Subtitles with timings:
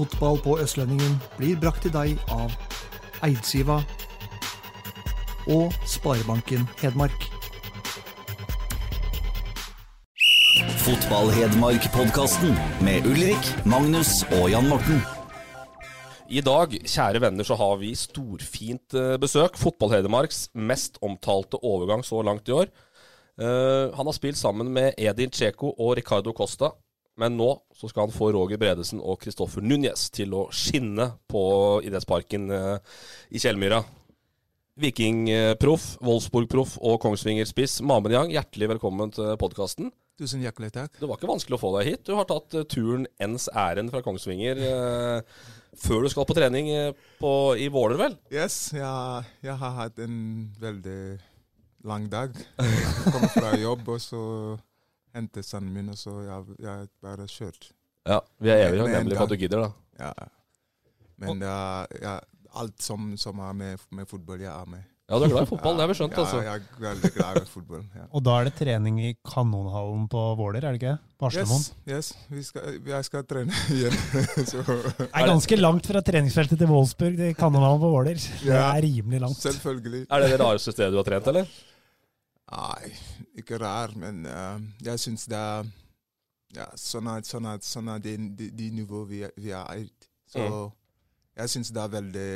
[0.00, 2.54] Fotball på Østlendingen blir brakt til deg av
[3.26, 3.82] Eidsiva
[5.44, 7.26] og Sparebanken Hedmark.
[10.86, 15.04] Fotball-Hedmark-podkasten med Ulrik, Magnus og Jan Morten.
[16.32, 19.60] I dag, kjære venner, så har vi storfint eh, besøk.
[19.60, 22.72] Fotball-Hedmarks mest omtalte overgang så langt i år.
[23.40, 26.72] Uh, han har spilt sammen med Edin Cheko og Ricardo Costa.
[27.18, 31.42] Men nå så skal han få Roger Bredesen og Kristoffer Núñez til å skinne på
[31.86, 33.00] idrettsparken eh,
[33.34, 33.82] i Kjellmyra.
[34.80, 39.90] Vikingproff, Wolfsburg-proff og Kongsvinger-spiss Mamen Yang, hjertelig velkommen til podkasten.
[40.20, 40.94] Tusen hjertelig takk.
[41.00, 42.02] Det var ikke vanskelig å få deg hit.
[42.04, 45.42] Du har tatt eh, turen ens ærend fra Kongsvinger eh,
[45.80, 48.16] før du skal på trening eh, på, i Våler, vel?
[48.32, 50.18] Yes, jeg, jeg har hatt en
[50.60, 51.00] veldig
[51.88, 52.36] lang dag.
[52.60, 54.24] Jeg kom fra jobb, og så
[55.14, 57.70] hentet sønnen min, og så jeg, jeg bare kjørt.
[58.08, 59.72] Ja, Vi er evig takknemlige for at du gidder, da.
[60.06, 60.12] Ja.
[61.20, 62.14] Men er, ja,
[62.56, 64.86] alt som, som er med, med fotball, jeg er med.
[65.10, 66.40] Ja, du er glad i fotball, det har vi skjønt, ja, altså.
[66.46, 67.80] Jeg er veldig glad i fotball.
[67.98, 68.04] Ja.
[68.14, 70.92] Og da er det trening i Kanonhallen på Våler, er det ikke?
[71.18, 71.64] På Haslemoen.
[71.90, 72.28] Yes, yes.
[72.30, 73.96] Vi skal, jeg skal trene igjen.
[74.46, 78.22] så, Det er ganske langt fra treningsfeltet til Wolfsburg til Kanonhallen på Våler.
[78.22, 79.42] Det er rimelig langt.
[79.42, 80.04] selvfølgelig.
[80.06, 81.50] Er det det rareste stedet du har trent, eller?
[82.50, 82.90] Nei,
[83.38, 85.68] ikke rar, men uh, jeg syns det er
[86.56, 89.86] ja, sånn er, sånn er, sånn er det, de, de nivået vi, vi er i.
[90.30, 90.42] Så
[91.38, 92.30] jeg syns det er veldig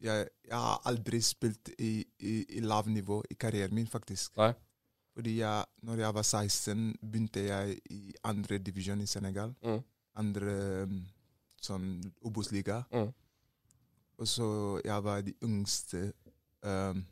[0.00, 4.32] jeg, jeg har aldri spilt i, i, i lav nivå i karrieren min, faktisk.
[4.40, 4.52] Nei.
[5.16, 9.52] Fordi jeg, når jeg var 16, begynte jeg i andre divisjon i Senegal.
[9.60, 9.80] Mm.
[10.22, 10.54] Andre
[10.88, 11.00] um,
[11.60, 11.88] sånn
[12.24, 12.80] Obos-liga.
[12.94, 13.10] Mm.
[14.20, 14.48] Og så
[14.84, 16.06] jeg var de yngste
[16.64, 17.02] um,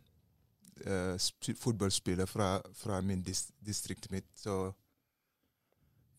[0.86, 4.28] eh, sp- fotballspiller fra, fra min dis distrikt mitt.
[4.38, 4.58] Så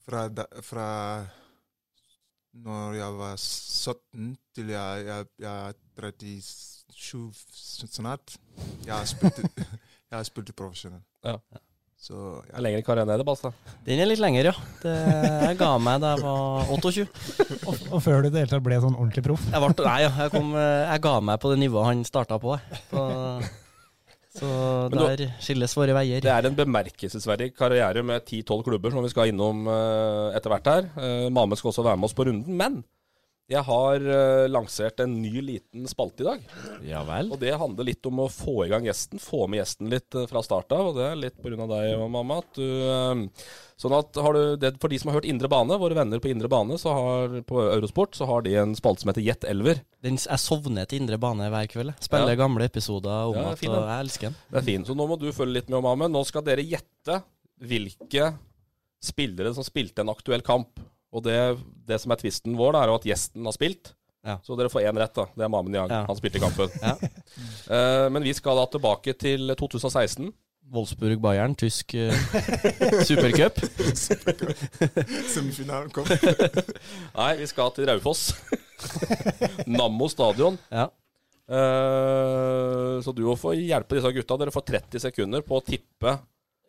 [0.06, 0.88] fra, da, fra
[2.60, 5.74] når jeg var 17 til jeg, jeg, jeg er
[7.00, 8.36] 37 snart,
[8.86, 9.40] jeg har spilt,
[10.10, 11.04] jeg har spilt profesjonell.
[11.24, 11.38] Ja.
[12.00, 12.62] Så Det ja.
[12.64, 13.56] Lengre karriere enn det, Balstad.
[13.84, 14.54] Den er litt lenger, ja.
[14.80, 14.94] Det,
[15.50, 17.06] jeg ga meg da jeg var 28.
[17.68, 19.44] Og, og før du i det hele tatt ble sånn ordentlig proff.
[19.52, 22.40] Jeg, ble, nei, ja, jeg, kom, eh, jeg ga meg på det nivået han starta
[22.40, 22.56] på.
[22.56, 22.82] jeg.
[22.94, 23.04] på
[24.40, 24.52] så
[24.94, 26.24] der skilles våre veier.
[26.24, 30.72] Det er en bemerkelsesverdig karriere med 10-12 klubber som vi skal innom eh, etter hvert
[30.72, 30.88] her.
[30.96, 32.58] Uh, Mame skal også være med oss på runden.
[32.60, 32.82] Men
[33.50, 36.44] jeg har uh, lansert en ny liten spalte i dag.
[36.86, 37.32] Ja vel.
[37.34, 39.18] Og det handler litt om å få i gang gjesten.
[39.22, 40.92] Få med gjesten litt uh, fra start av.
[40.92, 41.66] Og det er litt pga.
[41.72, 42.38] deg og mamma.
[42.44, 43.48] At du, uh,
[43.82, 46.30] sånn at har du det, For de som har hørt Indre bane, våre venner på
[46.30, 49.82] Indre bane så har, på Eurosport, så har de en spalte som heter Gjett elver.
[50.06, 51.96] Den, jeg sovner til indre bane hver kveld.
[52.06, 52.42] Spiller Ja.
[52.44, 54.38] gamle episoder om Ja, at fin, og jeg elsker den.
[54.46, 54.88] Det er fint.
[54.88, 56.08] Så nå må du følge litt med, mamma.
[56.08, 57.24] Nå skal dere gjette
[57.60, 58.30] hvilke
[59.02, 60.80] spillere som spilte en aktuell kamp.
[61.10, 61.38] Og det,
[61.90, 63.94] det som er tvisten vår, da, er jo at gjesten har spilt.
[64.26, 64.36] Ja.
[64.44, 65.26] Så dere får én rett, da.
[65.34, 65.94] Det er Mamen Yang.
[65.94, 66.04] Ja.
[66.10, 66.76] Han spilte i kampen.
[66.84, 66.98] Ja.
[67.70, 70.32] Eh, men vi skal da tilbake til 2016.
[70.74, 72.14] Wolfsburg-Bayern, tysk uh,
[73.08, 73.62] supercup.
[75.34, 76.10] Semifinalen kom.
[76.10, 78.32] Nei, vi skal til Raufoss.
[79.70, 80.58] Nammo stadion.
[80.74, 80.88] Ja.
[81.50, 84.40] Uh, så du må få hjelpe disse gutta.
[84.42, 86.18] Dere får 30 sekunder på å tippe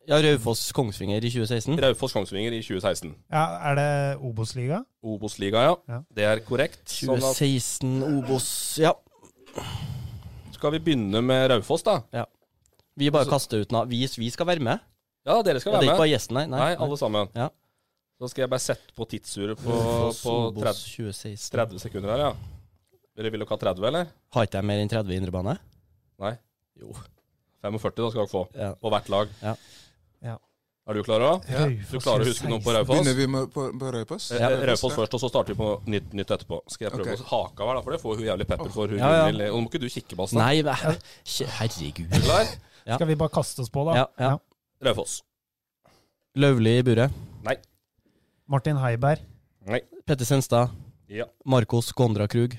[0.08, 1.76] ja, Raufoss-Kongsvinger i 2016.
[1.84, 3.12] Raufoss-Kongsvinger i 2016.
[3.30, 3.88] Ja, er det
[4.26, 4.82] Obos-liga?
[5.04, 5.74] Obos-liga, ja.
[5.88, 6.00] Ja.
[6.16, 6.82] Det er korrekt.
[6.88, 8.48] Sånn at 2016 Obos
[8.80, 8.94] Ja.
[10.54, 12.00] skal vi begynne med Raufoss, da?
[12.12, 12.24] Ja.
[12.96, 13.88] Vi bare kaster ut navn.
[13.90, 14.80] Vi, vi skal være med.
[15.26, 16.46] Ja, dere skal være Ja, det er ikke bare gjesten, nei.
[16.52, 17.28] Nei, alle sammen.
[17.36, 17.48] Ja.
[18.20, 19.76] Da skal jeg bare sette på tidsuret på,
[20.20, 21.12] på 30,
[21.54, 22.32] 30 sekunder her, ja.
[23.16, 24.10] Dere vil dere ha 30, eller?
[24.34, 25.54] Har ikke jeg mer enn 30 i indrebane?
[26.20, 26.34] Nei.
[26.80, 26.92] Jo.
[27.64, 28.42] 45 da skal dere få.
[28.56, 28.70] Ja.
[28.80, 29.32] På hvert lag.
[29.42, 29.54] Ja.
[30.24, 30.36] Ja.
[30.90, 31.32] Er du klar da?
[31.52, 31.66] Ja.
[31.68, 32.98] Du klarer å huske noe på Raufoss?
[32.98, 34.30] Begynner vi med, på, på Raufoss?
[34.34, 36.60] Eh, eh, Raufoss først, og så starter vi på nytt, nytt etterpå.
[36.72, 37.24] Skal jeg prøve okay.
[37.24, 38.94] å hake av her, da, for det får hun jævlig pepper for.
[38.94, 39.24] Hun Ja, ja.
[39.30, 40.44] vil- Og nå må ikke du kikke på oss, da.
[40.44, 42.06] Nei, herregud.
[42.10, 42.54] Er klar?
[42.86, 42.96] Ja.
[42.96, 43.98] Skal vi bare kaste oss på, da?
[44.02, 44.36] Ja, ja.
[44.88, 45.20] Raufoss.
[46.34, 47.26] Løvli i buret.
[48.50, 49.20] Martin Heiberg.
[49.70, 49.78] Nei.
[50.06, 50.72] Petter Senstad.
[51.06, 51.28] Ja.
[51.46, 52.56] Marcos Gondra Krug.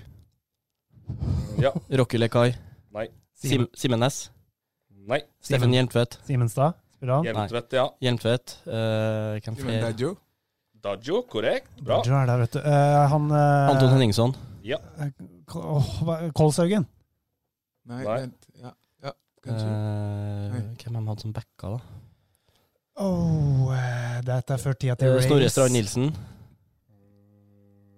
[1.59, 1.73] Ja.
[1.99, 2.53] Rocky Lekai.
[2.95, 3.09] Nei.
[3.35, 4.29] Sim Simen Næss.
[5.07, 5.19] Nei.
[5.43, 6.15] Steffen Hjelmtvedt.
[6.23, 6.77] Simenstad.
[7.09, 7.23] Han?
[7.25, 7.85] Hjelmtvedt, ja.
[8.01, 8.57] Hjelmtvedt.
[8.67, 10.17] Uh, Dajo.
[10.81, 11.67] Daggio, korrekt.
[11.81, 11.97] Bra.
[11.97, 12.59] Roger er der, vet du.
[12.59, 14.35] Eh, han eh, Anton Henningson.
[14.65, 14.77] Ja.
[15.45, 16.87] K- åh, hva- Kolshaugen.
[17.85, 18.15] Nei, Nei.
[18.21, 18.47] vent.
[18.61, 18.71] Ja,
[19.03, 19.11] ja
[19.43, 19.67] kanskje.
[19.67, 20.61] Eh, Nei.
[20.81, 21.79] hvem har de hatt som backa, da?
[23.01, 25.27] Oh, eh, dette er før tida til Eh, Race.
[25.27, 26.11] Snorre Strand Nilsen.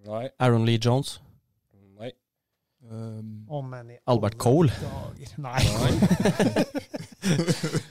[0.06, 0.30] Nei.
[0.40, 1.20] Aaron Lee Jones.
[2.94, 4.70] Um, i Albert Cole.
[4.70, 5.32] dager.
[5.42, 5.62] Nei.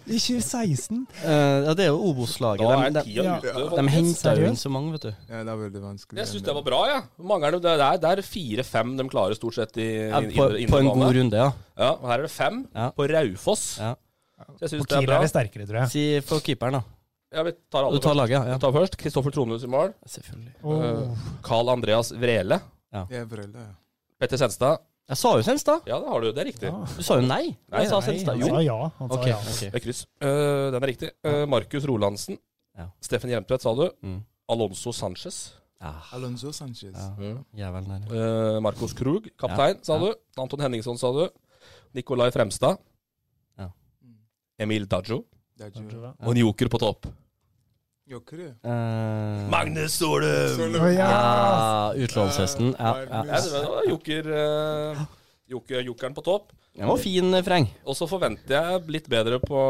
[0.06, 1.06] I 2016?
[1.24, 1.30] Uh,
[1.66, 2.94] ja, det er jo Obos-laget.
[2.94, 3.38] De, de, ja.
[3.42, 3.92] de folkens.
[3.96, 5.10] henta jo inn så mange, vet du.
[5.10, 6.20] ja, det er veldig vanskelig.
[6.22, 7.02] Jeg syns det var bra, jeg.
[7.02, 7.26] Ja.
[7.32, 10.92] Mange det, er, det er fire-fem de klarer stort sett i Ja, på, på en
[10.92, 11.50] god runde, ja.
[11.74, 12.90] Ja, og her er det fem Ja.
[12.94, 13.66] på Raufoss.
[13.82, 13.94] ja.
[14.58, 15.18] Så jeg syns det er bra.
[15.20, 15.90] er det sterkere, tror jeg.
[15.92, 16.82] Si for keeperen, da.
[17.32, 18.56] Ja, vi tar alle Du tar laget, ja.
[18.56, 19.94] Vi tar først Kristoffer Tronhus i mål.
[20.04, 20.54] Selvfølgelig.
[20.62, 21.28] Åh.
[21.46, 22.58] Carl Andreas Vrele.
[22.92, 23.72] Ja, Vrelle, ja.
[24.20, 24.82] Petter Senstad.
[25.08, 25.80] Jeg sa jo Senstad.
[25.86, 26.28] Ja, det har du.
[26.32, 26.68] Det er riktig.
[26.70, 26.84] Ja.
[26.96, 27.56] Du sa jo nei.
[27.68, 28.38] Nei, jeg sa Senstad.
[28.38, 28.46] Jo.
[28.46, 28.54] Han Jo.
[28.54, 28.76] sa ja.
[28.98, 29.36] Han sa Ok, ja.
[29.36, 29.60] ok.
[29.60, 30.06] Det er kryss.
[30.22, 31.10] Eh, den er riktig.
[31.26, 32.38] Uh, Markus Rolandsen.
[32.78, 32.86] Ja.
[33.02, 33.90] Steffen Hjelmtvedt, sa du.
[34.02, 34.20] Mm.
[34.48, 35.40] Alonso Sanchez.
[35.82, 35.92] Ja.
[36.12, 36.94] Alonso Sanchez.
[36.94, 37.10] Ja.
[37.18, 37.44] Mm.
[37.58, 38.54] Jævelen der.
[38.56, 39.98] Eh, Marcos Krug, kaptein, sa Ja.
[40.06, 40.14] du.
[40.40, 41.28] Anton Henningson, sa du.
[41.94, 42.78] Nikolai Fremstad.
[43.58, 43.68] Ja.
[44.58, 45.24] Emil Daggio.
[45.58, 46.12] Det er Ja.
[46.22, 47.06] Og en joker på topp.
[48.10, 48.70] Joker, ja.
[48.70, 50.74] Eh, Magnus Solum!
[50.74, 51.06] Å, ja.
[51.06, 52.72] ja, utlånshesten.
[52.74, 53.20] Ja, ja.
[53.28, 55.02] Ja, det var joker, eh,
[55.52, 56.50] joker, jokeren på topp.
[56.74, 57.68] Den var fin, eh, Freng.
[57.86, 59.60] Og så forventer jeg litt bedre på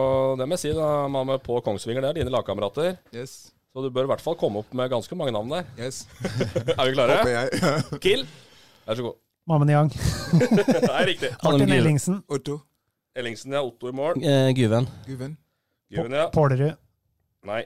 [0.41, 2.07] det må jeg si da, Mame, på Kongsvinger.
[2.07, 2.97] Det er dine lagkamerater.
[3.13, 3.53] Yes.
[3.73, 5.69] Så du bør i hvert fall komme opp med ganske mange navn der.
[5.77, 6.07] Yes.
[6.79, 7.21] Er vi klare?
[7.21, 7.85] Håper jeg.
[8.07, 8.25] Kill.
[8.89, 9.21] Vær så god.
[9.53, 9.93] Mammen Yang.
[10.41, 11.35] Det er riktig.
[11.45, 12.19] Martin Ellingsen.
[12.33, 12.63] Otto.
[13.13, 13.61] Ellingsen, ja.
[13.61, 14.17] Otto i mål.
[14.25, 14.89] Eh, Guven.
[15.05, 15.37] Guven.
[15.93, 16.27] Guven ja.
[16.33, 16.81] Pålerud.
[17.45, 17.63] Nei.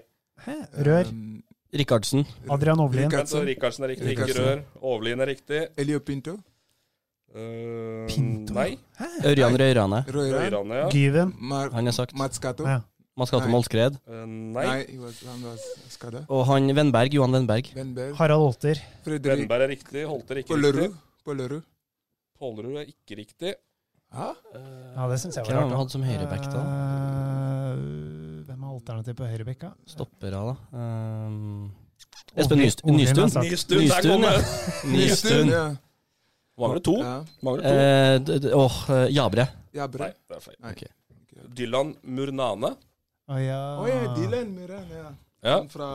[0.86, 1.10] Rør.
[1.10, 1.42] Um,
[1.76, 2.26] Rikardsen.
[2.50, 3.10] Adrian Ovlin.
[3.10, 4.12] Vent, Rikardsen er riktig.
[4.12, 4.44] Ikke Rikardsen.
[4.44, 4.60] Rør.
[4.82, 5.62] Overlien er riktig.
[5.76, 6.36] Elio Pinto.
[7.36, 8.54] Uh, Pinto?
[8.56, 8.76] Nei.
[9.26, 10.04] Ørjan Røyrane.
[10.08, 10.44] Røyra.
[10.44, 10.90] Røyrane, ja.
[10.92, 11.34] Gyven.
[11.40, 12.14] Mar Han er sagt.
[12.16, 12.64] Mats Cato.
[12.68, 12.80] Ja.
[13.16, 13.48] Nei.
[13.48, 13.96] Målskred.
[14.04, 14.64] Uh, nei.
[14.66, 16.24] Nei, was, han var skada.
[16.28, 17.14] Og han Vennberg.
[17.16, 17.70] Johan Vennberg.
[17.76, 18.12] Vennberg.
[18.18, 18.82] Harald Holter.
[19.06, 20.04] Fredrik Vennberg er riktig.
[20.04, 20.82] Holter ikke Pollerud.
[20.82, 21.24] riktig.
[21.24, 21.64] Pollerud.
[22.36, 23.54] Pollerud er ikke riktig.
[24.12, 24.28] Hæ?
[24.96, 26.60] Ja, det syns jeg Hvem var har vi hadde som høyreback, da?
[26.60, 28.05] Eh,
[28.84, 29.72] er på høyrebekka.
[29.88, 30.84] Stopper av, da.
[31.26, 31.72] Um,
[32.36, 32.96] Espen Nystuen.
[32.96, 34.32] Nystuen, der Nystuen, kom ja.
[34.36, 34.44] det!
[34.92, 35.52] Nystuen.
[35.52, 35.66] Ja.
[36.56, 36.96] Mangler to.
[37.00, 37.16] ja.
[37.44, 38.40] Mangler to.
[38.48, 39.46] Eh, Åh, eh, Jabre.
[39.76, 39.86] Ja.
[39.86, 40.58] Nei, det er feil.
[40.72, 40.92] Okay.
[41.56, 42.72] Dylan Murnane
[43.28, 43.60] Å ja.
[43.80, 45.10] Oh, ja, Dylan Murnane, ja.
[45.44, 45.56] ja.
[45.58, 45.88] Han fra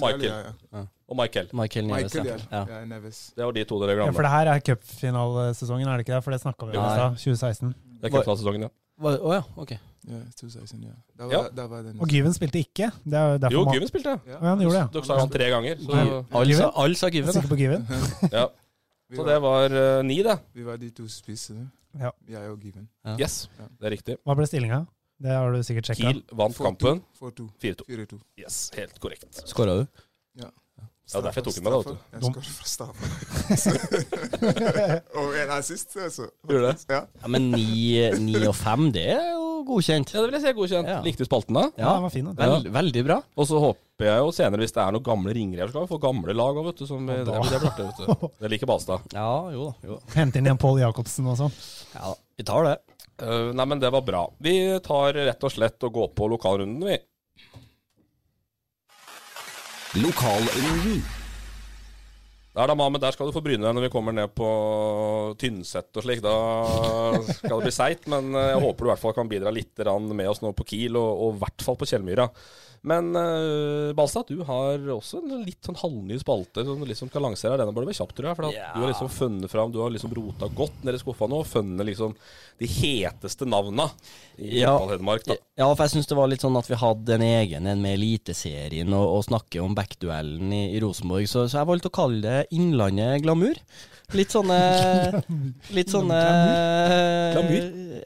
[0.00, 0.24] Michael.
[0.72, 0.84] Ja.
[0.84, 1.50] og Michael.
[1.60, 2.14] Michael Neves.
[2.16, 2.38] Michael, ja.
[2.38, 2.62] ja.
[2.62, 2.78] Ja.
[2.78, 2.86] ja.
[2.88, 3.20] Neves.
[3.36, 6.22] Det var de to dere Ja, for det her er cupfinalesesongen, er det ikke det?
[6.24, 7.20] For det snakka vi om i stad.
[7.24, 7.74] 2016.
[8.00, 8.72] Det er cupfinalesesongen, ja.
[8.96, 9.76] Å oh, ja, ok.
[10.06, 10.92] Ja, 2016, ja.
[11.18, 11.66] Var, Ja.
[11.66, 12.90] Var Og Gyven spilte ikke.
[13.04, 14.12] Det er jo Given Gyven spilte.
[14.26, 14.32] Ja.
[14.32, 14.92] Ja, han gjorde det.
[14.94, 15.80] Dere sa han tre ganger.
[15.82, 16.94] Så, Alle Gyven?
[16.96, 17.32] sa Gyven.
[17.32, 17.86] sikker på Gyven.
[18.32, 18.46] ja.
[19.16, 20.38] Så det var uh, ni, det.
[20.52, 21.68] Vi var de to spissene.
[21.94, 22.10] Ja.
[22.28, 22.88] Jeg og Given.
[23.04, 23.16] Ja.
[23.20, 23.48] Yes,
[23.78, 24.16] det er riktig.
[24.26, 24.80] Hva ble stillinga?
[25.22, 26.10] Det har du sikkert sjekka.
[26.10, 27.46] Kiel vant kampen 4-2.
[27.62, 27.86] 4-2.
[27.88, 28.18] 4-2.
[28.42, 29.42] Yes, helt korrekt.
[29.46, 29.86] Skåra du?
[31.06, 31.98] Ja, derfor jeg tok den med, deg, vet du.
[32.12, 32.32] Jeg Dum.
[32.42, 33.04] fra straffa.
[35.20, 36.26] og en assist, altså.
[36.42, 36.86] Gjorde du det?
[36.90, 37.00] Ja.
[37.22, 40.12] Ja, Men ni, ni og fem, det er jo godkjent.
[40.14, 40.90] Ja, det vil jeg si er godkjent.
[40.90, 40.98] Ja.
[41.04, 41.64] Likte du spalten, da?
[41.76, 42.28] Ja, den var fin.
[42.30, 42.48] Da.
[42.54, 43.18] Vel, Veldig bra.
[43.36, 45.86] Og så håper jeg jo senere, hvis det er noen gamle ringere her, så skal
[45.86, 46.86] vi få gamle lag òg, vet du.
[46.88, 48.28] Som, det, det, blir artig, vet du.
[48.42, 49.10] Det liker Balstad.
[49.16, 49.90] Ja, jo da.
[49.90, 49.98] Jo.
[50.14, 51.58] Hente inn igjen Pål Jacobsen og sånn.
[51.96, 52.78] Ja, vi tar det.
[53.22, 54.24] Uh, nei, men det var bra.
[54.44, 56.98] Vi tar rett og slett og går på lokalrunden, vi.
[60.02, 61.00] Lokalrunden.
[62.56, 64.46] Der da, Mamen, der skal du få bryne deg når vi kommer ned på
[65.36, 66.22] Tynset og slik.
[66.24, 66.36] Da
[67.36, 69.84] skal det bli seigt, men eh, jeg håper du i hvert fall kan bidra litt
[69.84, 72.30] med oss nå på Kiel, og i hvert fall på Kjellmyra.
[72.86, 77.56] Men uh, Balstad, du har også en litt sånn halvny spalte som liksom skal lansere.
[77.56, 77.62] her.
[77.64, 78.38] Denne bør du være kjapp, tror jeg.
[78.38, 78.76] For yeah.
[78.76, 81.48] Du har liksom funnet fram Du har liksom rota godt ned i skuffa nå og
[81.50, 82.14] funnet liksom
[82.62, 83.88] de heteste navna
[84.38, 84.76] i Ja.
[84.88, 85.26] Hedmark.
[85.26, 85.36] da.
[85.58, 87.98] Ja, for jeg syns det var litt sånn at vi hadde en egen en med
[87.98, 92.22] Eliteserien og, og snakke om backduellen i, i Rosenborg, så, så jeg valgte å kalle
[92.22, 93.60] det Innlandet glamour.
[94.14, 95.22] Litt sånne
[95.74, 96.20] Litt sånne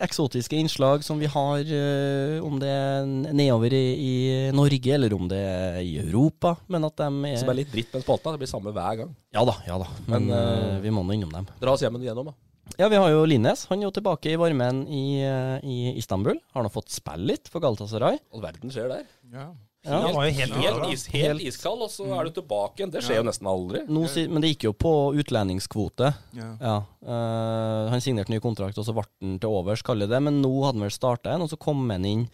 [0.01, 4.15] eksotiske innslag som vi har, eh, om det er nedover i, i
[4.57, 7.93] Norge, eller om det er i Europa, men at de er Som er litt dritt
[7.93, 8.33] med en spalte.
[8.33, 9.17] Det blir samme hver gang.
[9.37, 9.89] Ja da, ja da.
[10.07, 11.51] Men, Men, eh, eh, vi må nå innom dem.
[11.61, 12.37] Dra oss hjem igjennom, da.
[12.79, 13.67] Ja, vi har jo Linnes.
[13.69, 16.39] Han er jo tilbake i varmen i, eh, i Istanbul.
[16.55, 18.21] Har nå fått spille litt for Galatasaray.
[18.33, 19.05] All verden skjer der.
[19.33, 19.51] Ja.
[19.83, 20.01] Ja.
[20.05, 22.91] helt, var jo helt Helt, is, helt Helt- iskald, og så er du tilbake igjen.
[22.93, 23.81] Det skjer jo nesten aldri.
[24.13, 26.11] Si- men det gikk jo på utlendingskvote.
[26.37, 26.51] ja.
[26.61, 26.75] Ja.
[27.01, 30.21] Uh, han signerte ny kontrakt, og så ble han til overs, kaller det.
[30.23, 32.27] Men nå hadde han vel starta en, og så kom han inn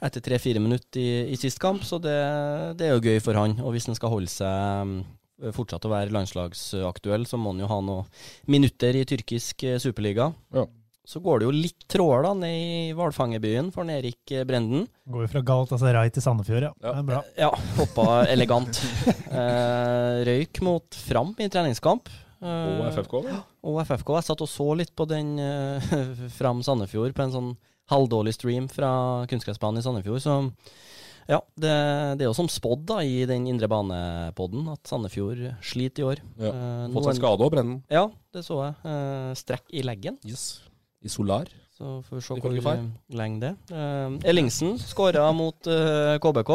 [0.00, 1.82] etter tre-fire minutter i, i sist kamp.
[1.82, 2.14] Så det,
[2.78, 3.58] det er jo gøy for han.
[3.64, 5.02] Og hvis han skal holde seg mm,
[5.58, 8.06] fortsatt å være landslagsaktuell, så må han jo ha noen
[8.46, 10.30] minutter i tyrkisk eh, superliga.
[10.54, 10.68] Ja.
[11.04, 14.84] Så går det jo litt tråder da ned i hvalfangerbyen for Erik eh, Brenden.
[15.10, 16.72] Går jo fra Galatasaray til Sandefjord, ja.
[16.78, 16.92] Ja.
[16.92, 17.22] Det er bra.
[17.40, 18.78] Ja, hoppa elegant.
[19.32, 22.10] Eh, røyk mot Fram i treningskamp.
[22.44, 22.46] Eh,
[22.82, 23.14] Og FFK?
[23.64, 24.10] Og FFK.
[24.18, 25.94] Jeg satt og så litt på den eh,
[26.38, 27.48] Fram Sandefjord på en sånn
[27.92, 28.90] halvdårlig stream fra
[29.30, 30.20] kunstgressbanen i Sandefjord.
[30.20, 30.36] Så
[31.32, 31.72] ja, det,
[32.20, 36.22] det er jo som spådd da i den indre banepodden at Sandefjord sliter i år.
[36.36, 36.52] Ja.
[36.52, 37.80] Eh, Fått seg skade òg, Brennen.
[37.92, 38.04] Ja,
[38.36, 38.76] det så jeg.
[38.92, 40.20] Eh, strekk i leggen.
[40.28, 40.50] Yes.
[41.02, 41.50] I Solar.
[41.76, 42.82] Så får vi se hvor eh,
[43.16, 46.52] lenge det uh, Ellingsen skåra mot eh, KBK.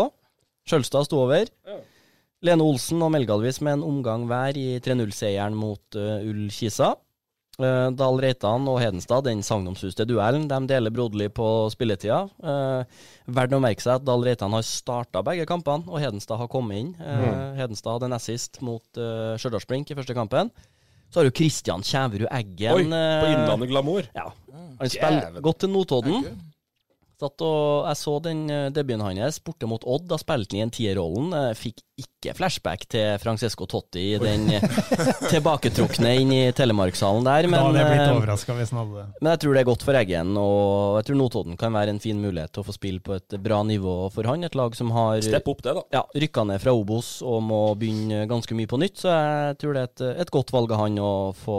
[0.68, 1.50] Skjølstad sto over.
[1.68, 1.80] Ja.
[2.46, 6.94] Lene Olsen og Melgalvis med en omgang hver i 3-0-seieren mot uh, Ull Kisa.
[7.58, 12.20] Uh, Dahl Reitan og Hedenstad, den sagnomsuste duellen, de deler broderlig på spilletida.
[12.38, 12.86] Uh,
[13.34, 16.84] Verdt å merke seg at Dahl Reitan har starta begge kampene, og Hedenstad har kommet
[16.84, 16.94] inn.
[17.02, 20.54] Uh, Hedenstad hadde en assist mot uh, Stjørdalsblink i første kampen.
[21.10, 24.10] Så har du Kristian Kjæverud Eggen Oi, på eh, Innlandet Glamour.
[24.16, 24.28] Ja.
[24.82, 26.28] Han spiller godt til Notodden.
[27.18, 30.06] Satt og, jeg så den eh, debuten hans borte mot Odd.
[30.12, 31.34] Da spilte han i en tierrollen.
[31.58, 34.66] Fikk ikke flashback til Francesco Totti i den eh,
[35.32, 37.48] tilbaketrukne inn i Telemarkshallen der.
[37.50, 39.06] da hadde jeg blitt eh, overraska hvis han hadde det.
[39.18, 42.02] men jeg tror det er godt for Eggen, og jeg tror Notodden kan være en
[42.04, 44.46] fin mulighet til å få spille på et bra nivå for han.
[44.46, 45.84] Et lag som har Stepp opp det, da.
[45.98, 49.74] ja, rykka ned fra Obos og må begynne ganske mye på nytt, så jeg tror
[49.74, 51.58] det er et, et godt valg av han å få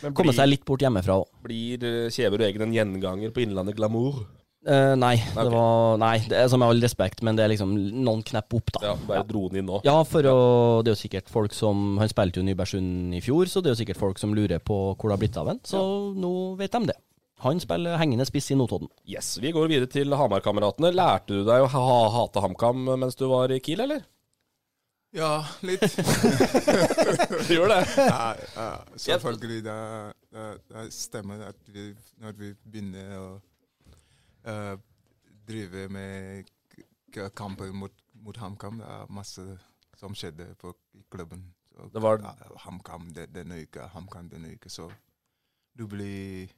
[0.00, 1.30] blir, komme seg litt bort hjemmefra òg.
[1.46, 4.24] Blir Kjever og Eggen en gjenganger på Innlandet Glamour?
[4.66, 5.44] Eh, nei, okay.
[5.46, 7.70] det var Nei, det er som med all respekt, men det er liksom
[8.02, 8.80] noen knepp opp, da.
[8.88, 9.78] Ja, bare dro den inn nå.
[9.86, 10.38] Ja, for å,
[10.82, 13.76] det er jo sikkert folk som Han spilte jo Nybergsund i fjor, så det er
[13.76, 15.62] jo sikkert folk som lurer på hvor det har blitt av ham.
[15.66, 15.80] Så
[16.18, 16.98] nå vet de det.
[17.44, 18.90] Han spiller hengende spiss i Notodden.
[19.06, 20.90] Yes, Vi går videre til Hamar-kameratene.
[20.96, 24.02] Lærte du deg å ha, hate HamKam mens du var i Kiel, eller?
[25.16, 25.84] Ja, litt.
[27.46, 27.84] Du gjorde det?
[28.02, 29.62] ja, ja, selvfølgelig.
[29.64, 29.76] Det,
[30.34, 33.28] det, det stemmer at vi, når vi begynner å
[34.46, 34.76] eh,
[35.46, 36.48] drive med
[37.34, 37.92] kamper mot,
[38.26, 39.44] mot HamKam, det er masse
[39.96, 41.46] som skjedde på, i klubben.
[41.72, 42.22] Så, Det var-
[42.64, 44.68] HamKam denne uka, HamKam denne uka.
[44.68, 44.90] Så
[45.76, 46.48] du blir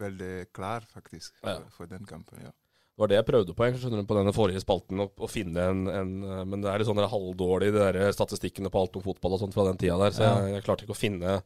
[0.00, 1.60] veldig klar, faktisk, for, Ja.
[1.76, 2.40] for den kampen.
[2.42, 2.50] ja.
[2.50, 5.56] Det var det jeg prøvde på jeg skjønner på denne forrige spalten, å, å finne
[5.70, 8.96] en, en eh, Men det er litt sånn der halvdårlig, de der statistikkene på alt
[8.96, 11.42] om fotball og sånt fra den tida der, så jeg, jeg klarte ikke å finne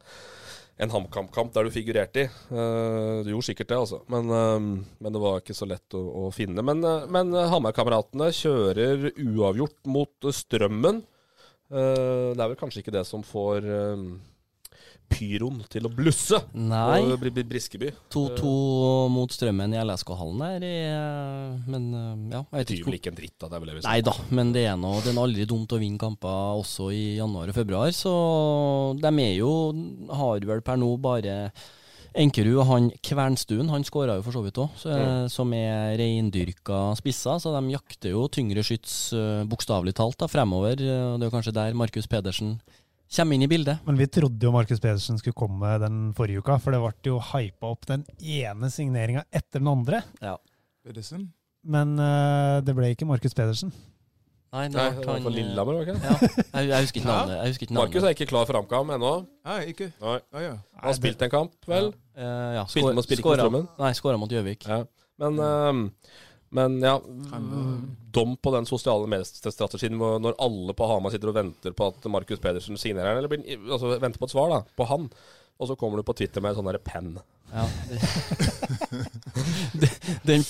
[0.81, 2.29] en HamKam-kamp der du figurerte i.
[2.51, 6.03] Uh, du gjorde sikkert det, altså, men, uh, men det var ikke så lett å,
[6.25, 6.65] å finne.
[6.65, 11.05] Men, uh, men Hamar-kameratene kjører uavgjort mot Strømmen.
[11.73, 14.01] Eh, det er vel kanskje ikke det som får eh,
[15.09, 17.01] pyroen til å blusse Nei.
[17.05, 17.91] på Bri- Briskeby.
[18.13, 18.53] 2-2
[19.13, 20.65] mot Strømmen i LSK-hallen der,
[21.69, 23.49] men eh, ja, jeg vet ikke en dritt, da.
[23.51, 25.71] Det er vel det vi Nei da, men det er, noe, det er aldri dumt
[25.75, 28.13] å vinne kamper også i januar og februar, så
[28.99, 29.51] de er jo
[30.15, 31.39] Har vel per nå bare
[32.15, 34.77] Enkerud og han Kvernstuen, han skåra jo for så vidt òg,
[35.27, 37.41] som er reindyrka spisser.
[37.43, 40.79] Så de jakter jo tyngre skyts, uh, bokstavelig talt, da, fremover.
[40.79, 42.53] eh, Det er jo kanskje der Markus Pedersen
[43.11, 43.81] kommer inn i bildet.
[43.85, 47.19] Men vi trodde jo Markus Pedersen skulle komme den forrige uka, for det ble jo
[47.31, 50.01] hypa opp den ene signeringa etter den andre.
[50.21, 50.37] Ja.
[50.85, 51.29] Pedersen?
[51.65, 53.71] Men uh, det ble ikke Markus Pedersen.
[54.55, 56.03] Nei, det ble var han, eh, Lillehammer, var det ikke?
[56.05, 57.33] Ja, jeg, jeg husker ikke navnet.
[57.35, 57.89] Jeg husker ikke navnet.
[57.95, 59.09] Markus er ikke klar for HamKam ennå.
[59.49, 59.87] Nei, ikke?
[59.99, 60.13] Nei.
[60.31, 60.51] Ah, ja.
[60.79, 61.89] Han har spilt en kamp, vel?
[62.15, 62.63] Eh, ja, Uh, ja.
[63.97, 64.63] skåra- mot Gjøvik.
[64.69, 64.77] Ja.
[65.19, 65.81] Men, ehm,
[66.49, 66.99] men ja
[68.15, 72.39] Dom på den sosiale mediestrategien når alle på Hamar sitter og venter på at Markus
[72.39, 75.09] Pedersen signerer eller blir, altså venter på et svar da, på han.
[75.55, 77.13] Og så kommer du på Twitter med en sånn penn.
[77.55, 77.65] Ja,
[79.73, 79.89] det,
[80.27, 80.43] den,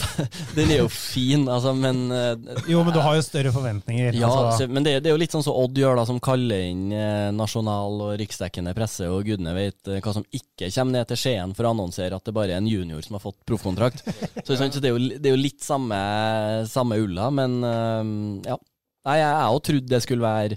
[0.56, 2.34] den er jo fin, altså, men eh,
[2.72, 4.18] Jo, men du har jo større forventninger.
[4.18, 4.66] Ja, altså.
[4.72, 7.30] men det, det er jo litt sånn som Odd gjør, da, som kaller inn eh,
[7.36, 11.54] nasjonal og riksdekkende presse, og gudene vet eh, hva som ikke kommer ned til Skien
[11.58, 14.02] for å annonsere at det bare er en junior som har fått proffkontrakt.
[14.42, 16.00] så, så det, er jo, det er jo litt samme,
[16.72, 17.62] samme ulla, men
[18.48, 18.58] ja.
[19.06, 20.56] Nei, jeg har jo trodd det skulle være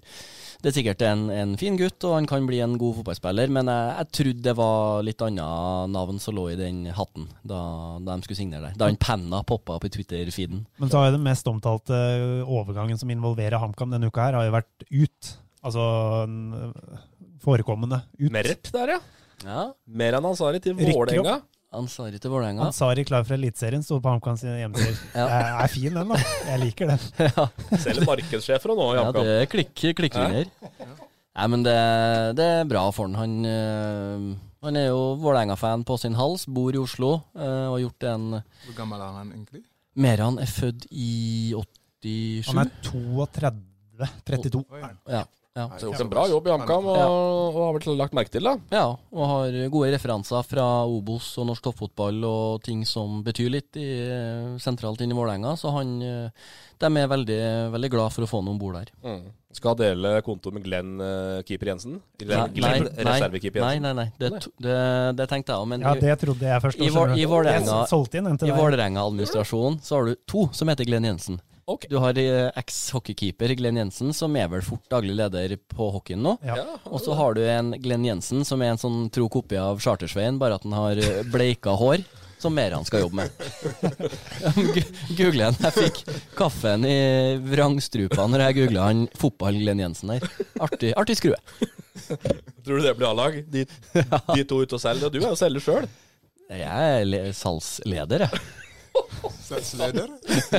[0.59, 3.71] det er sikkert en, en fin gutt, og han kan bli en god fotballspiller, men
[3.71, 7.61] jeg, jeg trodde det var litt annet navn som lå i den hatten da,
[8.03, 8.79] da de skulle signere der.
[8.81, 10.65] Da han penna poppa opp i Twitter-feeden.
[10.83, 12.01] Men så har jo den mest omtalte
[12.43, 15.31] overgangen som involverer HamKam denne uka, her, har jo vært ut.
[15.69, 15.85] Altså
[17.45, 18.33] forekommende ut.
[18.35, 19.01] Merp der, ja.
[19.47, 19.63] Ja.
[19.87, 20.75] Mer enn Ansari til.
[20.79, 21.39] Vålerenga.
[21.69, 22.65] Ansari til Vålerenga.
[22.71, 24.97] Ansari klar for Eliteserien, sto på HamKam sine hjemmesider.
[25.19, 25.27] Ja.
[25.29, 26.21] Det er fin, den, da.
[26.49, 27.03] Jeg liker den.
[27.29, 27.45] ja.
[27.83, 29.19] Selv markedssjefer nå Jakob.
[29.21, 30.49] ja, det er klikk, klikklinjer.
[31.39, 31.75] Nei, men det,
[32.39, 33.19] det er bra for han.
[33.21, 34.25] Han, øh,
[34.65, 38.25] han er jo Vålerenga-fan på sin hals, bor i Oslo øh, og har gjort en
[38.41, 39.63] Hvor gammel er han egentlig?
[39.99, 42.49] Meran er født i 87.
[42.49, 44.09] Han er 32.
[44.25, 44.65] 32.
[44.73, 44.83] Oi.
[45.13, 45.23] Ja.
[45.59, 45.67] Ja.
[45.75, 47.03] Så har gjort en bra jobb i HamKam, og,
[47.51, 48.55] og har blitt lagt merke til, da.
[48.75, 53.79] Ja, og har gode referanser fra Obos og norsk toppfotball og ting som betyr litt
[53.81, 53.89] i,
[54.63, 56.49] sentralt inn i Vålerenga, så han eh,
[56.79, 57.43] de er veldig,
[57.75, 58.91] veldig glad for å få ham om bord der.
[59.03, 59.25] Mm.
[59.59, 61.97] Skal dele konto med Glenn uh, keeper Jensen?
[62.21, 63.97] Glenn, Nei, Glenn nei, reservekeeper nei, Jensen?
[63.99, 64.09] nei, nei.
[64.21, 64.77] Det, det,
[65.19, 66.79] det tenkte jeg òg, men Ja, det trodde jeg først.
[66.85, 67.27] i, i.
[68.55, 71.41] Vålerenga-administrasjonen så har du to som heter Glenn Jensen.
[71.69, 71.85] Ok.
[71.91, 76.39] Du har eh, eks-hockeykeeper Glenn Jensen, som er vel fort daglig leder på hockeyen nå.
[76.47, 76.63] Ja.
[76.89, 80.39] Og så har du en Glenn Jensen som er en sånn tro kopi av Chartersveien,
[80.41, 82.07] bare at han har eh, bleika hår.
[82.39, 83.33] Som mer han skal jobbe med.
[85.19, 85.57] Google han.
[85.59, 85.97] Jeg fikk
[86.39, 86.95] kaffen i
[87.43, 90.29] vrangstrupa når jeg googla han fotball-Glenn Jensen her.
[90.63, 91.41] Artig, artig skrue.
[92.63, 93.41] Tror du det blir A-lag?
[93.51, 95.11] De, de to ute og selger?
[95.11, 95.91] Og du er jo selger sjøl.
[96.49, 98.47] Jeg er salgsleder, jeg.
[99.49, 100.09] Statsleder?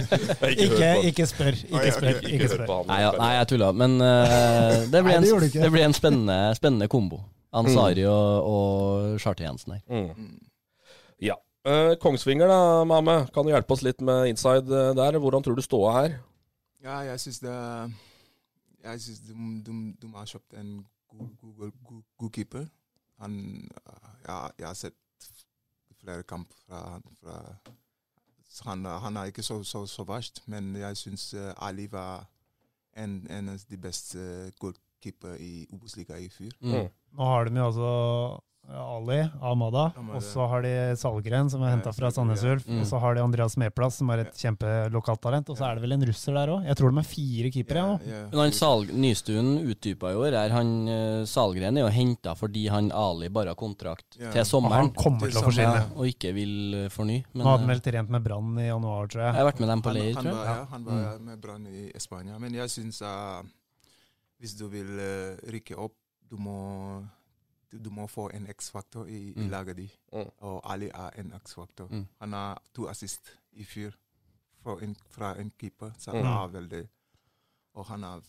[0.65, 1.57] Ikke, ikke spør.
[1.69, 2.21] Ikke spør.
[2.25, 2.71] Ikke spør.
[2.89, 3.69] Nei, ja, nei jeg tulla.
[3.77, 7.21] Men uh, det, blir en, det blir en spennende, spennende kombo.
[7.53, 9.83] Ansari og, og Charter-Jensen her.
[9.89, 10.39] Mm.
[11.21, 11.37] Ja.
[11.67, 13.19] Uh, Kongsvinger, da, Mame.
[13.33, 15.17] Kan du hjelpe oss litt med inside eh, der?
[15.21, 16.17] Hvordan tror du ståa her?
[16.83, 17.55] Ja, jeg syns det
[18.85, 20.77] Jeg syns de, de, de har kjøpt en
[21.11, 22.65] god, god, god, god keeper.
[23.19, 23.35] Han
[24.27, 24.95] ja, Jeg har sett
[25.99, 27.41] flere kamper fra, fra
[28.65, 32.27] han, han er ikke så, så, så verst, men jeg syns uh, Ali var
[32.97, 34.19] en, en av de beste
[34.59, 36.55] goalkeeper i Obos-ligaen i fjor.
[36.61, 36.89] Mm.
[37.17, 37.91] Nå har de jo altså
[38.69, 42.43] Ali, Amada, og så har de Salgren, som er henta fra Sandnes.
[42.45, 42.67] Ulf.
[42.69, 42.81] Mm.
[42.83, 45.49] Og så har de Andreas Meplass, som er et kjempelokalt talent.
[45.49, 46.67] Og så er det vel en russer der òg.
[46.69, 47.81] Jeg tror de er fire keepere.
[47.81, 48.11] Ja, nå.
[48.13, 50.37] Ja, Men han Salg, Nystuen utdypa i år.
[50.43, 54.31] Er han eh, Salgren er jo henta fordi han Ali bare har kontrakt Ja.
[54.31, 54.77] til Og sommeren.
[54.85, 55.85] han kommer til å forsvinne.
[55.97, 57.19] Og ikke vil eh, forny.
[57.33, 59.39] Men Nå hadde han eh, vel trent med Brann i januar, tror jeg jeg.
[59.41, 60.55] har vært med dem på leir, han tror var, jeg.
[60.59, 62.37] ja, han var med Brann i Spania.
[62.39, 63.41] Men jeg syns uh,
[64.39, 65.95] hvis du vil uh, rykke opp,
[66.29, 66.59] du må,
[67.71, 69.49] du, må få en X-faktor i, i Mm.
[69.49, 69.97] laget ditt.
[70.13, 70.29] Mm.
[70.39, 71.87] Og Ali er en X-faktor.
[71.91, 72.07] Mm.
[72.19, 73.91] Han har to assist i fjor
[74.63, 76.23] fra en, fra en keeper, så Mm.
[76.23, 76.87] han har veldig
[77.75, 78.19] Og han er,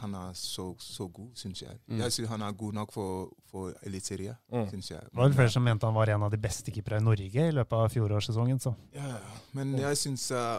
[0.00, 1.78] han er så, så god, syns jeg.
[1.86, 1.98] Mm.
[1.98, 4.68] Jeg syns han er god nok for, for Eliteserien, Mm.
[4.70, 5.00] syns jeg.
[5.00, 7.48] Det var vel flere som mente han var en av de beste keepere i Norge
[7.48, 8.58] i løpet av fjorårssesongen.
[8.60, 8.74] Så.
[8.92, 9.18] Ja, ja.
[9.52, 10.58] men jeg syns uh,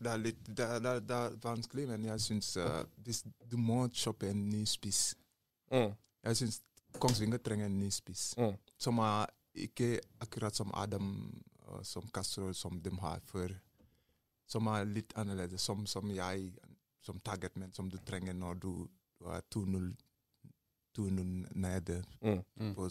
[0.00, 2.84] det, er litt, det, er- det, er- det er vanskelig, men jeg syns uh,
[3.50, 5.14] du må kjøpe en ny spiss.
[5.72, 5.94] Mm.
[6.24, 6.60] Jeg syns
[7.00, 8.34] Kongsvinger trenger en ny spiss.
[8.38, 8.54] Mm.
[8.78, 11.10] Som er ikke akkurat som Adam,
[11.68, 13.54] uh, som Castro, som de har før.
[14.46, 15.60] Som er litt annerledes.
[15.62, 16.52] Som, som jeg,
[17.02, 18.72] som targetman, som du trenger når du,
[19.20, 19.92] du er 2-0
[20.96, 22.42] 2-0 nede Mm.
[22.60, 22.74] Mm.
[22.74, 22.88] på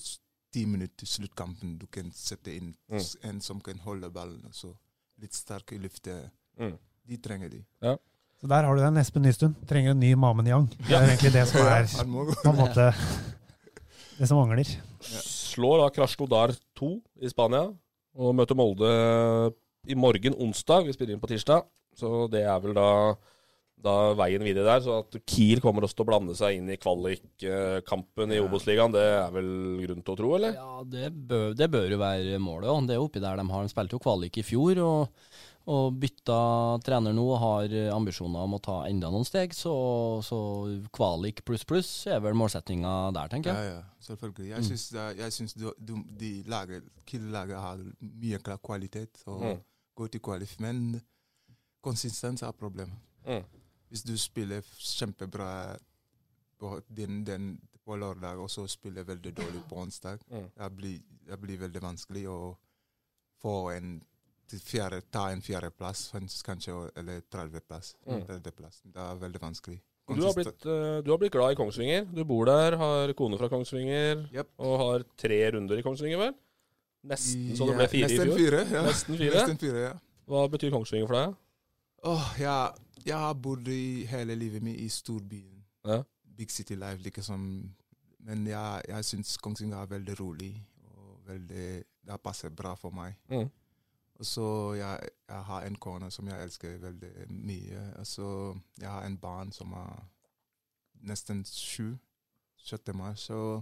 [0.54, 1.78] ti minutter til sluttkampen.
[1.80, 3.00] Du kan sette inn Mm.
[3.24, 4.46] en som kan holde ballen.
[4.54, 4.74] så
[5.22, 6.30] litt sterk i lufta.
[6.60, 6.78] Mm.
[7.08, 7.64] De trenger de.
[8.42, 8.98] så der har du den.
[8.98, 10.68] Espen Nystuen trenger en ny Mamen Yang.
[10.78, 11.86] Det er egentlig det som er
[12.44, 12.94] på en måte
[14.18, 14.70] det som mangler.
[15.04, 16.92] Slår da Krasjnodar 2
[17.24, 17.68] i Spania
[18.16, 18.90] og møter Molde
[19.86, 20.88] i morgen onsdag.
[20.88, 22.88] Vi spiller inn på tirsdag, så det er vel da,
[23.86, 24.84] da veien videre der.
[24.86, 28.42] Så at Kiel kommer også til å blande seg inn i kvalikkampen i.
[28.44, 29.52] Obos-ligaen, det er vel
[29.84, 30.56] grunn til å tro, eller?
[30.58, 33.68] Ja, det bør, det bør jo være målet Og Det er oppi der de har.
[33.68, 35.28] De spilte jo kvalik i fjor og,
[35.68, 36.36] og bytta
[36.86, 39.54] trener nå og har ambisjoner om å ta enda noen steg.
[39.58, 39.72] Så,
[40.22, 40.38] så
[40.94, 43.72] kvalik pluss pluss er vel målsettinga der, tenker jeg.
[43.74, 44.50] ja, selvfølgelig.
[44.52, 44.68] Jeg Mm.
[44.70, 49.60] syns, jeg syns du, du, de lager, Kiel-laget har mye klar kvalitet og Mm.
[49.98, 51.02] går til kvalif, men
[51.82, 52.98] konsistens er problemet.
[53.26, 53.44] Mm.
[53.90, 55.78] Hvis du spiller kjempebra
[56.60, 60.50] på, den, den, på lørdag, og så spiller veldig dårlig på onsdag, Mm.
[60.58, 62.56] det, blir, det blir veldig vanskelig å
[63.42, 64.02] få en
[64.50, 66.12] til fjerde, ta en fjerdeplass,
[66.46, 67.94] kanskje, eller tredjeplass.
[68.06, 68.24] Mm.
[68.28, 69.80] Det er veldig vanskelig.
[70.06, 72.04] Du har, blitt, eh, du har blitt glad i Kongsvinger.
[72.14, 74.52] Du bor der, har kone fra Kongsvinger Yep.
[74.62, 76.36] og har tre runder i Kongsvinger, vel?
[77.10, 78.36] Nesten så det ble fire i fjor.
[78.38, 78.84] fire, ja.
[78.86, 79.34] Nesten fire.
[79.40, 79.94] Nesten fire, ja.
[80.30, 81.36] Hva betyr Kongsvinger for deg?
[82.06, 85.64] Oh, jeg, jeg har bodd i hele livet mitt i storbyen.
[85.86, 86.04] Ja.
[86.38, 87.42] Big city life, liksom.
[88.26, 90.54] Men jeg, jeg syns Kongsvinger er veldig rolig.
[90.94, 91.68] og veldig,
[92.06, 93.18] Det passer bra for meg.
[93.30, 93.50] Mm.
[94.20, 94.46] Og så
[94.80, 97.82] jeg, jeg har en kone som jeg elsker veldig mye.
[98.00, 98.28] Og så
[98.80, 100.06] jeg har en barn som er
[101.04, 101.96] nesten sju.
[102.66, 102.94] 6.
[102.98, 103.20] mars.
[103.30, 103.62] Så,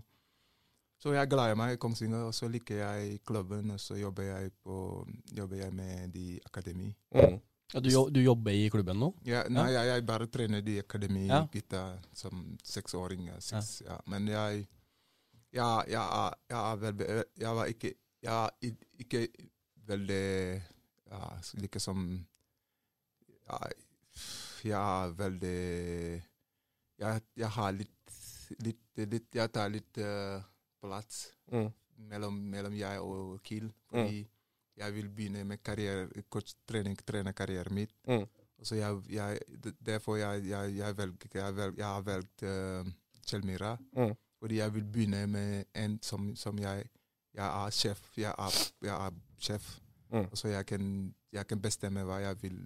[1.02, 4.52] så jeg gleder meg i Kongsvinger, og så liker jeg klubben, og så jobber jeg,
[4.64, 4.78] på,
[5.36, 6.94] jobber jeg med de akademi.
[7.12, 7.40] Mm.
[7.74, 9.10] Ja, du, du jobber i klubben nå?
[9.26, 11.42] Ja, nei, jeg, jeg bare trener de akademi Ja.
[11.52, 11.82] gutta
[12.14, 13.40] som seksåringer.
[13.42, 13.98] Seks, ja.
[14.08, 14.68] Men jeg
[15.54, 18.50] jeg, jeg, er- jeg, er veldig, jeg var ikke Jeg er
[19.00, 19.28] ikke
[19.88, 20.62] veldig
[21.12, 21.22] ja,
[21.62, 22.06] liksom
[23.48, 23.60] ja,
[24.64, 26.24] Jeg er veldig
[27.04, 28.14] jeg, jeg har litt
[28.64, 30.42] litt, litt Jeg tar litt uh,
[30.84, 31.68] plass Mm.
[32.10, 33.68] mellom, mellom jeg og Kiel.
[33.92, 34.22] Fordi
[34.80, 37.92] jeg vil begynne med karriere, coach, trening, trenerkarrieren min.
[38.08, 38.24] Mm.
[38.64, 39.40] Så jeg, jeg,
[39.86, 42.90] derfor jeg, jeg, jeg, velger, jeg, velg, jeg har valgt uh,
[43.28, 43.76] Kjellmyra.
[43.94, 44.16] Mm.
[44.40, 46.90] Fordi jeg vil begynne med en som, som jeg
[47.34, 48.02] Jeg er sjef.
[48.18, 49.14] Jeg er, jeg er
[49.44, 49.70] sjef.
[50.14, 50.28] Mm.
[50.38, 50.90] Så jeg kan,
[51.34, 52.58] jeg kan bestemme hva jeg vil,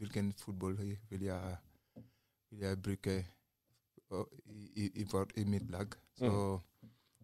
[0.00, 1.58] hvilken fotball vil jeg,
[2.50, 4.24] vil jeg bruke i,
[4.82, 5.94] i, i, i mitt lag.
[6.18, 6.58] Så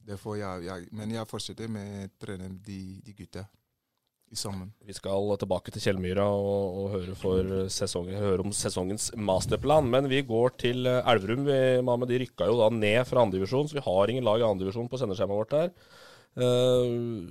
[0.07, 3.45] derfor jeg, jeg, men jeg fortsetter med å trene de, de gutta
[4.39, 4.71] sammen.
[4.87, 9.89] Vi skal tilbake til Kjellmyra og, og høre, sesongen, høre om sesongens masterplan.
[9.93, 11.45] Men vi går til eh, Elverum.
[11.49, 14.47] Vi, Mohammed, de rykka jo da ned fra andredivisjon, så vi har ingen lag i
[14.49, 15.75] andredivisjon på sendeskjemaet vårt her.
[16.33, 17.29] Uh,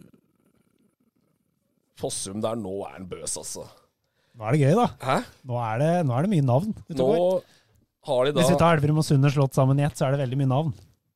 [2.01, 3.67] Fossum der nå er en bøs, altså.
[4.37, 4.87] Nå er det gøy, da.
[5.05, 5.17] Hæ?
[5.47, 6.71] Nå er det, nå er det mye navn.
[6.97, 7.09] Nå
[8.07, 10.15] har de da Hvis vi tar Elverum og Sundet slått sammen i ett, så er
[10.15, 10.71] det veldig mye navn.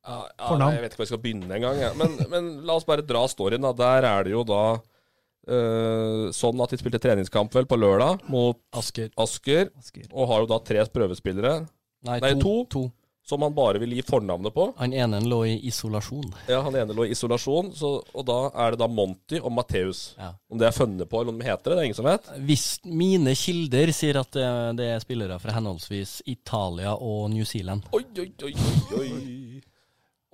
[0.06, 0.76] Ja, ja, Fornavn.
[0.76, 1.80] Jeg vet ikke hvor jeg skal begynne engang.
[1.82, 1.94] Ja.
[1.98, 3.64] Men, men la oss bare dra storyen.
[3.66, 3.72] da.
[3.76, 8.60] Der er det jo da uh, sånn at de spilte treningskamp vel på lørdag mot
[8.78, 9.10] Asker.
[9.18, 9.72] Asker.
[9.80, 10.06] Asker.
[10.12, 11.58] Og har jo da tre prøvespillere,
[12.06, 12.60] Nei, Nei, to.
[12.70, 12.84] to.
[13.26, 14.68] Som han bare vil gi fornavnet på.
[14.78, 16.28] Han ene lå i isolasjon.
[16.46, 20.12] Ja, Han ene lå i isolasjon, så, og da er det da Monty og Matheus.
[20.18, 20.28] Ja.
[20.46, 22.30] Om det er funnet på, eller om de heter det, det er ingen som vet.
[22.46, 24.46] Hvis mine kilder sier at det,
[24.78, 27.90] det er spillere fra henholdsvis Italia og New Zealand.
[27.98, 29.60] Oi, oi, oi, oi, oi.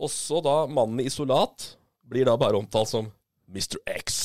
[0.02, 1.70] Også da mannen i isolat
[2.12, 3.08] blir da bare omtalt som
[3.48, 3.80] Mr.
[4.04, 4.20] X.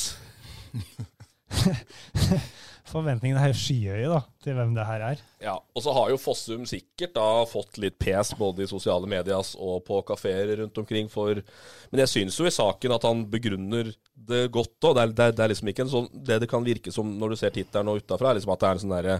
[2.87, 5.21] Forventningene er skyhøye da, til hvem det her er.
[5.43, 9.53] Ja, og så har jo Fossum sikkert da fått litt pes både i sosiale medias
[9.59, 11.41] og på kafeer rundt omkring for
[11.91, 14.95] Men jeg syns jo i saken at han begrunner det godt òg.
[14.97, 17.39] Det, det, det er liksom ikke en sånn Det det kan virke som når du
[17.41, 19.19] ser tittelen og utafra, er liksom at det er en sånn derre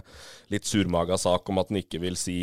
[0.54, 2.40] litt surmaga sak om at han ikke vil si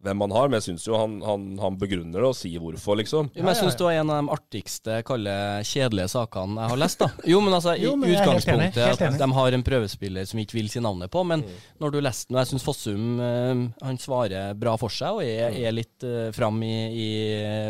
[0.00, 2.96] hvem han har, men jeg syns jo han, han, han begrunner det og sier hvorfor,
[3.00, 3.28] liksom.
[3.34, 5.34] Jo, men jeg syns det var en av de artigste, kalle
[5.68, 7.02] kjedelige sakene jeg har lest.
[7.02, 8.70] da Jo, men altså, Jo, men i helt er helt enig,
[9.10, 11.44] at de har en prøvespiller som ikke vil si navnet på, men
[11.82, 15.26] når du leser den, og jeg syns Fossum eh, han svarer bra for seg og
[15.26, 17.10] er, er litt uh, fram i, i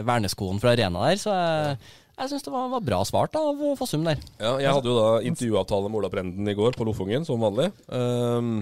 [0.06, 1.76] verneskoen fra arena der, så jeg,
[2.14, 4.20] jeg syns det var, var bra svart av Fossum der.
[4.38, 7.70] Ja, jeg hadde jo da intervjuavtale med Ola Brenden i går på Lofungen, som vanlig.
[7.96, 8.60] Ehm,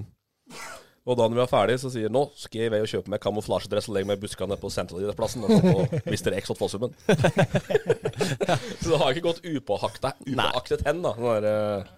[1.08, 3.12] og da når vi var ferdig, så sier nå skal jeg i vei og kjøpe
[3.12, 6.34] meg kamuflasjedress og legge meg i buskene på Sentralidrettsplassen og se på Mr.
[6.36, 6.92] X hos Fossummen.
[8.82, 11.94] så det har ikke gått upåaktet, upåaktet hen, da, den der, eh,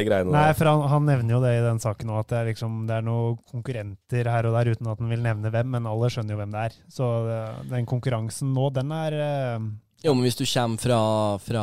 [0.00, 2.40] de der Nei, for han, han nevner jo det i den saken nå, at det
[2.40, 5.70] er, liksom, det er noen konkurrenter her og der, uten at han vil nevne hvem,
[5.76, 6.80] men alle skjønner jo hvem det er.
[6.92, 9.70] Så eh, den konkurransen nå, den er eh,
[10.02, 10.98] Jo, men hvis du kommer fra,
[11.44, 11.62] fra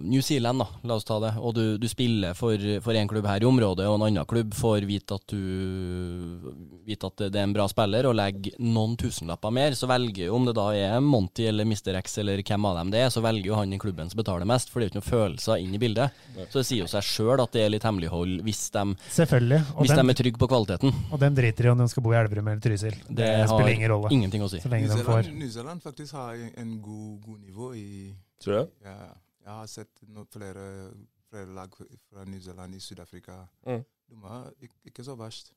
[0.00, 3.26] New Zealand, da, la oss ta det, og du, du spiller for, for en klubb
[3.28, 7.44] her i området, og en annen klubb får vite at du vite at det er
[7.44, 10.96] en bra spiller, og legger noen tusenlapper mer, så velger jo, om det da er
[11.04, 11.98] Monty eller Mr.
[12.00, 14.48] X eller hvem av dem det er, så velger jo han i klubben som betaler
[14.48, 16.24] mest, for det er jo ikke noen følelser inn i bildet.
[16.48, 19.60] Så det sier jo seg sjøl at det er litt hemmelighold hvis de, Selvfølgelig.
[19.76, 20.96] Og hvis de er trygge på kvaliteten.
[21.12, 22.96] og dem driter i om de skal bo i Elverum eller Trysil.
[23.08, 24.12] Det, Det spiller ingen rolle.
[24.14, 24.60] ingenting å si.
[24.64, 27.73] Så lenge New de får Zealand, New Zealand faktisk har en, en god, god nivå
[27.78, 28.70] i Tror du?
[28.84, 28.96] ja,
[29.44, 30.90] Jeg har sett no, flere,
[31.30, 31.74] flere lag
[32.10, 33.44] fra New Zealand i Sør-Afrika.
[33.66, 33.84] Mm.
[34.10, 35.52] De var ikke, ikke så verst.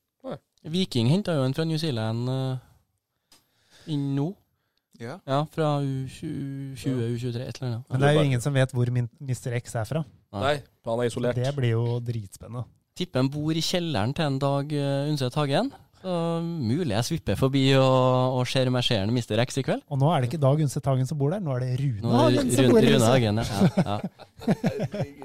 [0.67, 2.57] Viking henta jo en fra New Zealand uh,
[3.87, 4.31] inn nå.
[4.99, 5.19] Ja.
[5.29, 7.83] Ja, fra U20, U23, et eller annet.
[7.89, 9.53] Men det er jo ingen som vet hvor Mr.
[9.59, 10.01] X er fra.
[10.33, 10.55] Nei,
[10.89, 11.37] han er isolert.
[11.37, 12.65] Det blir jo dritspennende.
[12.97, 15.69] Tipper han bor i kjelleren til en Dag uh, Undset Hagen.
[15.97, 19.41] Så mulig jeg svipper forbi og, og ser om jeg ser Mr.
[19.43, 19.81] X i kveld.
[19.89, 22.11] Og nå er det ikke Dag Undset Hagen som bor der, nå er det Rune
[22.13, 22.93] Hagen som bor der.
[22.93, 23.07] Rune.
[23.07, 23.69] Hagen, ja.
[23.81, 23.97] ja.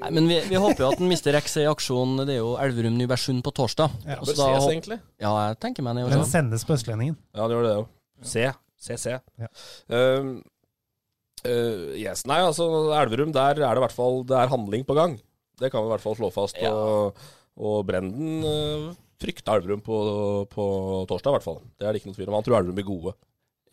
[0.01, 1.37] Nei, men vi, vi håper jo at Mr.
[1.43, 2.15] X er i aksjon.
[2.23, 3.93] Det er jo Elverum Nybergsund på torsdag.
[4.07, 4.17] Ja.
[4.23, 4.97] Bør så da ses, egentlig.
[5.21, 6.07] Ja, jeg tenker meg det.
[6.15, 7.19] Den sendes på Østlendingen.
[7.37, 7.85] Ja, det gjør det jo.
[8.33, 8.47] Se.
[8.83, 9.19] Se, se.
[9.39, 9.51] Ja.
[9.93, 10.33] Um,
[11.45, 12.25] uh, yes.
[12.29, 15.15] Nei, altså, Elverum, der er det i hvert fall Det er handling på gang.
[15.61, 16.57] Det kan vi i hvert fall slå fast.
[16.59, 16.73] Ja.
[16.73, 17.25] Og,
[17.61, 19.99] og Brenden uh, frykter Elverum på,
[20.51, 20.65] på
[21.09, 21.61] torsdag, i hvert fall.
[21.77, 22.37] Det er det ikke noe tvil om.
[22.39, 23.15] Han tror Elverum blir gode.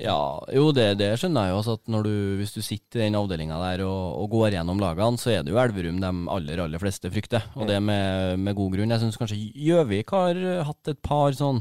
[0.01, 1.61] Ja, jo det, det skjønner jeg jo.
[1.61, 4.81] Altså at når du, hvis du sitter i den avdelinga der og, og går gjennom
[4.81, 7.45] lagene, så er det jo Elverum de aller aller fleste frykter.
[7.59, 8.95] Og det med, med god grunn.
[8.95, 11.61] Jeg syns kanskje Gjøvik har hatt et par sånn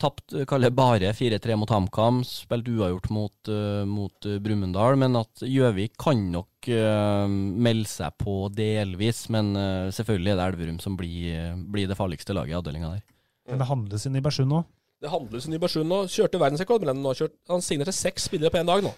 [0.00, 4.98] Tapt, kaller det bare 4-3 mot HamKam, spilt uavgjort mot, uh, mot uh, Brumunddal.
[5.00, 9.26] Men at Gjøvik kan nok uh, melde seg på delvis.
[9.34, 13.04] Men uh, selvfølgelig er det Elverum som blir, blir det farligste laget i avdelinga der.
[13.50, 14.62] Men det handles i Bersund nå.
[15.04, 16.04] Det handles i Bersund nå.
[16.08, 17.12] Kjørte verdensrekord, men nå.
[17.18, 18.94] Kjørt, han signerte seks spillere på én dag nå.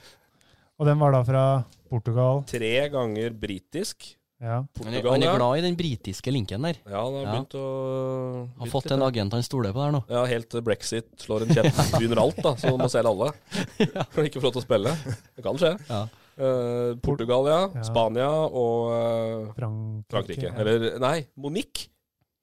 [0.77, 1.45] Og den var da fra
[1.91, 2.45] Portugal.
[2.49, 4.13] Tre ganger britisk.
[4.43, 4.57] Ja.
[4.61, 6.77] Han er, Portugal, han er glad i den britiske linken der.
[6.85, 7.31] Ja, han har Ja.
[7.33, 10.03] begynt å Har fått litt, en agent han stoler på der nå.
[10.13, 12.53] Ja, helt til brexit slår en kjent begynner alt, da.
[12.61, 13.33] Så må selge alle.
[14.13, 14.93] For ikke få lov til å spille.
[15.37, 15.73] Det kan skje.
[15.89, 16.03] Ja.
[16.37, 17.83] Uh, Portugal, ja.
[17.89, 20.05] Spania og uh, Frankrike.
[20.13, 20.49] Frankrike.
[20.51, 20.55] ja.
[20.61, 21.89] Eller nei, Monique.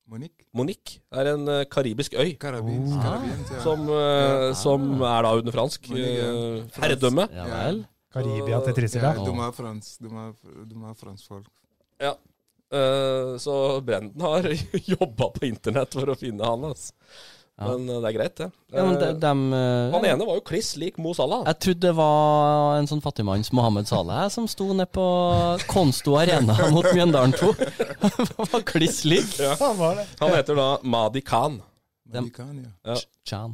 [0.10, 0.47] Monique.
[0.53, 2.34] Monique er en uh, karibisk øy.
[2.41, 3.01] Karabins, Oh.
[3.06, 3.62] karabins, ja.
[3.63, 7.29] Som, eh, som er da under fransk uh, herredømme.
[7.38, 7.84] Ja vel.
[8.13, 9.23] Karibia til Trysil, ja, ja.
[9.25, 10.34] de er fransk, de er,
[10.69, 11.47] de er fransk folk.
[12.01, 14.47] Eh, så Brenden har
[14.95, 16.63] jobba på internett for å finne han.
[16.71, 16.93] Altså.
[17.60, 17.67] Ja.
[17.69, 18.47] Men eh, det er greit, det.
[18.73, 21.43] Ja, men de, Eh, dem, eh, han ene var jo kliss lik Mo Salah.
[21.51, 25.06] Jeg trodde det var en sånn fattigmanns Mohammed Saleh som sto nede på
[25.69, 27.51] Konsto Arena mot Mjøndalen 2.
[28.01, 29.38] Han var kliss lik.
[29.38, 29.53] Ja.
[29.62, 30.01] Han var.
[30.23, 31.62] Han heter da Madi Khan.
[32.13, 32.73] De kan, ja.
[32.93, 32.97] Ja.
[33.23, 33.53] Chan.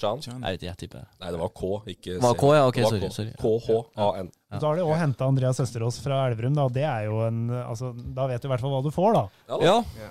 [0.00, 0.22] Chan.
[0.24, 0.38] Chan.
[0.46, 1.08] Jeg vet ikke, jeg tipper.
[1.20, 3.10] Nei, det var K, ikke Var K, ja, ok, sorry, K.
[3.18, 3.34] sorry.
[3.42, 4.30] K-H-A-N.
[4.50, 6.66] Da har de òg henta Andreas Østerås fra Elverum, da.
[6.74, 9.22] Det er jo en altså, Da vet du i hvert fall hva du får, da.
[9.46, 9.62] Ja, da.
[9.68, 9.76] Ja.
[10.00, 10.10] Ja.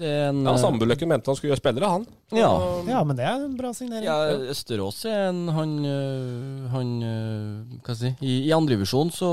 [0.00, 2.06] Det en ja Sambuløkken mente han skulle gjøre spillere, han.
[2.32, 2.48] Ja.
[2.88, 4.06] Ja, men det er en bra signering.
[4.06, 9.12] Ja, Østerås er en Han, øh, han øh, Hva skal jeg si I, i andrevisjon
[9.12, 9.28] så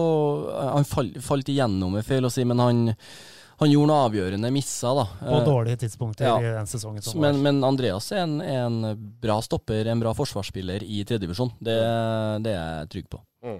[0.52, 2.86] øh, Han fall, falt igjennom, er feil å si, men han
[3.58, 5.04] han gjorde noe avgjørende misser, da.
[5.18, 6.36] På Eh, dårlige tidspunkter ja.
[6.38, 7.46] i den sesongen som men, var.
[7.48, 11.56] men Andreas er en, en bra stopper, en bra forsvarsspiller i tredjedivisjon.
[11.58, 11.78] Det,
[12.46, 13.24] det er jeg trygg på.
[13.48, 13.58] Mm.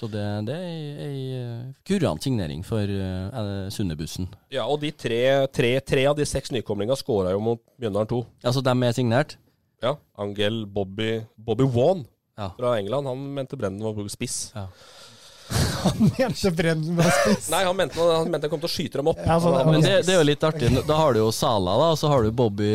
[0.00, 4.26] Så det, det er ei- øh, kurant signering for uh, Sundebussen.
[4.50, 5.18] Ja, og de tre,
[5.52, 8.22] tre, tre av de seks nykomlingene skåra jo mot Mjøndalen 2.
[8.48, 9.36] Altså, dem er signert?
[9.84, 9.96] Ja.
[10.18, 12.06] Angel Bobby Bobby Wan
[12.38, 12.48] Ja.
[12.56, 13.06] fra England.
[13.10, 14.52] Han mente Brennen var spiss.
[14.56, 14.68] Ja.
[15.84, 17.50] Han mente Brennen var spiss.
[17.52, 19.18] Nei, han mente, han mente kom til å skyte dem opp.
[19.26, 20.70] Ja, sånn, Men det, det er jo litt artig.
[20.88, 22.70] Da har du jo Sala, da, og så har du Bobby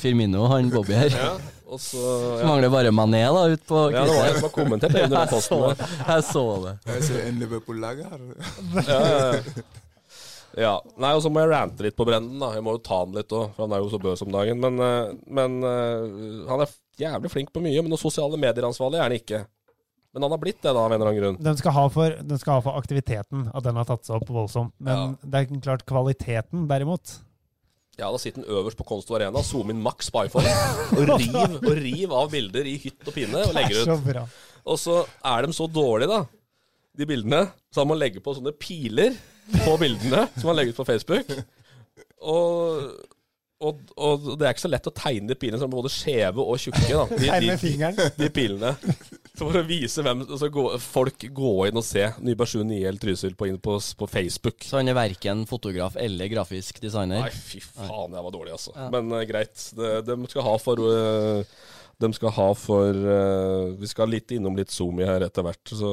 [0.00, 1.12] Firmino, han Bobby her.
[1.12, 1.34] ja,
[1.66, 2.46] og så Så ja.
[2.48, 5.16] mangler bare Mané da, ut på ja, det var jeg som har kommentert det under
[5.16, 5.64] den jeg, posten.
[5.64, 5.94] der.
[6.10, 6.74] jeg så det.
[6.90, 8.26] Jeg ser en Liverpool-lag her.
[8.84, 9.64] Ja, ja, ja.
[10.66, 10.74] ja.
[11.00, 12.52] Nei, og så må jeg rante litt på Brenden, da.
[12.58, 14.60] Jeg må jo ta han litt òg, for han er jo så bøs om dagen.
[14.62, 17.80] Men, eh, men eh, han er jævlig flink på mye.
[17.82, 19.44] Men noe sosiale medier-ansvarlig er han ikke.
[20.14, 21.38] Men han har blitt det, da, av en eller annen grunn.
[21.42, 24.28] Den skal, ha for, den skal ha for aktiviteten, at den har tatt seg opp
[24.30, 24.70] voldsomt.
[24.78, 27.16] Men det er klart kvaliteten, derimot.
[27.98, 30.50] Ja, da sitter han øverst på Konsto Arena, zoom inn maks på iPhone,
[30.96, 34.38] og riv, og riv av bilder i hytt og pine og legger er ut.
[34.64, 34.96] Og så
[35.30, 36.24] er de så dårlige, da,
[36.98, 39.14] de bildene, så han må legge på sånne piler
[39.64, 41.30] på bildene som han legger ut på Facebook.
[42.24, 42.88] Og,
[43.60, 46.42] og, og det er ikke så lett å tegne de pilene, som er både skjeve
[46.42, 46.86] og tjukke.
[46.88, 47.04] da.
[47.20, 48.74] De, de, de pilene.
[49.34, 53.34] Så for å vise hvem så gå, Folk gå inn og se Nybergsund IL Trysil
[53.38, 54.62] på, på, på Facebook.
[54.62, 57.24] Så han er verken fotograf eller grafisk designer?
[57.26, 58.74] Nei, fy faen, jeg var dårlig, altså.
[58.78, 58.86] Ja.
[58.94, 59.56] Men uh, greit.
[59.74, 61.58] De, de skal ha for uh,
[62.04, 65.74] De skal ha for uh, Vi skal litt innom litt Zoomi her etter hvert.
[65.82, 65.90] Så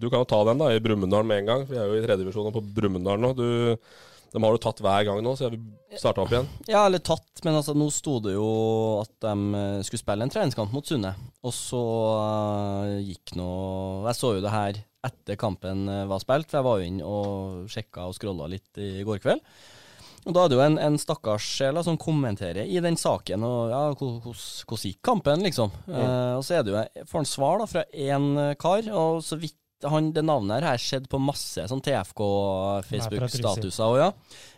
[0.00, 1.68] du kan jo ta den da i Brumunddal med en gang.
[1.68, 3.34] Vi er jo i tredjedivisjon på Brumunddal nå.
[3.36, 3.48] Du,
[4.36, 6.48] dem har du tatt hver gang nå, så jeg vil starte opp igjen.
[6.68, 8.48] Ja, eller tatt, men altså, nå sto det jo
[9.00, 11.14] at de eh, skulle spille en treningskamp mot Sunne.
[11.46, 11.80] Og så
[12.18, 13.48] uh, gikk nå
[14.08, 17.00] Jeg så jo det her etter kampen eh, var spilt, for jeg var jo inn
[17.06, 19.42] og sjekka og scrolla litt i går kveld.
[20.26, 23.70] Og Da er det jo en, en stakkars sjel som kommenterer i den saken og
[23.70, 25.70] ja, hvordan gikk kampen, liksom.
[25.86, 29.38] Eh, og så er det jo, får han svar da fra én kar, og så
[29.38, 34.10] vidt han, det navnet her har skjedd på masse sånn TFK-Facebook-statuser òg, ja.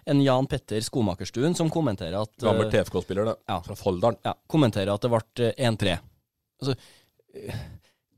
[0.09, 3.37] En Jan Petter Skomakerstuen som kommenterer at Gammel eh, TFK-spiller, det.
[3.51, 3.59] Ja.
[3.65, 4.19] Fra Folldalen.
[4.25, 5.97] ja, kommenterer at det ble eh, 1-3.
[6.63, 6.73] Altså,
[7.35, 7.61] eh,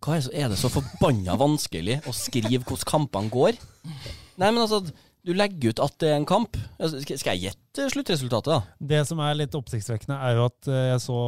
[0.01, 3.59] hva er, så, er det så forbanna vanskelig å skrive hvordan kampene går?
[4.41, 4.79] Nei, men altså,
[5.27, 6.57] du legger ut at det er en kamp.
[6.81, 8.87] Altså, skal, jeg gjette sluttresultatet, da?
[8.93, 11.19] Det som er litt oppsiktsvekkende, er jo at eh, jeg så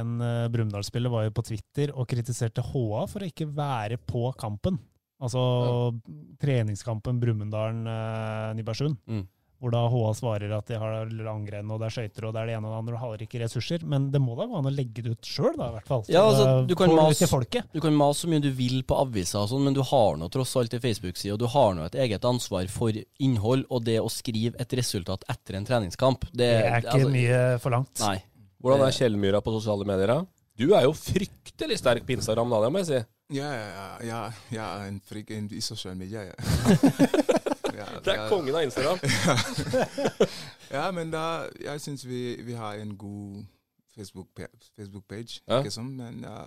[0.00, 4.28] en uh, Brumunddal-spiller var jo på Twitter og kritiserte HA for å ikke være på
[4.40, 4.78] kampen.
[5.16, 5.40] Altså
[6.42, 8.98] treningskampen Brumunddal-Nybergsund.
[9.08, 9.24] Mm.
[9.56, 12.50] Hvor da HA svarer at de har langrenn og det er skøyter og det er
[12.50, 13.86] det ene og det andre og har ikke ressurser.
[13.88, 16.04] Men det må da gå an å legge det ut sjøl, da, i hvert fall.
[16.12, 17.64] Ja, altså, du kan mase-.
[17.72, 20.28] Du kan mase så mye du vil på aviser og sånn, men du har nå
[20.32, 23.96] tross alt en Facebook-side, og du har nå et eget ansvar for innhold og det
[24.02, 26.28] å skrive et resultat etter en treningskamp.
[26.32, 28.04] Det, Det er ikke altså, mye forlangt.
[28.04, 28.16] Nei.
[28.60, 30.22] Hvordan er Kjellmyra på sosiale medier, da?
[30.56, 33.04] Du er jo fryktelig sterk på Instagram, da, det må jeg si.
[33.36, 34.20] Ja, ja, ja, ja,
[34.52, 36.30] jeg er en frik i sosiale medier.
[36.30, 37.08] Ja.
[38.06, 38.98] ja, Det er kongen av Instagram.
[40.70, 43.44] Ja, men da, jeg syns vi, vi har en god
[43.96, 45.60] Facebook-page, Facebook page, Ja.
[45.62, 45.94] ikke sant?
[45.96, 46.40] Men ja,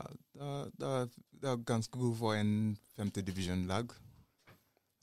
[0.76, 3.90] det er ganske god for en femte divisjon-lag.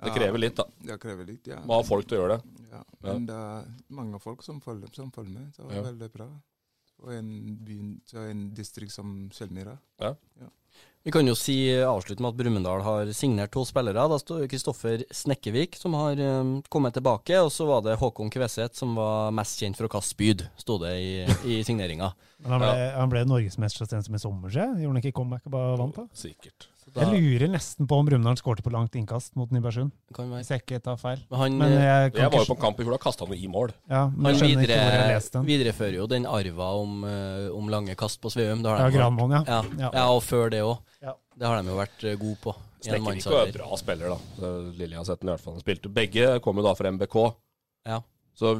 [0.05, 0.67] Det krever litt, da.
[0.85, 1.63] Det krever litt, ja.
[1.65, 2.67] Må ha folk til å gjøre det.
[2.75, 5.49] Ja, men det er mange folk som følger, som følger med.
[5.57, 5.87] Så det er Ja.
[5.89, 6.29] veldig bra.
[7.01, 9.79] Og en, by, så en distrikt som Kjellmyra.
[11.07, 11.55] Vi kan jo si
[11.87, 14.09] avslutte med at Brumunddal har signert to spillere.
[14.11, 17.39] Da står Kristoffer Snekkevik, som har um, kommet tilbake.
[17.47, 20.81] Og så var det Håkon Kveseth, som var mest kjent for å kaste spyd, sto
[20.83, 21.13] det i,
[21.47, 22.11] i signeringa.
[22.43, 25.15] Men han ble, han ble norgesmester så sent som i sommer, så Gjorde han ikke
[25.21, 26.03] comeback og bare vant?
[26.03, 26.09] da?
[26.27, 26.67] Sikkert.
[26.95, 29.91] Jeg lurer nesten på om Brumunddal skårte på langt innkast mot Nybergsund.
[30.15, 31.25] Hvis jeg ikke tar feil.
[31.33, 33.27] Men han, Men jeg kan Jeg var jo på på kamp i fjor, da kasta
[33.27, 33.73] han jo i mål.
[33.91, 34.79] Ja, men Han videre,
[35.33, 35.49] den.
[35.49, 38.63] viderefører jo den arva om, eh, om lange kast på Sveum.
[38.63, 39.43] Det har Ja, Granmoen, ja.
[39.47, 39.63] ja.
[39.79, 39.91] Ja.
[39.93, 40.79] Ja, og før det òg.
[41.03, 41.17] Ja.
[41.37, 42.55] Det har de jo vært eh, gode på.
[42.55, 44.51] en Snekkervik var en bra spiller, da.
[44.79, 45.61] Lilja har sett den i hvert fall.
[45.61, 47.17] Spilte Begge kom jo da fra MBK.
[47.87, 48.01] Ja.
[48.37, 48.55] Så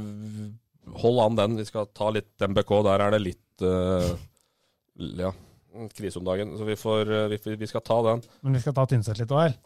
[0.99, 1.57] hold an den.
[1.57, 2.83] Vi skal ta litt MBK.
[2.91, 4.17] Der er det litt uh,
[4.97, 5.31] Ja,
[5.95, 6.53] krise om dagen.
[6.59, 8.23] Så vi får eh, vi, vi skal ta den.
[8.47, 9.57] Men vi skal ta Tynset litt òg, her.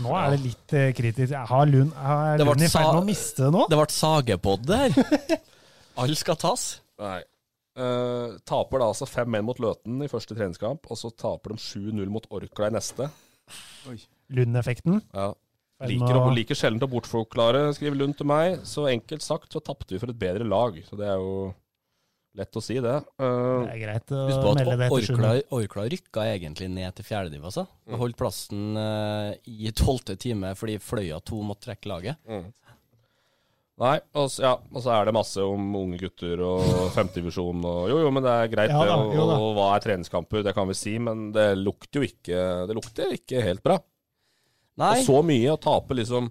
[0.00, 1.34] Nå er det litt eh, kritisk.
[1.50, 3.66] Har Lund, er Det Lund i ferd med å miste det nå?
[3.68, 4.96] Det ble sagepod der.
[6.00, 6.70] Alle skal tas.
[7.00, 7.20] Nei.
[7.80, 12.08] Uh, taper da altså 5-1 mot Løten i første treningskamp, og så taper de 7-0
[12.12, 13.06] mot Orkla i neste.
[14.34, 15.00] Lund-effekten.
[15.14, 15.30] Ja.
[15.88, 18.58] Liker, å- liker sjelden å bortforklare, skriver Lund til meg.
[18.68, 20.76] Så enkelt sagt så tapte vi for et bedre lag.
[20.88, 21.54] Så det er jo
[22.38, 22.94] lett å si, det.
[23.18, 24.20] Uh, Det er greit å
[24.54, 25.32] melde det til Orkla.
[25.58, 27.64] Orkla rykka egentlig ned til fjerdediv, altså.
[27.86, 27.94] Mm.
[27.96, 32.20] Og holdt plassen uh, i tolvte time fordi Fløya 2 måtte trekke laget.
[32.30, 32.48] Mm.
[33.80, 36.66] Nei, og så, ja, og så er det masse om unge gutter og
[36.98, 38.90] femtedivisjon og Jo, jo, men det er greit, Ja det.
[38.92, 39.38] da, Og, jo da.
[39.40, 43.14] og hva er treningskamper, det kan vi si, men det lukter jo ikke Det lukter
[43.16, 43.78] ikke helt bra.
[44.80, 46.28] Nei, Og så mye å tape liksom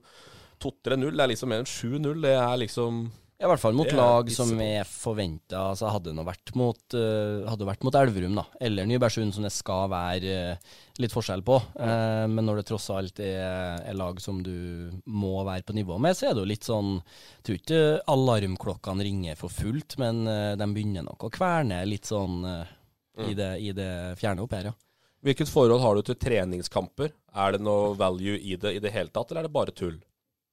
[0.61, 2.21] 2-3-0, det er liksom mer enn 7-0.
[2.23, 3.01] Det er liksom
[3.39, 5.61] i hvert fall mot lag som er forventa.
[5.71, 9.53] Altså, hadde det vært mot, eh, hadde vært mot Elverum, da, eller Nybergsund, som det
[9.55, 11.55] skal være eh, litt forskjell på.
[11.79, 15.95] Eh, men når det tross alt er, er lag som du må være på nivå
[16.03, 17.79] med, så er det jo litt sånn Jeg tror ikke
[18.11, 20.25] alarmklokkene ringer for fullt, men
[20.59, 24.75] de begynner nok å kverne litt sånn i, det, i det fjerne opp her, ja.
[25.23, 27.11] Hvilket forhold har du til treningskamper?
[27.39, 29.97] Er det noe value i det i det hele tatt, eller er det bare tull?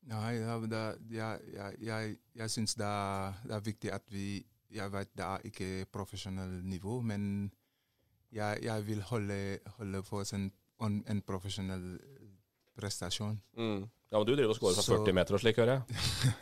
[0.07, 2.91] Nei, det, det, jeg, jeg, jeg, jeg syns det,
[3.49, 7.51] det er viktig at vi Jeg vet det er ikke profesjonelt nivå, men
[8.33, 10.51] jeg, vil holde, holde for en,
[10.83, 11.99] en, profesjonell
[12.77, 13.39] prestasjon.
[13.57, 15.83] Ja, men du driver og scorer fra 40 meter og slik, hører jeg.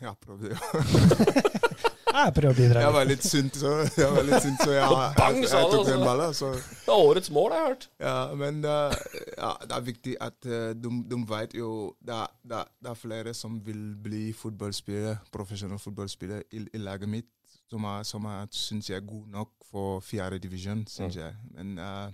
[0.00, 1.70] Jeg prøvde jo.
[2.14, 2.83] Jeg prøver å bidra.
[2.85, 5.70] Jeg var litt sint, så jeg, var litt sint, så jeg, jeg, Bang, jeg, jeg
[5.72, 6.05] tok den altså.
[6.07, 6.35] ballen.
[6.38, 7.87] Så Det er årets mål, jeg har hørt.
[8.05, 8.96] Ja, men uh,
[9.35, 12.92] ja, det er viktig at uh, de, de vet jo det, er- det, er- det
[12.92, 17.31] er flere som vil bli fotballspillere, profesjonelle fotballspillere i, i laget mitt,
[17.72, 21.35] som er, som er syns jeg er god nok for fjerde divisjon, syns jeg.
[21.57, 22.12] Men uh,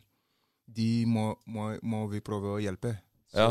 [0.70, 2.94] de må, må, må vi prøve å hjelpe.
[3.30, 3.50] Så Ja.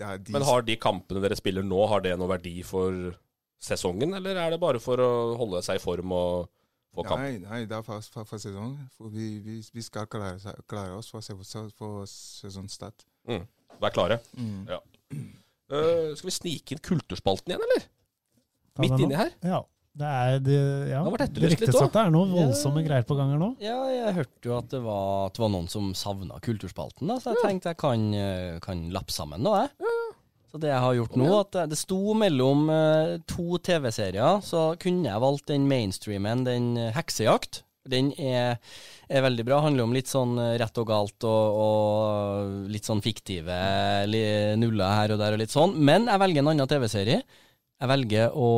[0.00, 3.12] det er de Men har de kampene dere spiller nå, har det noe verdi for
[3.62, 6.50] sesongen, eller er det bare for å holde seg i form og
[6.92, 7.22] få kamp?
[7.22, 8.76] Nei, nei, det er for, for, for sesongen.
[8.98, 10.36] For vi, vi, vi skal klare,
[10.70, 11.24] klare oss for,
[11.78, 13.06] for sesongstart.
[13.30, 13.46] Mm.
[13.82, 14.20] Vær klare.
[14.36, 14.64] Mm.
[14.70, 14.80] Ja.
[15.72, 17.86] Uh, skal vi snike inn kulturspalten igjen, eller?
[18.72, 19.32] Ta Midt inni her?
[19.44, 19.62] Ja.
[19.92, 20.56] Det, er, det,
[20.88, 21.02] ja.
[21.02, 23.50] Det har vært det ryktes at det er noe voldsomme greier på gang her nå.
[23.60, 27.18] Ja, jeg hørte jo at det var, at det var noen som savna kulturspalten, da,
[27.20, 29.92] så jeg tenkte jeg kan, eh, kan lappe sammen nå, jeg.
[30.52, 34.76] Så det jeg har gjort nå, at det- det sto mellom eh, to TV-serier, så
[34.78, 37.62] kunne jeg valgt den mainstreamen, den eh, Heksejakt.
[37.88, 38.58] Den er,
[39.10, 39.60] er veldig bra.
[39.64, 43.56] Handler om litt sånn eh, rett og galt og, og litt sånn fiktive
[44.60, 45.72] nuller her og der og litt sånn.
[45.82, 47.22] Men jeg velger en annen TV-serie.
[47.82, 48.48] Jeg velger å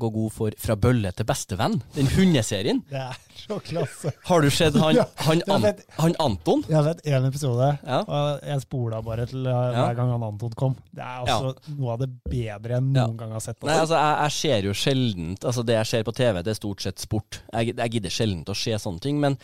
[0.00, 2.78] gå god for Fra bølle til bestevenn, den hundeserien.
[2.88, 4.12] Det er så klasse.
[4.24, 5.66] Har du sett han, han, An
[5.98, 6.62] han Anton?
[6.70, 7.98] Jeg har sett én episode, Ja.
[8.06, 9.58] og jeg spola bare til Ja.
[9.76, 10.76] hver gang han Anton kom.
[10.88, 13.60] Det er altså noe av det bedre jeg noen gang har sett.
[13.66, 16.60] Nei, altså, jeg, jeg ser jo sjelden Altså, det jeg ser på TV, det er
[16.62, 17.42] stort sett sport.
[17.52, 19.20] Jeg, jeg gidder sjelden å se sånne ting.
[19.20, 19.36] Men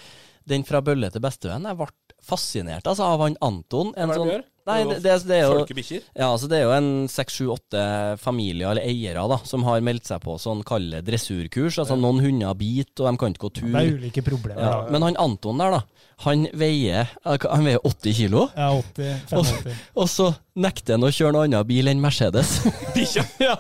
[0.49, 1.91] den fra bølle til bestevenn, jeg ble
[2.25, 3.93] fascinert altså, av han Anton.
[3.97, 4.47] En Hva er det de sånn, gjør?
[4.69, 6.03] Nei, det, det, det er jo Folkebikkjer?
[6.13, 7.83] ja, altså det er jo en seks, sju, åtte
[8.21, 11.81] familier eller eiere da, som har meldt seg på sånn kalle dressurkurs.
[11.81, 13.71] Altså Noen hunder biter, og de kan ikke gå tur.
[13.73, 14.61] Det er ulike problemer.
[14.63, 16.05] Ja, men han Anton der, da.
[16.27, 18.49] Han veier, han veier 80 kilo.
[18.59, 19.83] Ja, 80, 85.
[20.03, 22.59] Og så nekter han å kjøre noen annen bil enn Mercedes.
[22.97, 23.25] Bikkja?
[23.49, 23.55] ja.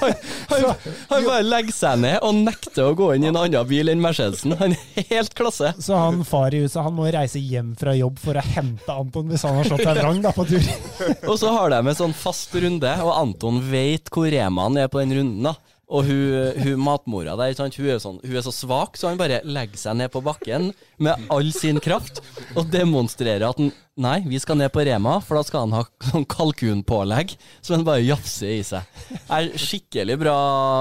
[0.00, 0.12] Han,
[0.50, 0.64] han,
[1.10, 4.02] han bare legger seg ned og nekter å gå inn i en annen bil enn
[4.02, 4.54] Mercedesen.
[4.60, 5.72] Han er helt klasse.
[5.82, 9.30] Så han far i huset han må reise hjem fra jobb for å hente Anton
[9.30, 10.70] hvis han har slått seg vrang da, på tur.
[11.30, 15.02] Og så har de en sånn fast runde, og Anton vet hvor Remaen er på
[15.02, 15.50] den runden.
[15.50, 17.76] da Og hun, hun matmora der, sant?
[17.78, 20.72] Hun, er sånn, hun er så svak, så han bare legger seg ned på bakken
[20.98, 22.18] med all sin kraft
[22.58, 23.70] og demonstrerer at han,
[24.02, 27.86] nei, vi skal ned på Rema, for da skal han ha sånn kalkunpålegg som han
[27.86, 28.82] bare jafser i seg.
[29.30, 30.34] Er skikkelig bra,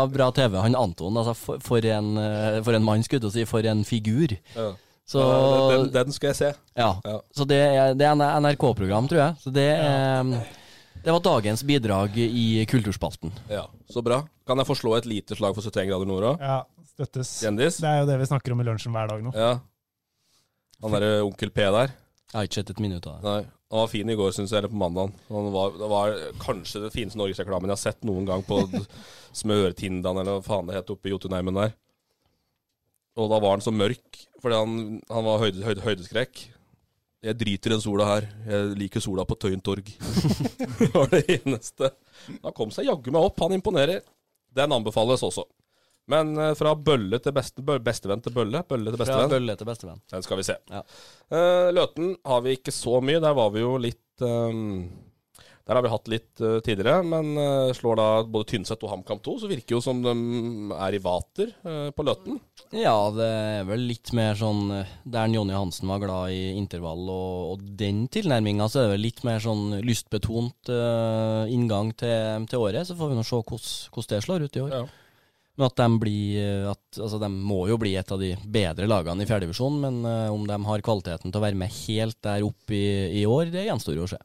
[0.09, 1.21] bra TV, han Anton.
[1.21, 3.45] Altså, for, for, en, eh, for en mann, skulle jeg si.
[3.53, 4.33] For en figur.
[4.57, 4.71] Ja.
[5.05, 6.53] Så, Ja, den, den skal jeg se.
[6.81, 6.91] ja.
[7.05, 7.19] Ja.
[7.37, 9.37] Så det er, det er NRK-program, tror jeg.
[9.45, 10.33] Så det er
[11.05, 13.29] Det var dagens bidrag i Kulturspalten.
[13.53, 14.23] Ja, Så bra.
[14.45, 16.41] Kan jeg få slå et lite slag for 71 grader nord òg?
[16.43, 16.59] Ja,
[16.93, 17.31] støttes.
[17.41, 17.79] Kjendis?
[17.81, 19.33] Det er jo det vi snakker om i lunsjen hver dag nå.
[19.33, 19.53] Ja.
[20.83, 21.93] Han derre onkel P der.
[22.29, 23.25] Jeg har ikke sett et minutt av det.
[23.25, 23.51] Nei.
[23.73, 25.13] Han var fin i går, syns jeg, eller på mandag.
[25.33, 28.59] Han var, det var kanskje den fineste norgesreklamen jeg har sett noen gang på
[29.41, 31.73] Smørtindan, eller hva faen det het, oppe i Jotunheimen der.
[33.15, 36.43] Og da var han så mørk, fordi han, han var høyde, høyde, høydeskrekk.
[37.25, 38.27] Jeg driter i den sola her.
[38.45, 39.87] Jeg liker sola på Tøyen torg.
[40.81, 41.89] det var det eneste.
[42.43, 43.41] Han kom seg jaggu meg opp.
[43.41, 44.03] Han imponerer.
[44.55, 45.45] Den anbefales også.
[46.11, 48.61] Men eh, fra bølle til beste, bestevenn til bølle.
[48.69, 50.01] Bølle til Fra bølle til bestevenn.
[50.11, 50.57] Den skal vi se.
[50.71, 50.83] Ja.
[51.33, 53.21] Eh, Løten har vi ikke så mye.
[53.23, 54.85] Der var vi jo litt ehm,
[55.65, 59.17] Der har vi hatt litt uh, tidligere, men uh, slår da både Tynset og HamKam
[59.25, 60.11] 2, så virker jo som de
[60.77, 62.37] er i vater uh, på Løten.
[62.69, 64.67] Ja, det er vel litt mer sånn
[65.09, 69.05] Der Jonny Hansen var glad i intervall og, og den tilnærminga, så er det vel
[69.07, 70.69] litt mer sånn lystbetont
[71.53, 72.85] inngang til, til året.
[72.87, 74.75] Så får vi nå se hvordan det slår ut i år.
[74.75, 74.83] Ja.
[75.55, 79.23] Men at de blir at, Altså, de må jo bli et av de bedre lagene
[79.23, 80.01] i fjerdedivisjon, men
[80.33, 82.85] om de har kvaliteten til å være med helt der oppe i,
[83.21, 84.21] i år, det gjenstår jo å se.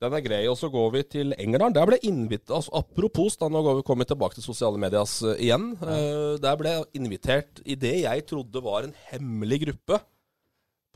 [0.00, 0.40] Den er grei.
[0.48, 1.74] Og så går vi til Engerdal.
[1.76, 5.34] Der ble invitert altså, Apropos, da, nå går vi kommer tilbake til sosiale medias uh,
[5.36, 5.74] igjen.
[5.82, 10.00] Uh, der ble invitert i det jeg trodde var en hemmelig gruppe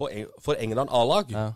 [0.01, 1.31] på Eng for England A-lag.
[1.35, 1.51] Ja.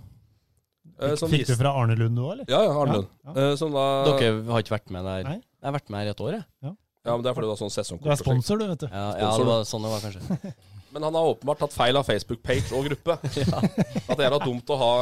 [0.99, 2.49] Uh, som Fikk du fra Arne Lund nå, eller?
[2.51, 3.09] Ja, ja, Arne Lund.
[3.24, 3.57] Ja, ja.
[3.61, 5.24] som da Dere har ikke vært med der?
[5.26, 5.38] Nei.
[5.40, 6.74] Jeg har vært med her i et år, jeg.
[7.09, 8.88] Ja, men det er fordi det var sånn Du er sponsor, du, vet du.
[8.92, 10.53] Ja, ja, det var sånn det var, kanskje.
[10.92, 13.16] Men han har åpenbart tatt feil av Facebook-page og gruppe.
[14.09, 14.92] At det er da dumt å ha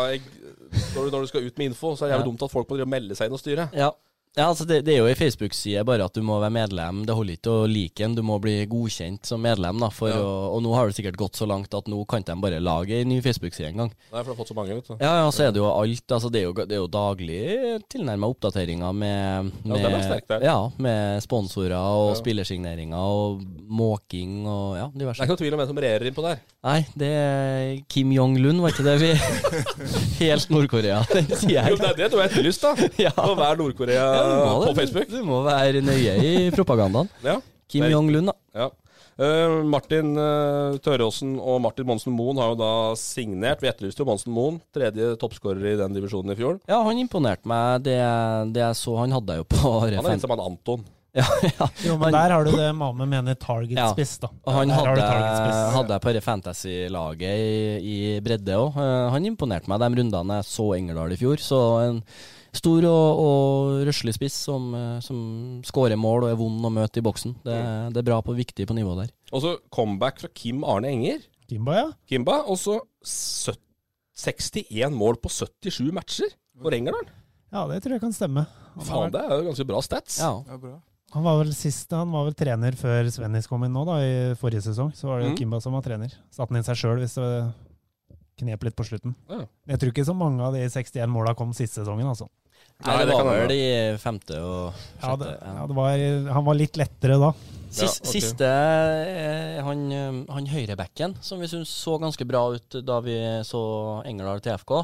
[0.73, 2.71] når du, når du skal ut med info, så er det jævlig dumt at folk
[2.73, 3.69] må melde seg inn og styre.
[3.77, 3.91] Ja.
[4.37, 6.99] Ja, altså det, det er jo ei Facebook-side, bare at du må være medlem.
[7.09, 9.79] Det holder ikke å like den, du må bli godkjent som medlem.
[9.81, 10.19] da for Ja.
[10.21, 12.91] å, Og nå har det sikkert gått så langt at nå kan de bare lage
[12.99, 13.93] ei ny Facebook-side en gang.
[14.13, 14.97] Nei, for du har fått så mange, vet du.
[15.01, 16.05] Ja, ja, så er det jo alt.
[16.13, 20.45] altså Det er jo, det er jo daglig tilnærma oppdateringer med, med, ja, er sterk
[20.45, 22.21] ja, med sponsorer og Ja.
[22.21, 26.23] spillersigneringer og måking og ja, Det er ikke noe tvil om hvem som regjerer innpå
[26.29, 26.45] der.
[26.67, 29.11] Nei, det er Kim Jong-lun, var ikke det vi
[30.21, 32.75] Helt Nord-Korea, den sier Jo, det er det du har etterlyst, da.
[33.07, 33.13] Ja.
[33.17, 34.75] Å være Nord-Korea på det.
[34.81, 35.13] Facebook.
[35.13, 37.13] Du må være nøye i propagandaen.
[37.25, 37.39] Ja.
[37.71, 38.37] Kim Jong-lun, da.
[38.57, 38.73] Ja.
[39.17, 43.63] Uh, Martin uh, Tøråsen og Martin Monsen Moen har jo da signert.
[43.65, 46.59] Vi etterlyste jo Monsen Moen, tredje toppskårer i den divisjonen i fjor.
[46.69, 47.87] Ja, han imponerte meg.
[47.87, 47.97] Det,
[48.53, 50.85] det jeg så Han hadde jo på Han er litt som han Anton.
[51.17, 51.67] Ja, ja.
[51.81, 54.29] Jo, men der har du det Mame mener target-spiss, da.
[54.45, 55.07] Og han hadde,
[55.73, 58.77] hadde jeg på det fantasy-laget i, i bredde òg.
[59.15, 61.41] han imponerte meg de rundene jeg så Engerdal i fjor.
[61.41, 62.03] Så en
[62.59, 65.19] stor og, og røslig spiss som, eh, som
[65.67, 67.37] skårer mål og er vond å møte i boksen.
[67.47, 67.57] Det,
[67.95, 69.11] det er bra på viktig på nivå der.
[69.33, 71.25] Og så comeback fra Kim Arne Enger.
[71.51, 71.87] Kimba, ja.
[72.11, 72.41] Kimba.
[72.51, 72.81] Og så
[74.17, 76.33] 61 mål på 77 matcher
[76.63, 77.07] for Engerdal.
[77.53, 78.47] Ja, det tror jeg kan stemme.
[78.77, 80.19] Han, Faen, det er jo ganske bra stats.
[80.21, 80.33] Ja.
[80.49, 80.75] Ja, bra.
[81.15, 84.17] han var vel sist, han var vel trener før Svennis kom inn nå, da, i
[84.41, 84.91] forrige sesong.
[84.97, 85.39] Så var det jo Mm.
[85.39, 86.13] Kimba som var trener.
[86.35, 87.31] Satte han inn seg sjøl hvis det
[88.43, 89.15] knep litt på slutten.
[89.33, 89.47] Ja.
[89.73, 92.27] Jeg tror ikke så mange av de 61 måla kom siste sesongen, altså.
[92.87, 93.67] Nei, det var vel i
[93.99, 95.19] femte og Ja, sjette.
[95.25, 95.53] det, ja.
[95.57, 97.31] ja, det var, han var litt lettere da.
[97.77, 98.11] Sist, Ja, okay.
[98.21, 103.17] Siste eh, han, eh, han høyrebacken, som vi syntes så ganske bra ut da vi
[103.49, 103.63] så
[104.09, 104.77] Engerdal TFK.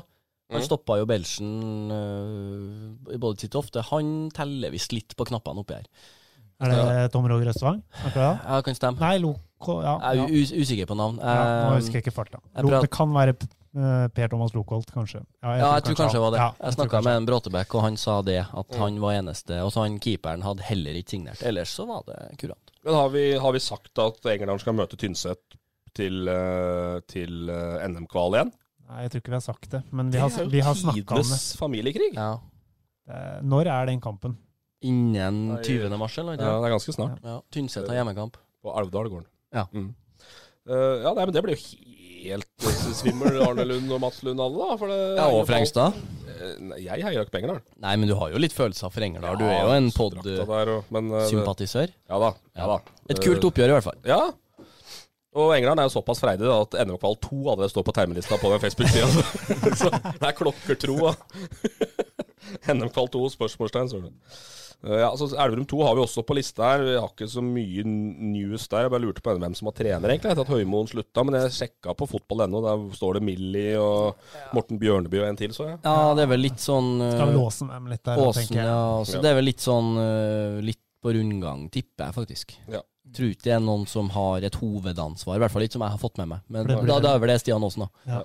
[0.52, 0.66] Han Mm.
[0.66, 1.52] stoppa jo Belgien
[1.88, 3.80] uh, både titt og ofte.
[3.88, 5.86] Han teller visst litt på knappene oppi her.
[6.62, 7.78] Er det Tom Roger Østvang?
[8.14, 9.00] Ja, kan stemme.
[9.00, 11.16] Nei, Loko ja, Jeg er usikker på navn.
[11.22, 11.32] ja,
[11.64, 12.38] Nå Eh, husker jeg ikke farta.
[12.52, 15.22] Det kan være eh, Per Thomas Lokolt, kanskje.
[15.40, 16.40] ja, jeg tror kanskje det var det.
[16.42, 19.62] Ja, jeg jeg snakka med en Bråtebekk, og han sa det, at han var eneste.
[19.64, 21.40] Og så han keeperen hadde heller ikke signert.
[21.48, 22.72] Ellers så var det kurant.
[22.84, 25.56] Men har vi, har vi sagt at England skal møte Tynset
[25.96, 28.52] til, eh, til eh, NM-kval igjen?
[28.90, 30.64] Nei, jeg tror ikke vi har sagt det, men vi har, det er jo vi
[30.66, 31.24] har snakka om det.
[31.24, 32.10] tidenes familiekrig.
[32.16, 32.32] Ja.
[33.08, 34.36] Eh, Når er den kampen?
[34.82, 35.94] Innen 20.
[35.96, 36.36] mars, eller?
[36.40, 37.22] Ja, det er ganske snart.
[37.22, 37.38] Ja.
[37.54, 38.36] Tynset har hjemmekamp.
[38.62, 39.28] På Alvdal gården.
[39.54, 39.66] Ja.
[39.72, 39.92] Mm.
[40.62, 41.62] Uh, ja, nei, men det blir jo
[42.22, 44.76] helt uh, svimmel, Arne Lund og Mats Lund alle, da.
[44.80, 45.98] For det Ja, og Frengstad.
[46.42, 47.62] Eh, jeg heier ikke på Engerdal.
[47.82, 49.38] Nei, men du har jo litt følelser for Engerdal.
[49.40, 51.92] Du er jo en men, eh, pod-sympatisør.
[52.10, 52.32] Ja da.
[52.58, 52.78] Ja, da.
[53.12, 54.00] Et kult oppgjør, i hvert fall.
[54.08, 54.22] Ja.
[55.32, 58.50] Og Engerdal er jo såpass freidig da, at NM-kval 2 allerede står på termelista på
[58.52, 59.08] den Facebook-sida.
[59.80, 61.14] så det er klokkertro.
[62.52, 62.74] Da.
[62.74, 63.88] NM-kval 2, spørsmålstegn.
[64.02, 64.12] det.
[64.84, 66.80] Eh, Ja, altså Elverum 2 har vi også på lista her.
[66.82, 68.82] Vi har ikke så mye news der.
[68.82, 71.22] Jeg bare lurte på hvem som var trener, egentlig, etter at Høymoen slutta.
[71.24, 74.16] Men jeg sjekka på fotball.no, der står det Millie og
[74.56, 75.78] Morten Bjørneby og en til, så jeg.
[75.86, 78.58] Ja, det er vel litt sånn uh, Skal vi låse dem litt der, Åsen, tenker
[78.58, 78.66] jeg.
[78.66, 79.04] ja.
[79.06, 79.22] Så Ja.
[79.22, 82.56] det er vel litt sånn uh, litt på rundgang, tipper jeg faktisk.
[82.70, 82.82] Ja.
[83.12, 85.94] tror ikke det er noen som har et hovedansvar, i hvert fall ikke som jeg
[85.94, 86.40] har fått med meg.
[86.48, 87.02] Men Det da, det.
[87.06, 87.88] da er vel det Stian Aasen, da.
[88.08, 88.20] Ja.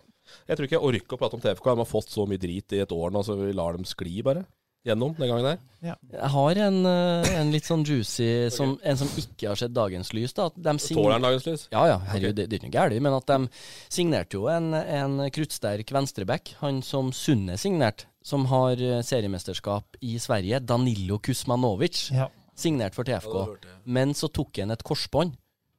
[0.47, 1.73] Jeg tror ikke jeg orker å prate om TFK.
[1.73, 4.21] De har fått så mye drit i et år nå, så vi lar dem skli
[4.25, 4.45] bare.
[4.87, 5.57] Gjennom den gangen der.
[5.83, 10.13] Jeg har en, eh, en litt sånn juicy som, En som ikke har sett dagens
[10.15, 10.31] lys.
[10.37, 11.65] da de Tåler den dagens lys?
[11.73, 13.01] Ja, ja, herregud, det, det er ikke noe galt.
[13.03, 13.49] Men at de
[13.91, 20.15] signerte jo en, en kruttsterk venstreback, han som Sunne signerte, som har eh, seriemesterskap i
[20.23, 22.29] Sverige, Danilo Kusmanovic, Ja.
[22.55, 23.57] signert for TFK.
[23.85, 25.35] Men så tok han et korsbånd.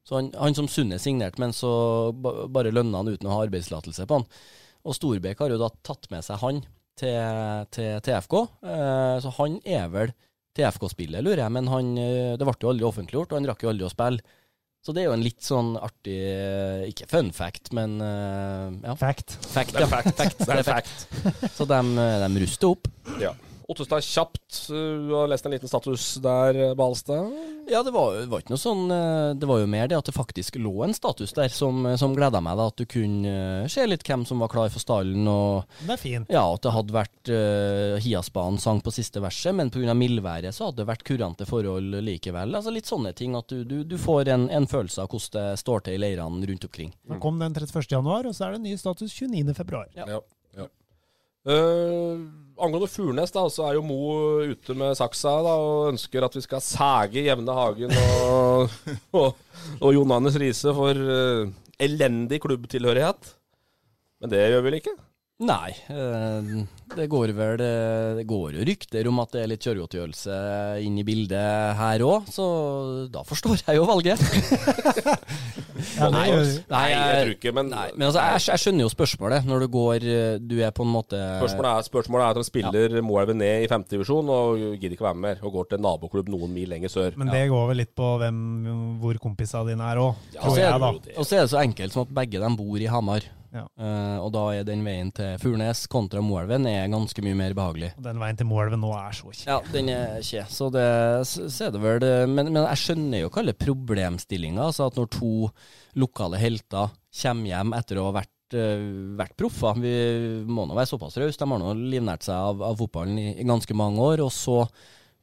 [0.08, 1.70] Så han, han som Sunne signerte, men så
[2.16, 4.24] bare lønna han uten å ha arbeidstillatelse på han.
[4.88, 6.62] Og Storbekk har jo da tatt med seg han
[6.98, 8.38] til, til TFK,
[8.72, 10.14] eh, så han er vel
[10.56, 13.72] TFK-spillet, lurer jeg, men han, eh, det ble jo aldri offentliggjort, og han rakk jo
[13.72, 14.24] aldri å spille.
[14.82, 18.94] Så det er jo en litt sånn artig eh, Ikke fun fact, men eh, ja.
[18.96, 19.34] Fact.
[19.50, 19.90] Fact, Det er ja.
[19.90, 20.14] fact.
[20.16, 20.44] fact.
[20.46, 21.52] Det er fact.
[21.58, 21.80] Så de,
[22.22, 22.88] de ruster opp.
[23.20, 23.34] Ja.
[23.68, 24.62] Ottestad kjapt.
[24.70, 27.26] Du har lest en liten status der, Balstad.
[27.68, 30.08] Ja, det var, det var ikke noe sånn eh, Det var jo mer det at
[30.08, 32.56] det faktisk lå en status der som, som gleda meg.
[32.58, 35.28] da At du kunne eh, se litt hvem som var klar for stallen.
[35.28, 36.26] Og det er fin.
[36.32, 39.94] ja, at det hadde vært uh, Hiasbanen sang på siste verset, men pga.
[39.98, 42.56] mildværet så hadde det vært kurante forhold likevel.
[42.56, 43.36] Altså Litt sånne ting.
[43.38, 46.48] At du, du, du får en, en følelse av hvordan det står til i leirene
[46.48, 46.92] rundt omkring.
[47.08, 47.84] Den kom den 31.
[47.90, 49.54] januar, og så er det ny status 29.
[49.58, 49.88] februar.
[49.96, 50.08] Ja.
[50.08, 50.20] Ja.
[50.56, 50.68] ja.
[51.48, 52.28] Eh,
[52.64, 53.98] angående Furnes, da, så er jo Mo
[54.50, 58.76] ute med saksa da, og ønsker at vi skal sæge Jevne Hagen og,
[59.20, 61.50] og, og Jon Anders Riise for uh,
[61.80, 63.34] elendig klubbtilhørighet.
[64.22, 64.96] Men det gjør vi vel ikke?
[65.38, 66.46] Nei, eh,
[66.98, 70.38] det går vel eh, Det går jo rykter om at det er litt kjøregodtgjørelse
[70.82, 72.46] inn i bildet her òg, så
[73.12, 74.18] da forstår jeg jo valget.
[75.94, 76.24] Ja, Nei.
[76.66, 79.46] Nei, jeg tror ikke, men, Nei, men altså, jeg, jeg skjønner jo spørsmålet.
[79.46, 82.46] Når du går eh, Du er på en måte Spørsmålet er, spørsmålet er at de
[82.48, 85.86] spiller Moelven ned i femtedivisjon og gidder ikke være med mer, og går til en
[85.86, 87.14] naboklubb noen mil lenger sør.
[87.20, 88.42] Men det går vel litt på hvem,
[89.04, 90.92] hvor kompisene dine er òg, Og tror jeg, da.
[91.14, 93.30] og så er det så enkelt som at begge de bor i Hamar.
[93.54, 93.64] Ja.
[93.80, 97.92] Uh, og da er den veien til Furnes kontra Moelven er ganske mye mer behagelig.
[97.96, 99.46] Og den veien til Moelven nå er så kje.
[99.48, 100.44] Ja, den er kje.
[100.52, 100.88] Så det
[101.28, 104.68] så så er det vel Men, men jeg skjønner jo hva alle problemstillinga.
[104.68, 105.32] Altså at når to
[105.98, 106.92] lokale helter
[107.22, 108.84] kommer hjem etter å ha vært, eh,
[109.18, 109.94] vært proffer Vi
[110.46, 111.40] må nå være såpass rause.
[111.40, 114.24] De har nå livnært seg av, av fotballen i, i ganske mange år.
[114.26, 114.60] Og så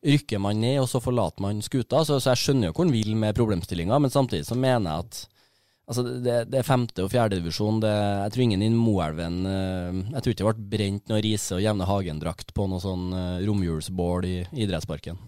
[0.05, 2.03] rykker man ned, og så forlater man skuta.
[2.05, 5.07] Så, så jeg skjønner jo hvor han vil med problemstillinga, men samtidig så mener jeg
[5.07, 5.23] at
[5.85, 7.77] Altså det, det er femte- og fjerdedivisjon.
[7.85, 11.61] Jeg tror ingen i Moelven eh, Jeg tror ikke det ble brent noe Riise og
[11.61, 15.19] Jevne Hagen-drakt på noe sånn uh, romjulsbål i idrettsparken.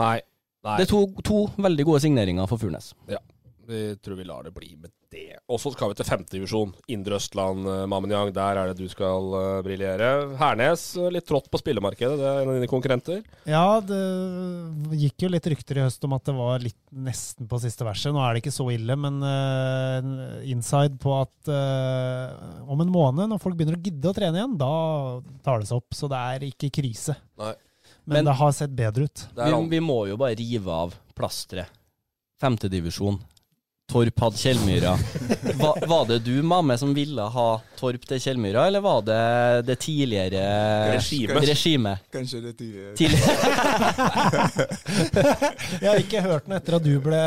[0.00, 0.16] Nei.
[0.62, 0.74] Nei.
[0.78, 2.92] Det er to, to veldig gode signeringer for Furnes.
[3.10, 3.18] Ja,
[3.66, 5.38] vi tror vi lar det bli med det.
[5.52, 6.72] Og så skal vi til femtedivisjon.
[6.92, 8.32] Indre Østland, uh, Mammenjang.
[8.34, 10.08] Der er det du skal uh, briljere.
[10.40, 12.16] Hernes, eh, litt trått på spillemarkedet.
[12.18, 13.20] Det er en av dine konkurrenter.
[13.48, 14.00] Ja, det
[15.02, 18.14] gikk jo litt rykter i høst om at det var litt nesten på siste verset.
[18.14, 23.28] Nå er det ikke så ille, men uh, inside på at uh, om en måned,
[23.30, 24.72] når folk begynner å gidde å trene igjen, da
[25.44, 25.92] tar det seg opp.
[25.96, 27.18] Så det er ikke krise.
[27.40, 27.54] Nei.
[28.02, 29.28] Men, Men- det har sett bedre ut.
[29.36, 31.70] Vi, vi må jo bare rive av plasteret.
[32.42, 33.20] Femtedivisjon.
[33.92, 34.92] Torp hadde Kjellmyra.
[35.60, 39.18] Va, var det du, Mamme, som ville ha Torp til Kjellmyra, eller var det
[39.68, 40.44] det tidligere
[40.94, 41.40] Regime.
[41.44, 42.06] regimet?
[42.14, 42.94] Kanskje det tidligere.
[42.96, 43.34] Tidligere.
[45.82, 47.20] Jeg har ikke hørt noe etter at du ble,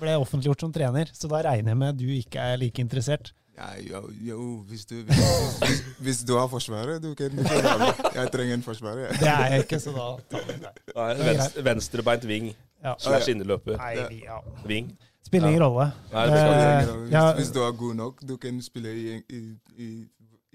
[0.00, 3.32] ble offentliggjort som trener, så da regner jeg med at du ikke er like interessert.
[3.60, 4.38] Ja, jo, jo
[4.70, 5.20] hvis, du, hvis,
[5.60, 7.92] hvis, hvis du har forsvaret, du kan, ikke ha det.
[8.16, 9.12] Jeg trenger en forsvarer.
[9.20, 11.64] Det er jeg ikke, så da tar vi det.
[11.68, 12.50] Venstrebeint ving.
[12.80, 12.96] Ja.
[12.96, 13.76] Slash inneløper.
[14.24, 14.40] Ja.
[14.64, 14.88] Ving.
[15.26, 15.90] Spiller ingen rolle.
[16.12, 19.40] Nei, det skal Eh, Hvis, hvis du er god nok, du kan spille i, i,
[19.78, 19.88] i,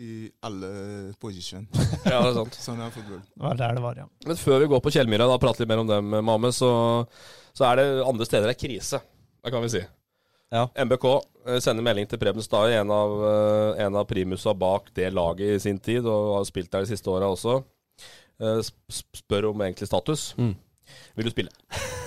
[0.03, 0.09] i
[0.43, 0.69] alle
[1.21, 1.67] posisjoner.
[2.11, 2.57] Ja, det er sant.
[2.59, 3.21] Sånn er fotball.
[3.21, 4.07] det var der det var, ja.
[4.27, 6.71] Men før vi går på Kjellmyra og prater litt mer om dem, Mame, så,
[7.55, 8.99] så er det andre steder det er krise.
[9.45, 9.83] Det kan vi si.
[10.53, 10.65] Ja.
[10.85, 11.05] MBK
[11.47, 15.55] eh, sender melding til Preben Stae, en av, eh, en av primusa bak det laget
[15.55, 17.61] i sin tid, og har spilt der de siste åra også.
[18.41, 20.33] Eh, sp- sp- Spør om egentlig status.
[20.37, 20.53] Mm.
[21.15, 21.53] Vil du spille?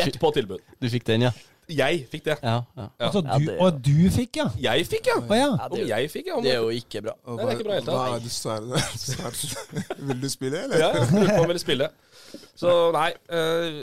[0.00, 0.64] Rett på tilbud.
[0.80, 1.34] Du fikk den, ja?
[1.66, 2.36] Jeg fikk det.
[2.46, 2.60] Ja.
[2.78, 2.84] ja.
[2.84, 3.06] Ja.
[3.08, 4.44] Altså, du, det- og du fikk, ja?
[4.68, 5.16] Jeg fikk, ja.
[5.18, 5.48] Å ja.
[5.50, 6.36] Ja, Om det, jeg fikk, ja.
[6.38, 7.14] Om det er jo ikke bra.
[7.26, 8.18] Nei, det er ikke bra helt, da.
[8.22, 9.00] Du er svaret?
[9.02, 9.40] Svart.
[10.10, 10.78] Vil du spille, eller?
[10.84, 11.88] Ja, jeg lurte på om ville spille.
[12.58, 13.76] Så nei eh,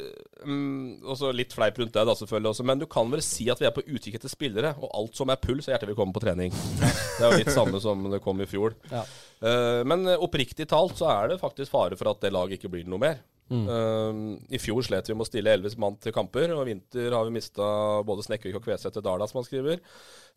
[0.43, 2.65] mm, Og så litt fleip rundt det, da, selvfølgelig også.
[2.71, 5.31] Men du kan vel si at vi er på utkikk etter spillere, og alt som
[5.33, 6.55] er puls, er hjertelig velkommen på trening.
[6.79, 8.77] Det er jo litt samme som det kom i fjor.
[8.93, 9.03] Ja.
[9.43, 12.87] Eh, men oppriktig talt så er det faktisk fare for at det laget ikke blir
[12.87, 13.19] noe mer.
[13.51, 13.63] Mm.
[13.69, 17.15] Eh, I fjor slet vi med å stille elleve mann til kamper, og i vinter
[17.15, 17.67] har vi mista
[18.07, 19.81] både Snekkvik og Kveseth til Dala, som han skriver.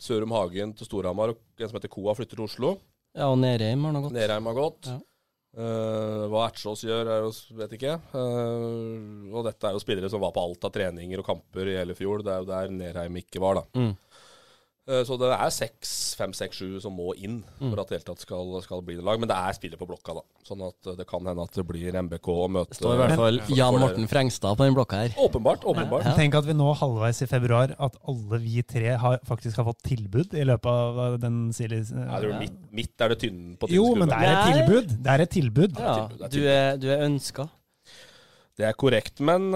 [0.03, 2.77] Sørum Hagen til Storhamar, og en som heter Koa flytter til Oslo.
[3.17, 4.17] Ja, og Nerheim har nå gått.
[4.17, 4.91] Nerheim har gått.
[4.91, 4.99] Ja.
[5.57, 7.95] Eh, hva Ertsås gjør, er jo, vet ikke.
[8.13, 11.79] Uh, og dette er jo spillere som var på alt av treninger og kamper i
[11.79, 12.21] hele fjor.
[12.25, 13.81] Det er jo der Nerheim ikke var, da.
[13.81, 13.95] Mm.
[14.87, 17.71] Eh, Så det er seks, fem, seks, sju som må inn Mm.
[17.73, 19.19] for at det hele tatt skal, skal bli det lag.
[19.19, 20.23] Men det er spillet på blokka, da.
[20.47, 23.01] Sånn at eh, det kan hende at det blir MBK å møte Det står i
[23.01, 25.17] hvert fall Jan Morten Frengstad på den blokka her.
[25.19, 25.65] Åpenbart.
[25.67, 26.07] åpenbart.
[26.07, 26.15] Ja.
[26.15, 29.83] Tenk at vi nå halvveis i februar at alle vi tre har, faktisk har fått
[29.83, 31.83] tilbud i løpet av den silly...
[31.83, 34.97] Ja, det er midt, midt er det tynn på Jo, men det er et tilbud.
[35.03, 35.79] Det er et tilbud.
[35.83, 37.49] Ja, du er, du er ønska.
[38.57, 39.19] Det er korrekt.
[39.21, 39.51] Men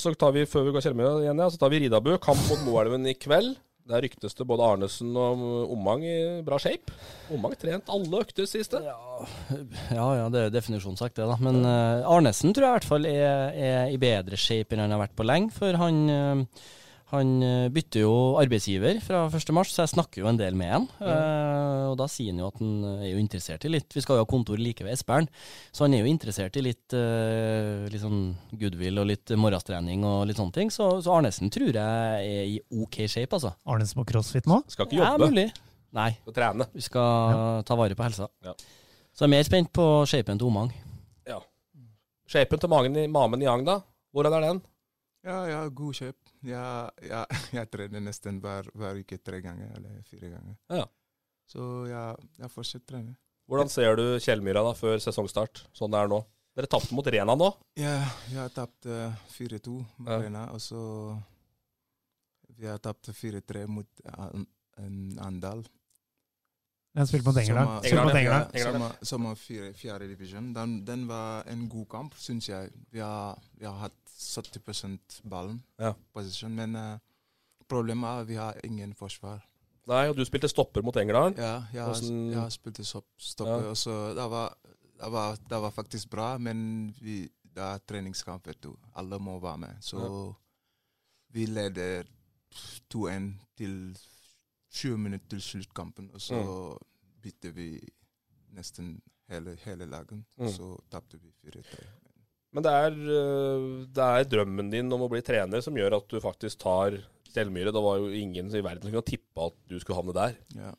[0.00, 2.14] så tar vi, før vi går Kjellmøya igjen, ja, så tar vi Ridabu.
[2.22, 3.56] Kamp mot Moelven i kveld.
[3.88, 6.92] Der ryktes det både Arnesen og Omang i bra shape.
[7.32, 8.82] Omang trent alle økter siste.
[8.84, 11.38] Ja ja, det er jo definisjonssak, det, da.
[11.40, 14.92] Men uh, Arnesen tror jeg i hvert fall er, er i bedre shape enn han
[14.92, 15.54] har vært på lenge.
[15.56, 16.66] For han, eh,
[17.08, 19.52] han eh, bytter jo arbeidsgiver fra 1.
[19.56, 20.86] mars, så jeg snakker jo en del med han.
[21.00, 24.18] Eh, og da sier han jo at han er jo interessert i litt Vi skal
[24.18, 25.28] jo ha kontor like ved Espern,
[25.72, 30.26] så han er jo interessert i litt, uh, litt sånn goodwill og litt morgenstrening og
[30.28, 30.72] litt sånne ting.
[30.74, 33.54] Så, så Arnesen tror jeg er i OK shape, altså.
[33.64, 34.60] Arnesen på crossfit nå?
[34.68, 35.30] Skal ikke Ja, jobbe.
[35.32, 35.48] mulig.
[35.96, 36.10] Nei.
[36.20, 36.68] Skal trene.
[36.76, 38.28] Vi skal ta vare på helsa.
[38.44, 38.52] Ja.
[39.16, 40.68] Så jeg er mer spent på shapen til Omang.
[41.26, 41.40] Ja.
[42.28, 43.78] Shapen til mamen i, Mamen Yang, da?
[44.12, 44.60] Hvordan er den?
[45.24, 46.27] Ja, ja, god kjøp.
[46.46, 47.24] Jeg, ja,
[47.58, 50.56] jeg trener nesten hver, hver uke tre ganger, eller fire ganger.
[50.70, 50.84] Ja.
[51.48, 53.16] Så jeg, jeg fortsetter å trene.
[53.48, 56.18] Hvordan ser du Kjellmyra da, før sesongstart, sånn det er nå?
[56.58, 57.48] Dere tapte mot Rena nå.
[57.78, 57.94] Ja,
[58.28, 60.18] jeg har tapt eh, 4-2 mot Ja.
[60.24, 60.80] Rena, og så
[62.58, 63.86] Vi har tapt 4-3 mot
[64.18, 64.46] An-
[64.82, 65.62] en Andal.
[66.98, 67.68] Jeg spilte spilt mot England.
[67.86, 68.24] Som var Spilt
[68.58, 68.72] ja.
[68.72, 70.52] Som er- Som er fire- fjerde divisjon.
[70.54, 72.72] Den, den var en god kamp, syns jeg.
[72.90, 75.92] Vi har, vi har hatt 70 ballen, Ja.
[76.14, 76.98] Position, men uh,
[77.68, 79.44] problemet er at vi har ingen forsvar.
[79.88, 81.38] Nei, og du spilte stopper mot England?
[81.38, 83.70] Ja, jeg Hvordan- jeg spilte stopper, Ja.
[83.70, 84.56] og så det var,
[85.00, 88.74] det, var, det var faktisk bra, men vi, det er treningskamp, vet du.
[88.96, 89.76] Alle må være med.
[89.80, 90.34] Så
[91.30, 92.04] vi leder
[92.94, 93.98] 2-1 til
[94.70, 96.76] 20 minutter til sluttkampen, og så
[97.22, 97.80] bytter vi
[98.56, 100.26] nesten hele, hele lagen.
[100.38, 100.48] Mm.
[100.48, 101.84] Så tapte vi 4-3.
[102.56, 106.06] Men det er, øh, det er drømmen din om å bli trener som gjør at
[106.08, 106.96] du faktisk tar
[107.28, 107.72] Stjelmyre.
[107.76, 110.38] Det var jo ingen i verden som kunne tippe at du skulle havne der.
[110.56, 110.70] Ja.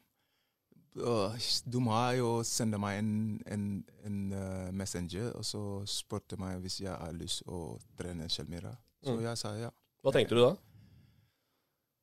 [1.69, 3.11] De har jo sendt meg en,
[3.45, 3.67] en,
[4.03, 8.73] en eh, messenger, og så spurte meg hvis jeg har lyst å trene Kjellmyra.
[9.05, 9.21] Så Mm.
[9.23, 9.69] jeg sa ja.
[10.03, 10.49] Hva tenkte du da?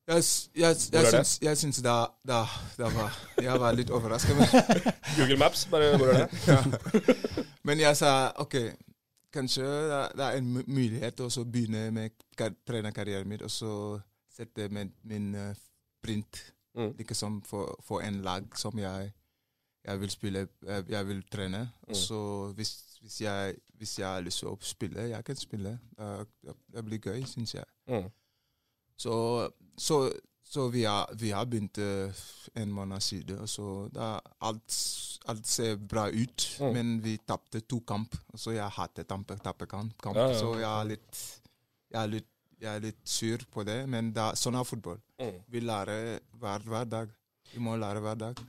[0.07, 0.23] Jeg,
[0.55, 2.39] jeg, jeg, jeg syns da, da,
[2.79, 3.11] da var
[3.43, 4.39] Jeg var litt overrasket.
[5.17, 6.39] Google Maps, bare hvor er det?
[6.47, 7.43] ja.
[7.67, 8.55] men jeg sa OK,
[9.37, 9.63] kanskje
[10.17, 13.71] det er- en mu- mulighet å begynne med kar trenerkarrieren min, og så
[14.33, 15.53] sette med min eh,
[16.03, 16.43] print
[16.77, 16.91] Mm.
[16.99, 19.07] liksom for, for en lag som jeg,
[19.87, 21.63] jeg vil spille, jeg, jeg vil trene.
[21.87, 21.95] Mm.
[21.97, 22.19] Så
[22.53, 25.71] hvis, hvis, jeg, hvis jeg har lyst til å spille, jeg kan spille.
[25.97, 27.65] Det, det blir gøy, syns jeg.
[27.89, 28.05] Mm.
[28.97, 29.15] Så,
[29.77, 29.97] så,
[30.49, 32.21] så vi, har, vi har begynt eh,
[32.53, 34.75] en måned siden, så da, alt,
[35.27, 36.47] alt ser bra ut.
[36.61, 36.73] Mm.
[36.73, 39.97] Men vi tapte to kamp, så jeg hater tappe, tappekamp.
[40.01, 40.39] Kamp, Ja, ja.
[40.39, 41.23] Så jeg er, litt,
[41.91, 42.31] jeg, er litt,
[42.61, 45.01] jeg er litt sur på det, men da, sånn er fotball.
[45.19, 45.35] Mm.
[45.51, 47.11] Vi lærer hver, hver dag.
[47.51, 48.39] Vi må lære hver dag.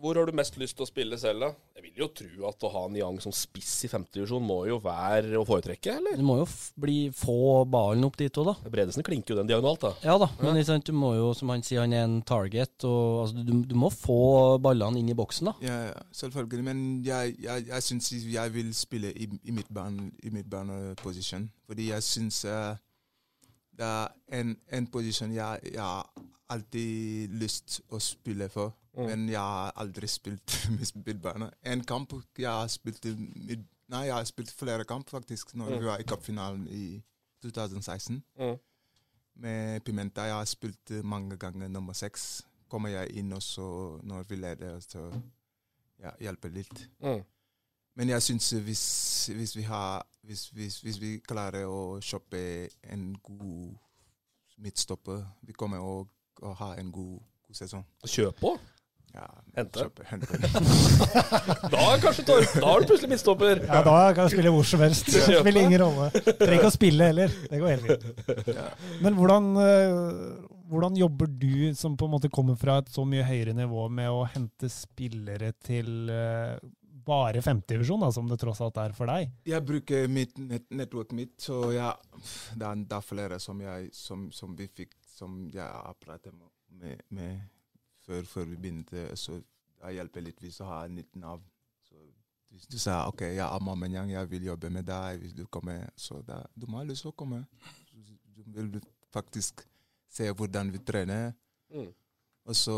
[0.00, 1.48] Hvor har du mest lyst til å spille selv, da?
[1.76, 5.36] Jeg vil jo tro at å ha Niang som spiss i femtedivisjon må jo være
[5.36, 6.16] å foretrekke, eller?
[6.16, 8.70] Du må jo f bli, få ballen opp dit òg, da.
[8.72, 9.92] Bredesen klinker jo den diagonalt, da.
[10.06, 10.78] Ja da, men ja.
[10.80, 12.72] du må jo, som han sier, han er en target.
[12.88, 15.56] Og, altså, du, du må få ballene inn i boksen, da.
[15.68, 16.64] Ja, ja, selvfølgelig.
[16.70, 19.56] Men jeg, jeg, jeg syns jeg vil spille i, i
[20.32, 21.50] midtbaneposisjon.
[21.68, 22.72] Fordi jeg syns uh,
[23.76, 26.08] det er en, en posisjon jeg, jeg har
[26.50, 28.79] alltid lyst å spille for.
[28.96, 29.04] Mm.
[29.06, 30.54] Men jeg har aldri spilt
[31.06, 31.50] midtbane.
[31.62, 35.78] En kamp jeg har spilt mid, Nei, jeg har spilt flere kamp, faktisk, når Mm.
[35.80, 37.02] vi var i cupfinalen i
[37.42, 38.22] 2016.
[38.38, 38.56] Mm.
[39.42, 42.42] Med Pimenta jeg har spilt mange ganger nummer seks.
[42.70, 45.08] Kommer jeg inn også når vi leder, så
[45.98, 46.84] ja, hjelper litt.
[47.02, 47.24] Mm.
[47.96, 48.84] Men jeg syns hvis,
[49.34, 53.74] hvis, vi har, hvis, hvis, hvis vi klarer å kjøpe en god
[54.60, 56.04] midtstopper, vi kommer å,
[56.42, 57.18] å ha en god,
[57.48, 57.84] god sesong.
[58.06, 58.54] Kjøp på?
[59.14, 59.88] Ja, Hente?
[61.72, 63.62] Da er kanskje Torp Da har du plutselig midtstopper.
[63.66, 65.10] Ja, da kan du spille hvor som helst.
[65.14, 66.10] Det spiller ingen rolle.
[66.14, 67.34] Trenger ikke å spille heller.
[67.50, 68.54] Det går helt fint.
[69.02, 70.20] Men hvordan, øh,
[70.70, 74.12] hvordan jobber du, som på en måte kommer fra et så mye høyere nivå, med
[74.14, 76.76] å hente spillere til bare
[77.10, 79.30] bare femtedivisjon, som det tross alt er for deg?
[79.48, 81.92] Jeg bruker mitt net nettverk mitt, så ja,
[82.54, 86.36] det er, det er flere som, jeg, som, som vi fikk, som jeg har pratet
[86.36, 87.40] med, med
[88.10, 89.06] før, før vi begynte.
[89.16, 89.38] Så
[89.80, 91.42] det hjelper litt hvis du har nytt navn.
[91.88, 91.96] Så
[92.50, 95.86] hvis du sa ok, jeg er Mammenyang, jeg vil jobbe med deg, hvis du kommer,
[95.96, 97.44] så da, du må ha lyst til å komme.
[98.34, 98.80] Du vil
[99.14, 99.62] faktisk
[100.10, 101.32] se hvordan vi trener.
[101.70, 101.92] Mm.
[102.50, 102.74] Og så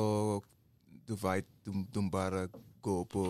[1.06, 2.46] du vet, du, du bare
[2.84, 3.22] går på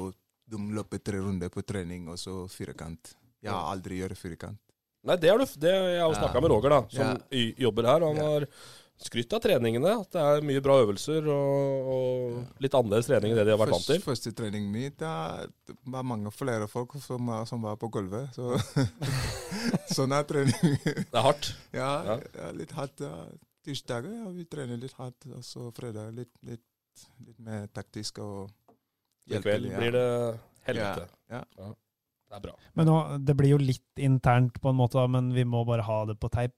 [0.53, 3.15] Du løper tre runder på trening, og så firkant.
[3.41, 4.59] Jeg har aldri gjort firkant.
[5.03, 6.41] Nei, det har du det, Jeg har jo snakka Ja.
[6.45, 7.47] med Roger, da, som Ja.
[7.65, 8.03] jobber her.
[8.05, 8.27] og Han Ja.
[8.29, 8.47] har
[9.07, 9.93] skrytt av treningene.
[10.03, 13.61] At det er mye bra øvelser og, og litt annerledes trening enn det de har
[13.61, 14.01] vært vant til.
[14.03, 15.13] Første, første trening min, det
[15.95, 18.35] var mange flere folk som, som var på gulvet.
[18.37, 18.57] Så
[19.97, 20.77] sånn er trening.
[20.85, 21.53] Det er hardt.
[21.75, 22.19] Ja, Ja.
[22.39, 22.51] ja.
[22.57, 23.03] litt hardt.
[23.05, 23.15] Ja.
[23.63, 26.65] Tirsdager ja, vi trener litt hardt, og så fredag litt, litt,
[27.23, 28.19] litt mer taktisk.
[28.19, 28.51] og
[29.31, 30.09] I kveld blir det
[30.67, 31.05] helvete.
[31.31, 31.45] Ja,
[32.33, 32.53] Det er bra.
[32.79, 35.99] Men nå, Det blir jo litt internt, på en måte, men vi må bare ha
[36.09, 36.55] det på teip.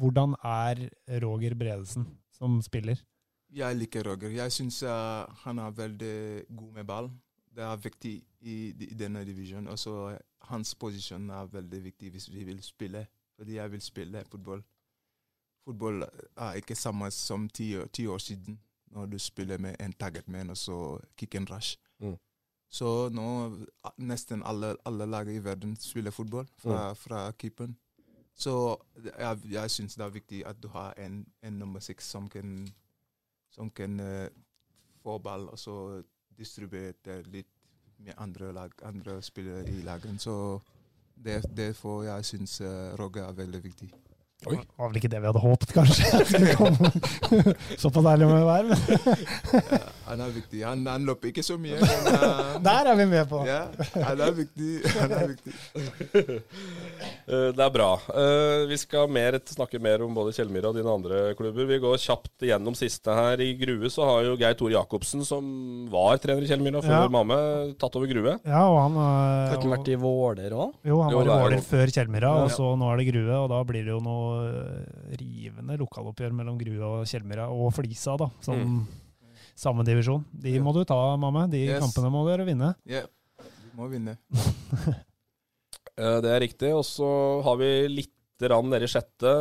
[0.00, 0.86] Hvordan er
[1.20, 2.96] Roger Bredesen som spiller?
[3.52, 4.30] Jeg liker Roger.
[4.30, 4.80] Jeg syns
[5.44, 7.10] han er veldig god med ball.
[7.52, 8.14] Det er viktig
[8.46, 9.68] i, i denne divisjonen.
[9.68, 10.16] Også
[10.48, 13.04] hans posisjon er veldig viktig hvis vi vil spille.
[13.36, 14.62] Fordi jeg vil spille fotball.
[15.66, 16.02] Fotball
[16.36, 18.58] er ikke samme som ti, år- ti år siden,
[18.94, 21.76] når du spiller med en target man og så kick and rush.
[22.00, 22.16] Mm.
[22.70, 23.26] Så nå
[23.98, 27.74] nesten alle, alle lag i verden spiller fotball fra, fra keeperen.
[28.34, 32.28] Så jeg, jeg syns det er viktig at du har en, en nummer seks som
[32.30, 32.70] kan
[33.50, 34.26] som kan uh,
[35.02, 36.02] få ball og så
[36.38, 37.48] distribuere litt
[38.00, 40.20] med andre, lag, andre spillere i laget.
[40.20, 40.60] Så
[41.14, 43.90] det, derfor jeg syns uh, Roger er veldig viktig.
[44.46, 44.56] Oi.
[44.56, 46.04] Det var vel ikke det vi hadde håpet, kanskje?
[47.82, 48.78] Såpass ærlig må vi være.
[50.10, 50.60] Han er viktig.
[50.66, 53.40] Han, han løper ikke så mye, men uh, der er vi med på!
[53.46, 53.60] ja,
[53.94, 54.72] han er viktig.
[54.98, 55.54] Han er viktig.
[57.30, 57.88] Eh, Det er bra.
[58.10, 61.66] Uh, Vi skal mer, snakke mer om både Kjellmyra og dine andre klubber.
[61.68, 63.40] Vi går kjapt gjennom siste her.
[63.44, 65.46] I Grue så har jo Geir Tore Jacobsen, som
[65.92, 67.08] var trener i Kjellmyra før Ja.
[67.14, 67.38] Mamme,
[67.80, 68.34] tatt over Grue.
[68.44, 70.74] Ja, og han Har ikke han vært i Våler òg?
[70.90, 72.56] Jo, han Jo, var i det er Våler før Kjellmyra, og Ja.
[72.56, 73.36] så nå er det Grue.
[73.40, 74.34] Og da blir det jo noe
[75.20, 78.86] rivende lokaloppgjør mellom Grue og Kjellmyra, og Flisa, da, som Mm.
[79.60, 80.24] Samme divisjon.
[80.32, 81.44] De må du ta, Mamme.
[81.52, 81.82] De Yes.
[81.84, 82.72] kampene må dere vinne.
[82.88, 83.04] Ja,
[83.38, 84.16] vi må vinne.
[86.00, 86.70] Eh, Det er riktig.
[86.72, 87.06] Og så
[87.44, 89.32] har vi litt rann nede i sjette.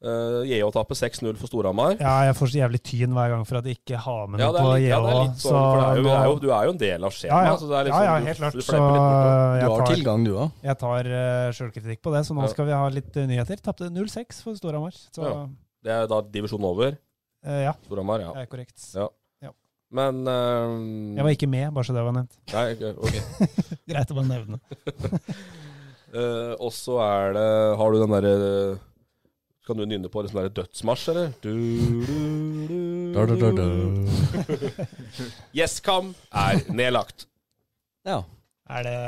[0.00, 1.94] Uh, JH taper 6-0 for Storhamar.
[2.00, 4.52] Ja, jeg får så jævlig tyn hver gang for at de ikke har med noe
[4.56, 5.18] på ja, det er JH.
[5.26, 5.58] litt sånn,
[6.06, 7.48] nå- du er jo en del av ja, skjemaet.
[7.50, 8.56] ja, så det er ja, liksom, ja, du- helt klart.
[8.56, 9.60] du Så litt borte.
[9.60, 10.54] Du har tar, tilgang, du òg.
[10.64, 12.48] jeg tar uh, sjølkritikk på det, så nå Ja.
[12.54, 13.56] skal vi ha litt uh, nyheter.
[13.60, 14.96] Tapte 0-6 for Storhamar.
[15.20, 15.46] Ja.
[15.84, 16.96] Det er da divisjonen over.
[17.46, 18.34] Eh, ja, Storhamar, ja.
[18.36, 18.84] det er korrekt.
[18.94, 19.08] Ja.
[19.90, 22.36] Men eh, Jeg var ikke med, bare så det var nevnt.
[22.52, 23.16] Nei, ok.
[23.90, 24.60] Greit å bare nevne.
[26.14, 27.48] uh, og så er det
[27.80, 28.34] Har du den derre
[29.66, 31.34] Kan du nynne på en sånn dødsmarsj, eller?
[31.42, 31.50] Du,
[32.70, 33.66] du, du, du.
[35.58, 37.26] Gjesskam er nedlagt.
[38.06, 38.22] Ja.
[38.70, 38.98] Er det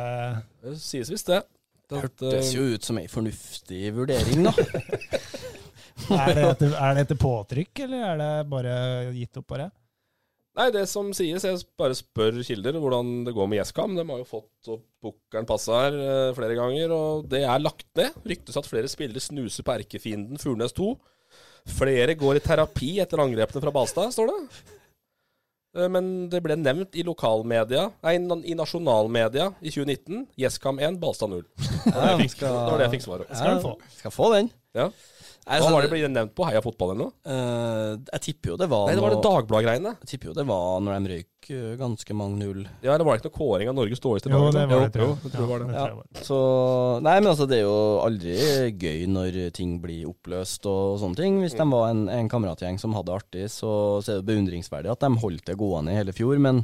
[0.62, 1.45] Det sies visst det.
[1.93, 4.53] Det hørtes eh, jo ut som ei fornuftig vurdering, da.
[6.11, 8.74] Er det, etter, er det etter påtrykk, eller er det bare
[9.16, 9.70] gitt opp, bare?
[10.53, 13.95] Nei, det som sies, jeg bare spør kilder hvordan det går med Gjesskam.
[13.97, 17.88] De har jo fått opp bukkeren passa her eh, flere ganger, og det er lagt
[17.97, 18.18] ned.
[18.28, 20.90] Ryktes at flere spillere snuser på erkefienden Furnes 2.
[21.78, 24.38] Flere går i terapi etter angrepene fra Balstad, står det.
[25.78, 30.26] Eh, Men det ble nevnt i lokalmedia, nei, i nasjonalmedia i 2019.
[30.36, 31.47] Gjesskam 1, Balstad 0.
[31.57, 33.32] Det var det jeg fikk, det var det jeg fikk svaret.
[33.32, 33.78] Skal du få.
[34.03, 34.53] Skal få den.
[34.77, 34.89] Ja.
[35.43, 37.12] Hva altså, var det ble nevnt på Heia Fotball eller noe?
[37.27, 39.93] Uh, jeg tipper jo det var Nei, det var det Dagbladet-greiene.
[40.05, 42.61] Jeg tipper jo det var når de røyk eh, ganske mange null.
[42.85, 45.09] Ja, eller var det ikke noe kåring av Norges dårligste Jo, det var det, jo,
[45.18, 45.33] jeg.
[45.35, 45.75] tror jeg det.
[45.75, 46.23] Ja, Ja.
[46.29, 46.39] Så
[47.03, 48.37] Nei, men altså, det er jo aldri
[48.87, 51.43] gøy når ting blir oppløst og sånne ting.
[51.43, 54.95] Hvis de var en, en kameratgjeng som hadde det artig, så, så er det beundringsverdig
[54.95, 56.39] at de holdt det gående i hele fjor.
[56.39, 56.62] Men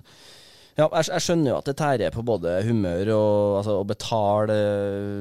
[0.78, 4.58] ja, jeg, jeg skjønner jo at det tærer på både humør og altså, å betale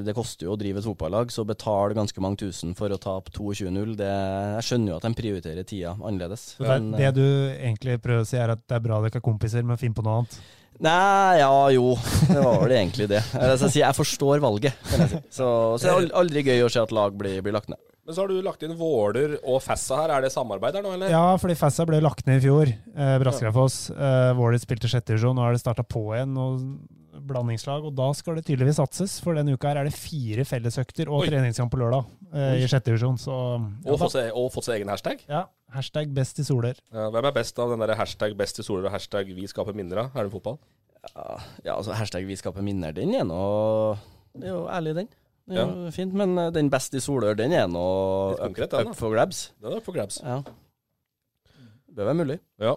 [0.05, 2.99] Det koster jo å drive et fotballag, så å betale ganske mange tusen for å
[3.01, 6.51] tape 22-0 Jeg skjønner jo at de prioriterer tida annerledes.
[6.59, 9.23] Det, Men, det du egentlig prøver å si, er at det er bra dere ikke
[9.23, 10.39] er kompiser, men finn på noe annet.
[10.83, 11.95] Nei, ja jo.
[12.29, 13.23] Det var vel egentlig det.
[13.33, 15.21] Jeg, jeg, jeg forstår valget, jeg si.
[15.39, 15.47] Så,
[15.81, 17.81] så det er aldri gøy å se at lag blir, blir lagt ned.
[18.07, 20.13] Men så har du lagt inn Våler og Fessa her.
[20.15, 21.11] Er det samarbeid der nå, eller?
[21.11, 22.69] Ja, fordi Fessa ble lagt ned i fjor.
[22.71, 23.89] Eh, Braskereidfoss.
[23.91, 26.31] Eh, Våler spilte sjette divisjon, nå har det starta på igjen.
[26.39, 26.61] Og
[27.27, 29.17] blandingslag, og da skal det tydeligvis satses.
[29.19, 31.27] For denne uka her er det fire fellesøkter og Oi.
[31.33, 33.19] treningskamp på lørdag eh, i sjette divisjon.
[33.19, 35.27] Så ja, Og fått, seg, og fått seg egen hashtag?
[35.27, 35.43] ja,
[35.75, 36.79] hashtag best i soler.
[36.95, 39.75] Ja, hvem er best av den der hashtag best i soler og hashtag vi skaper
[39.75, 40.15] minner av?
[40.15, 40.61] Er det fotball?
[41.11, 41.27] Ja,
[41.65, 43.41] ja, altså hashtag vi skaper minner, den er nå
[44.37, 45.11] Det er jo ærlig, den.
[45.47, 46.13] Det er jo fint.
[46.17, 47.83] Men eh, den beste i Solør, den er nå
[48.35, 49.45] up, up for grabs.
[49.63, 50.19] Den er på grabs.
[50.23, 50.41] Ja.
[51.87, 52.39] Det bør være mulig.
[52.61, 52.75] Ja.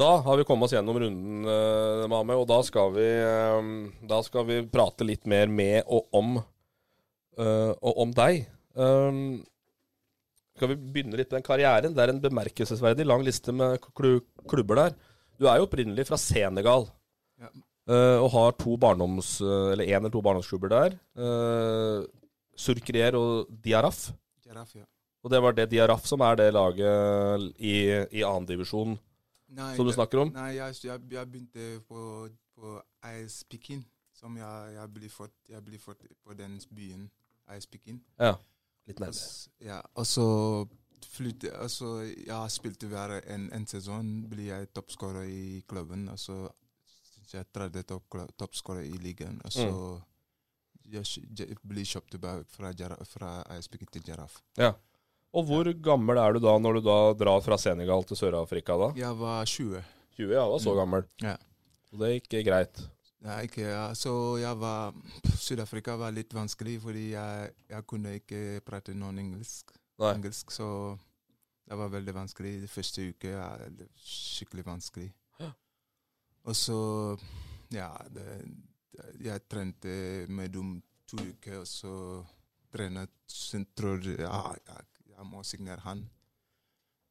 [0.00, 3.06] Da har vi kommet oss gjennom runden, uh, Mame, og da skal, vi,
[3.58, 3.70] um,
[4.08, 8.46] da skal vi prate litt mer med og om, uh, og om deg.
[8.78, 9.42] Um,
[10.56, 11.92] skal vi begynne litt med den karrieren?
[11.96, 14.96] Det er en bemerkelsesverdig lang liste med klu- klubber der.
[15.40, 16.88] Du er jo opprinnelig fra Senegal.
[17.40, 17.52] Ja.
[17.90, 20.96] Eh, og har to barndoms, eh, eller én eller to barndomsklubber der.
[21.18, 22.06] Uh,
[22.56, 24.10] Surkrier og Diaraf.
[24.44, 24.86] Diaraf ja.
[25.24, 27.76] Og det var det Diaraf som er det laget i,
[28.16, 28.96] i annendivisjon
[29.76, 30.32] som du snakker om?
[30.34, 33.44] Nei, jeg, jeg, jeg begynte på, på AS.
[34.14, 37.08] Som jeg, jeg ble fått, Jeg ble fått på den byen
[37.48, 38.00] AS Pekin.
[38.18, 38.36] Ja.
[38.86, 39.50] Litt nærmere.
[39.64, 40.66] Ja, og så
[41.00, 46.08] flytte Og så jeg spilte hver en, en sesong, ble jeg toppskårer i klubben.
[46.12, 46.18] Og
[47.30, 49.40] så jeg tredje topp- toppskårer i ligaen.
[49.44, 50.02] Og så Mm.
[50.90, 51.04] jeg,
[51.38, 52.72] jeg ble kjøpt tilbake fra,
[53.06, 54.40] fra AS til Jaraf.
[54.58, 54.72] Ja.
[55.32, 58.88] Og hvor gammel er du da når du da drar fra Senegal til Sør-Afrika da?
[58.98, 59.84] Jeg var 20.
[60.16, 60.76] 20, ja, da så Mm.
[60.80, 61.04] gammel.
[61.22, 61.36] Ja.
[61.92, 62.80] Og det gikk greit.
[63.22, 63.92] Nei, ikke, ja.
[63.94, 64.92] Så jeg var
[65.36, 69.70] Sør-Afrika var litt vanskelig, fordi jeg, jeg kunne ikke prate noen engelsk.
[70.00, 70.50] Engelsk.
[70.50, 70.98] Så
[71.68, 72.60] det var veldig vanskelig.
[72.60, 75.12] Den første ja, det var skikkelig vanskelig.
[76.44, 77.18] Og så
[77.70, 78.46] Ja, det-
[79.22, 82.24] jeg trente med dem to uker, og så
[82.72, 84.84] trenet Sentral ja, jeg,
[85.16, 86.02] jeg må signere han.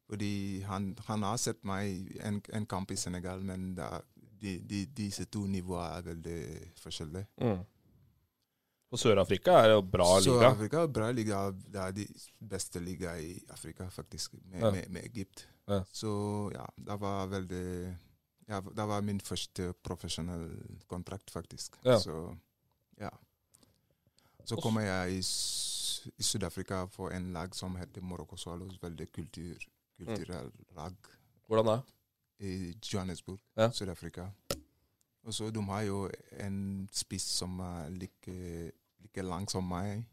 [0.10, 4.86] Fordi han, han har sett meg en, en kamp i Senegal, men da, de, de,
[4.86, 6.40] disse to nivåene er veldig
[6.82, 7.28] forskjellige.
[7.42, 7.60] Mm.
[8.92, 10.32] Og Sør-Afrika er jo bra liga.
[10.32, 11.42] Sør-Afrika er bra liga.
[11.52, 12.08] Det er de
[12.50, 14.72] beste liga i Afrika, faktisk, med, Ja.
[14.72, 15.46] med, med Egypt.
[15.70, 15.84] Ja.
[15.94, 17.98] Så ja, det var veldig
[18.50, 21.76] ja, Det var min første profesjonelle kontrakt, faktisk.
[21.86, 22.00] Ja.
[22.00, 22.36] Så
[23.00, 23.10] ja.
[24.45, 25.20] Så kommer jeg i,
[26.18, 28.80] i Sør-Afrika for en lag som heter Morocco Swallows.
[28.82, 29.58] Veldig kultur,
[30.00, 30.95] kulturell lag
[31.47, 31.80] Hvordan da?
[32.39, 33.70] i Johannesburg, Ja.
[33.72, 34.30] Sør-Afrika.
[35.24, 38.72] Og så de har jo en spiss som er like,
[39.04, 40.06] like lang som meg,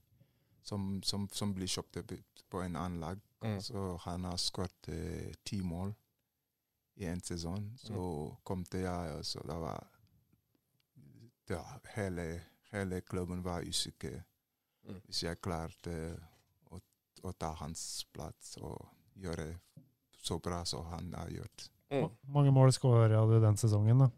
[0.62, 2.02] som, som, som blir kjøpt
[2.50, 3.20] på en annen lag.
[3.42, 3.60] Mm.
[3.60, 5.94] Så han har skåret eh, ti mål
[6.96, 7.72] i en sesong.
[7.78, 8.36] Så Mm.
[8.44, 9.86] kom til jeg, og så da var
[11.48, 11.62] ja,
[11.96, 12.42] hele,
[12.72, 14.22] hele klubben var usikker
[14.86, 15.00] Mm.
[15.04, 15.92] hvis jeg klarte
[16.70, 16.78] å,
[17.24, 18.84] å ta hans plass og
[19.18, 19.56] gjøre
[20.22, 21.64] så bra som han har gjort.
[21.90, 22.00] Mm.
[22.04, 24.08] Hvor mange mål skåra du den sesongen, da?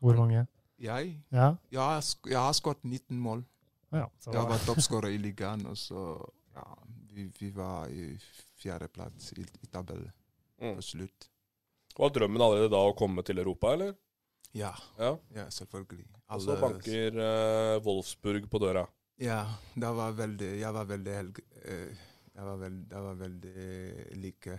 [0.00, 0.46] Hvor mange?
[0.78, 1.54] Jeg Ja?
[1.72, 3.44] Jeg jeg har skåret 19 mål.
[3.92, 6.64] ja så Jeg var toppskårer i ligaen, og så ja,
[7.10, 8.18] vi, vi var i
[8.56, 10.12] fjerdeplass i, i tabellen
[10.60, 10.74] Mm.
[10.76, 11.28] på slutt.
[11.98, 13.94] Var drømmen allerede da å komme til Europa, eller?
[14.56, 15.16] Ja, Ja.
[15.34, 16.06] ja selvfølgelig.
[16.28, 18.86] Og så banker eh, Wolfsburg på døra.
[19.22, 19.44] Ja,
[19.74, 21.38] det var veldig Jeg var veldig helg...
[21.64, 21.96] eh,
[22.36, 24.58] jeg var veld, det var veldig like.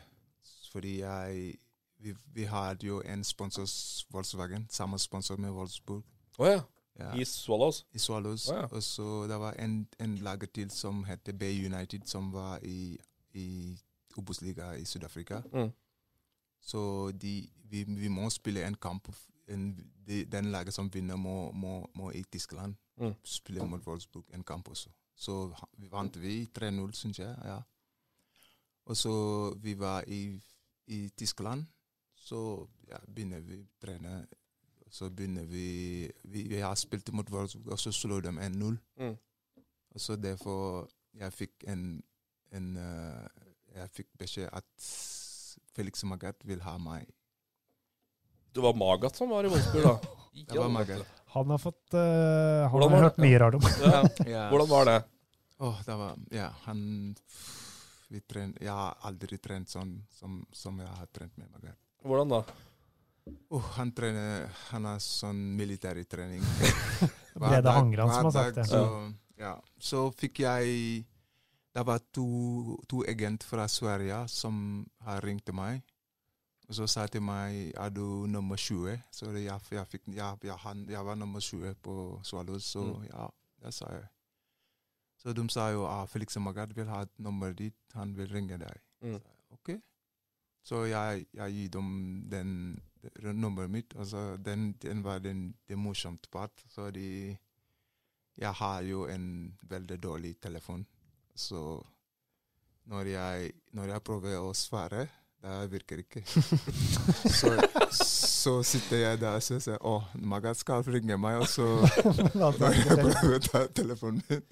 [0.72, 1.58] Fordi jeg
[2.00, 3.66] vi, vi hadde jo en sponsor,
[4.14, 6.04] Volkswagen, samme sponsor med Wolfsburg.
[6.38, 6.62] Å ja.
[6.98, 7.12] Ja.
[7.14, 7.84] I Swallows.
[7.94, 8.48] i Swallows.
[8.50, 8.68] Oh, ja.
[8.72, 12.98] Og så det var en, en lager til som heter Bay United, som var i,
[13.38, 13.78] i
[14.18, 15.44] Obos-liga i Sør-Afrika.
[15.54, 15.70] Mm.
[16.62, 19.08] Så de, vi, vi må spille en kamp.
[19.48, 19.70] En,
[20.08, 23.14] de, den laget som vinner, må, må, må i Tyskland Mm.
[23.24, 24.90] spille mot Wolfsburg en kamp også.
[25.16, 27.36] Så vi vant vi 3-0, syns jeg.
[27.46, 27.60] ja.
[28.86, 29.12] Og så
[29.62, 30.42] vi var i,
[30.88, 31.66] i Tyskland,
[32.16, 34.26] så ja, begynner vi å trene.
[34.90, 38.78] Så begynner vi Vi, vi har spilt mot Wolfsburg, og så slo de 1-0.
[38.98, 39.16] Mm.
[39.94, 42.02] Og så derfor jeg fikk en,
[42.52, 43.28] en uh,
[43.76, 44.90] Jeg fikk beskjed at
[45.78, 47.06] Felix Magath vil ha meg.
[48.54, 50.16] Det var Magath som var i Wolfsburg, da.
[50.54, 51.10] Det var Magath.
[51.34, 53.68] Han har fått uh, Han Hvordan har hørt mye rart om.
[53.82, 54.02] Ja.
[54.34, 54.98] Ja, Hvordan var det?
[55.58, 56.82] Åh, det var Ja, han
[58.08, 61.80] vi tren, Jeg har aldri trent sånn som, som jeg har trent med Magath.
[62.06, 62.42] Hvordan da?
[63.52, 66.46] Oh, han trener Han har sånn militærtrening.
[67.36, 68.68] Brede Hangran som har sagt det.
[68.70, 68.82] Så,
[69.42, 69.58] ja.
[69.78, 71.04] så fikk jeg
[71.78, 72.26] Det var to,
[72.90, 74.58] to agent fra Sverige som
[75.06, 75.84] har ringt til meg.
[76.68, 78.98] Og så sa til meg er du nummer 20.
[79.14, 83.04] Så jeg, jeg, fikk, jeg, han, jeg var nummer 20 på Swallows, så Mm.
[83.12, 83.28] ja,
[83.64, 84.08] det sa jeg.
[85.18, 88.58] Så de sa jo ah, Felix Magath vil ha et nummer ditt, han vil ringe
[88.58, 88.82] deg.
[89.02, 89.14] Mm.
[89.20, 89.70] Så, ok.
[90.64, 92.82] Så jeg, gir dem den,
[93.22, 96.66] den nummeret mitt, og så den, den var den, den morsomt part.
[96.70, 97.38] Så de
[98.38, 100.86] Jeg har jo en veldig dårlig telefon,
[101.38, 101.62] så
[102.88, 105.08] når jeg, når jeg prøver å svare,
[105.44, 106.24] det virker ikke.
[107.40, 107.52] så,
[107.94, 109.94] så sitter jeg der og sier å,
[110.26, 111.68] Magat skal ringe meg, og så
[112.40, 114.44] når jeg jeg prøver å ta telefonen min,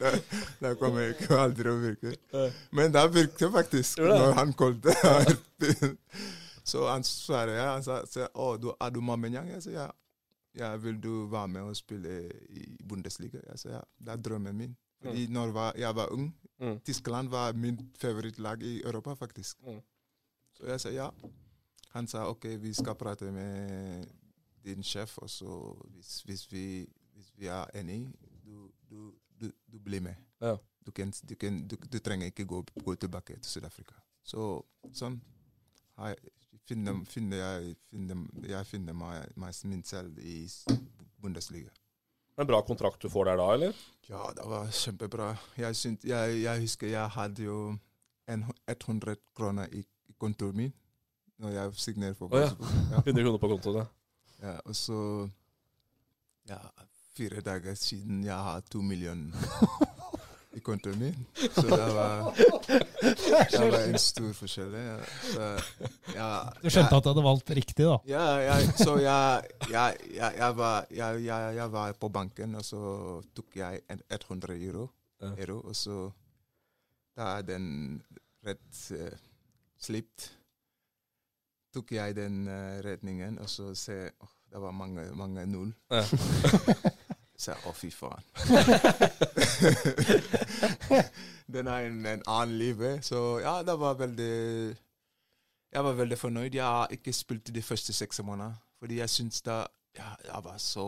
[0.00, 0.14] det,
[0.60, 2.14] det kommer ikke aldri å virke.
[2.76, 4.94] Men det virket faktisk når han kalte.
[6.64, 9.50] Så han svarer ja, han sa, sa å, du, er du Mamenyang?
[9.52, 9.90] Jeg sier ja.
[10.56, 10.70] ja.
[10.80, 13.42] Vil du være med og spille i Bundesliga?
[13.50, 14.72] Jeg sier ja, det er drømmen min.
[15.04, 16.80] Fordi når var, jeg var ung, Mm.
[16.80, 19.62] Tyskland var min favorittlag i Europa, faktisk.
[19.62, 19.80] Mm.
[20.52, 21.10] Så jeg sa ja.
[21.88, 24.06] Han sa ok, vi skal prate med
[24.64, 28.12] din sjef, og så hvis, hvis, vi, hvis vi er enige,
[28.44, 30.14] du, du, du, du blir med.
[30.40, 30.56] Ja.
[30.86, 33.94] Du, kan, kan, du, trenger ikke gå, gå tilbake til Sør-Afrika.
[34.24, 35.20] Så sånn
[35.98, 36.16] jeg,
[36.66, 40.48] finner, finner jeg, finner, jeg finner meg, meg min selv i
[41.22, 41.70] Bundesliga.
[42.38, 43.82] En bra kontrakt du får der da, eller?
[44.08, 45.28] Ja, det var kjempebra.
[45.56, 47.58] Jeg, synt, jeg, jeg husker jeg hadde jo
[48.28, 50.72] en, 100 kroner i, i kontoen min
[51.38, 52.46] når jeg signerte for ja.
[52.46, 52.74] Wolfsburg.
[52.90, 53.02] Ja.
[53.06, 53.86] 100 kroner på kontoen, ja.
[54.44, 55.28] Ja, og så
[56.48, 56.58] ja,
[57.14, 59.38] Fire dager siden jeg har to millioner
[60.54, 61.16] i kontoen min.
[61.54, 62.34] Så det var,
[63.50, 64.74] det var en stor forskjell.
[64.78, 64.96] Ja.
[65.32, 65.48] Så,
[66.14, 66.28] ja,
[66.62, 67.96] Du skjønte at du hadde valgt riktig, da?
[68.08, 72.66] ja, jeg, så jeg, jeg, jeg, jeg, var, jeg, jeg, jeg var på banken, og
[72.66, 72.82] så
[73.36, 74.88] tok jeg 100 euro,
[75.22, 75.30] Ja.
[75.38, 76.08] euro og så
[77.14, 77.66] da er den
[78.44, 79.12] rett uh,
[79.78, 80.32] slipt.
[81.74, 85.70] Tok jeg den uh, redningen, og så ser jeg oh, det var mange, mange null.
[85.90, 86.02] Ja.
[87.36, 88.22] Så jeg, å, fy faen.
[91.54, 92.82] den er en, en annen liv.
[93.02, 94.76] Så ja, det var veldig
[95.74, 96.54] Jeg var veldig fornøyd.
[96.54, 99.64] Jeg har ikke spilt de første seks månedene, fordi jeg syns da
[99.98, 100.86] ja, jeg var så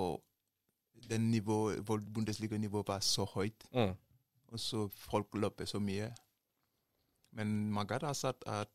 [1.11, 3.93] den nivå, Bundesliga-nivå var så høyt, Mm.
[4.53, 6.09] og så folk løper så mye.
[7.33, 8.69] Men Magad har sagt at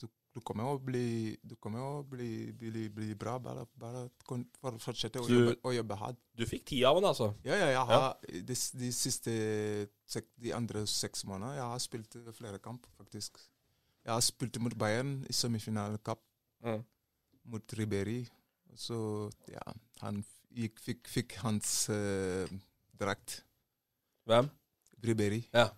[0.00, 4.04] du, du kommer å bli du kommer å bli, bli, bli bra, bare, bare
[4.60, 6.18] for, fortsette å du- jobbe, å jobbe hardt.
[6.36, 7.32] Du fikk ti av den, altså?
[7.44, 9.32] Ja, ja, jeg har de, de siste
[10.06, 13.38] sek, De andre seks månedene jeg har spilt flere kamp, faktisk.
[14.04, 16.20] Jeg har spilt mot Bayern i semifinalekamp,
[16.64, 16.84] Mm.
[17.44, 18.26] mot Riberi.
[18.74, 19.62] Så ja,
[20.00, 20.24] han
[20.54, 22.46] gikk, fikk, fikk hans uh,
[22.98, 23.42] drakt.
[24.26, 24.48] Hvem?
[25.02, 25.44] Riberi.
[25.54, 25.68] Ja.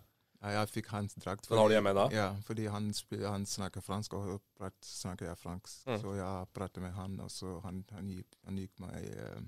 [0.41, 1.45] Ja, jeg fikk hans drakt.
[1.49, 2.07] Den har du hjemme da?
[2.13, 5.83] Ja, fordi han, spil- han snakker fransk, og prat, snakker jeg fransk.
[5.85, 5.99] Mm.
[6.01, 9.43] Så jeg pratet med han, og så han, han, gikk, han gikk meg uh,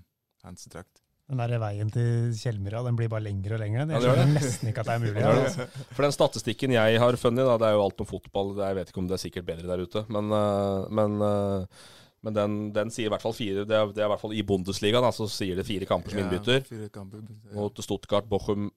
[0.46, 1.02] hans drakt.
[1.32, 3.88] Den der veien til Kjellmyra den blir bare lengre og lengre.
[3.96, 5.22] Jeg skjønner ja, nesten ikke at det er mulig.
[5.24, 5.68] Ja, Altså.
[5.96, 8.54] For den statistikken jeg har funnet, da, det er jo alt om fotball.
[8.60, 11.88] Jeg vet ikke om det er sikkert bedre der ute, men, øh, men, øh,
[12.28, 13.64] men den, den sier i hvert fall fire.
[13.66, 16.22] Det er, det er i hvert fall i Bundesliga, så sier det fire kamper som
[16.22, 16.68] Ja, innbytter.
[16.70, 17.24] fire kamper.
[17.48, 17.56] Ja.
[17.58, 18.68] Mot Stuttgart, Bochum,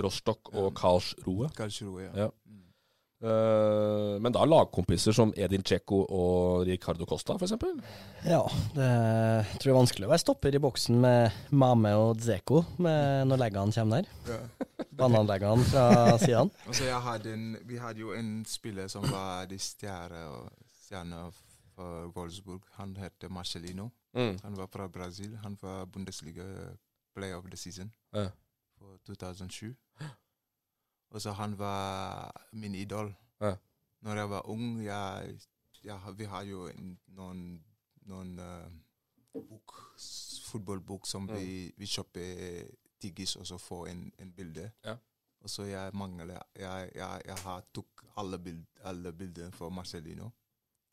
[0.00, 1.50] Rostock og Karlsruhe.
[1.56, 2.26] Karlsruhe, ja.
[2.26, 2.30] Ja.
[3.24, 7.54] Uh, men da lagkompiser som Edin Dzeko og Ricardo Costa, f.eks.?
[8.26, 8.42] Ja,
[8.74, 8.88] det
[9.54, 13.72] tror jeg er vanskelig å være stopper i boksen med Mame og Dzeko når leggene
[13.72, 14.10] kommer der.
[14.28, 14.66] Ja.
[15.00, 15.86] Bananleggene fra
[16.20, 16.52] sidene.
[16.68, 20.26] Og jeg hadde en, vi hadde jo en spiller som var de stjerne
[20.84, 21.32] stjerne
[21.74, 22.62] for Wolfsburg.
[22.72, 23.90] Han het Marcelino.
[24.14, 24.38] Mm.
[24.42, 25.36] Han var fra Brasil.
[25.42, 26.44] Han var Bundesliga
[27.14, 28.28] player of the season Ja.
[28.84, 29.76] For 2007.
[31.10, 33.14] Og så han var min idol.
[33.40, 33.54] Ja.
[34.00, 35.38] Når jeg var ung, jeg,
[35.84, 37.42] jeg, vi har jo en, noen,
[38.10, 39.74] noen uh, bok,
[40.50, 41.36] fotballbok som Mm.
[41.36, 42.68] vi, vi kjøper
[43.00, 44.70] tiggis og så får en, en bilde.
[44.84, 44.96] Ja.
[45.44, 50.30] Og så jeg mangler Jeg, jeg, jeg har tok alle, bild, alle bilder for Marcelino.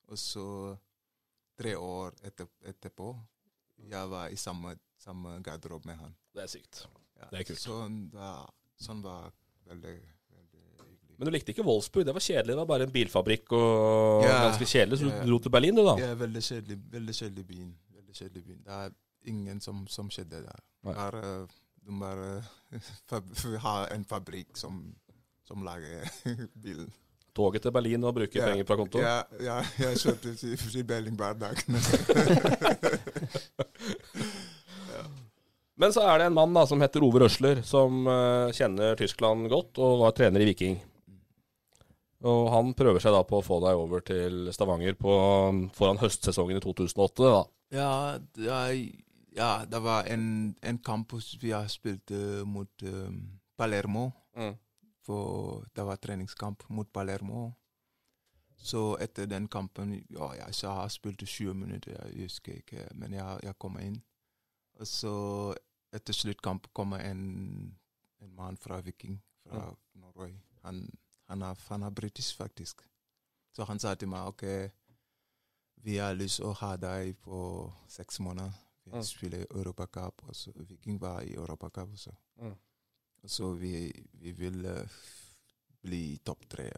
[0.08, 0.76] Og så
[1.58, 3.14] tre år etter, etterpå
[3.90, 6.16] jeg var i samme, samme garderobe med han.
[6.36, 6.84] Det er sykt.
[7.22, 7.28] Ja.
[7.32, 7.62] Det er kult.
[7.62, 8.32] Sånn, da,
[8.82, 9.30] sånn var
[9.70, 9.94] veldig,
[10.34, 11.18] veldig hyggelig.
[11.18, 12.06] Men du likte ikke Wolfsburg?
[12.10, 12.54] Det var kjedelig.
[12.56, 14.40] Det var bare en bilfabrikk og Ja.
[14.50, 14.98] ganske kjedelig.
[15.00, 15.24] Så du Ja.
[15.26, 15.96] dro til Berlin, du, da?
[16.02, 17.72] Ja, veldig kjedelig, veldig kjedelig byen.
[17.96, 18.64] Veldig kjedelig byen.
[18.66, 18.90] Det er
[19.30, 20.60] ingen som, som skjedde der.
[20.84, 21.48] Bare,
[21.86, 22.44] de bare
[23.68, 24.96] har en fabrikk som,
[25.46, 26.10] som lager
[26.64, 26.90] bilen.
[27.34, 29.00] Toget til Berlin og bruke penger fra konto?
[29.00, 31.56] Ja, ja, jeg kjørte til, til Berlin hver dag.
[35.80, 39.48] Men så er det en mann da som heter Ove Røsler, som uh, kjenner Tyskland
[39.52, 40.80] godt og var trener i Viking.
[42.28, 45.14] Og han prøver seg da på å få deg over til Stavanger på,
[45.74, 47.24] foran høstsesongen i 2008.
[47.24, 47.42] da.
[47.72, 47.94] Ja,
[48.38, 48.60] det,
[49.34, 53.10] ja, det var en, en kamp vi har spilt uh, mot uh,
[53.58, 54.12] Palermo.
[54.38, 54.54] Mm.
[55.02, 57.50] For det var treningskamp mot Palermo.
[58.62, 63.16] Så etter den kampen ja, jeg så har spilt 20 minutter, jeg husker ikke, men
[63.18, 63.98] jeg, jeg kommer inn.
[64.82, 65.14] Og så
[65.94, 67.22] etter sluttkamp kommer en,
[68.22, 69.68] en mann fra Viking, fra
[70.02, 70.34] Norway.
[70.64, 70.88] Han,
[71.30, 72.82] han, er, han er britisk, faktisk.
[73.54, 74.46] Så han sa til meg OK,
[75.86, 77.38] vi har lyst til å ha deg på
[77.92, 78.54] seks måneder.
[78.88, 79.04] Vi ja.
[79.06, 80.24] spiller Europacup,
[80.56, 82.16] Viking var i Europacup også.
[82.42, 82.56] Ja.
[83.30, 85.02] Så vi, vi vil uh,
[85.86, 86.72] bli topp tre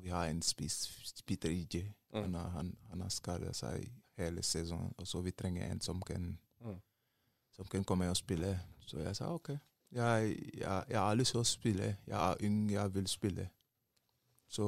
[0.00, 1.92] vi har en spiss, Peter IJ.
[2.14, 2.22] Mm.
[2.22, 3.84] Han, han, han har skadet seg
[4.16, 6.76] hele sesongen, og så vi trenger en som kan, Mm.
[7.56, 8.58] Som kan komme og spille.
[8.86, 9.50] Så jeg sa OK.
[9.92, 11.96] Jeg, jeg, jeg har lyst til å spille.
[12.06, 13.48] Jeg er ung, jeg vil spille.
[14.50, 14.66] Så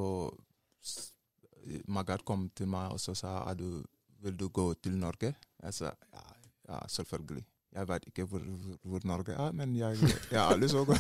[1.89, 3.85] Magat kom til meg og så sa er du,
[4.23, 5.35] vil du gå til Norge.
[5.63, 6.25] Jeg sa ja,
[6.69, 7.45] ja selvfølgelig.
[7.73, 8.43] Jeg vet ikke hvor,
[8.83, 9.97] hvor, Norge er, men jeg,
[10.31, 10.97] jeg har lyst til å gå.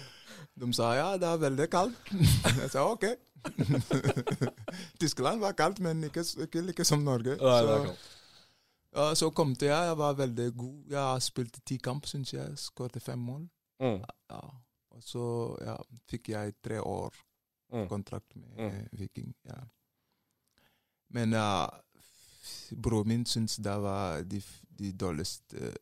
[0.60, 2.10] De sa ja, det er veldig kaldt.
[2.62, 3.06] Jeg sa OK.
[5.00, 7.34] Tyskland var kaldt, men ikke, ikke like som Norge.
[7.40, 7.96] Nei, Så.
[8.94, 10.84] Ja, så kom til jeg, jeg var veldig god.
[10.90, 12.58] Jeg har spilt ti kamp, syns jeg.
[12.58, 13.48] Skåret fem mål.
[13.80, 14.00] Mm.
[14.30, 14.40] Ja.
[14.94, 15.24] Og så
[15.66, 15.76] ja,
[16.10, 17.14] fikk jeg tre år
[17.74, 17.88] Mm.
[17.88, 18.88] kontrakt med Mm.
[18.92, 19.34] Viking.
[19.48, 19.56] Ja.
[21.08, 21.66] Men uh,
[22.82, 24.38] broren min syns det var de,
[24.78, 25.72] de dårligste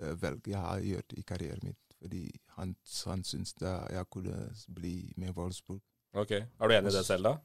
[0.00, 1.76] uh, valg jeg har gjort i karrieren min.
[2.00, 2.76] Fordi han,
[3.06, 5.82] han syns da jeg kunne bli med Wolfsburg.
[6.14, 7.36] Ok, Er du enig i det selv, da?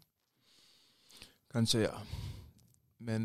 [1.51, 1.97] Kanskje, ja.
[3.01, 3.23] Men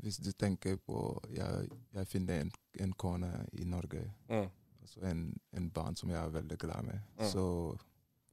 [0.00, 4.00] hvis du tenker på Jeg, jeg finner en, en kone i Norge.
[4.30, 4.46] Mm.
[4.80, 5.20] Altså en,
[5.56, 7.00] en barn som jeg er veldig glad med.
[7.18, 7.26] Mm.
[7.28, 7.44] Så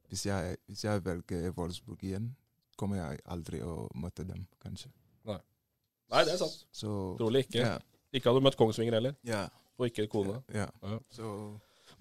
[0.08, 2.32] hvis jeg, hvis jeg velger Wolfsburg igjen,
[2.80, 4.90] kommer jeg aldri å møte dem, kanskje.
[6.12, 6.66] Nei, det er sant.
[6.76, 7.62] Så Trolig ikke.
[7.64, 7.78] Yeah.
[8.12, 9.46] Ikke hadde du møtt Kongsvinger heller, Ja.
[9.80, 10.42] og ikke kone.
[10.54, 10.66] ja.
[10.84, 10.98] Ja.
[11.10, 11.30] Så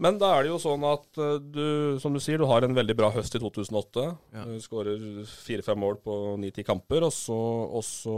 [0.00, 1.64] Men da er det jo sånn at eh, du,
[2.00, 4.06] som du sier, du har en veldig bra høst i 2008.
[4.36, 4.44] Ja.
[4.48, 7.36] Du skårer fire-fem mål på ni-ti kamper, og så,
[7.68, 8.16] og så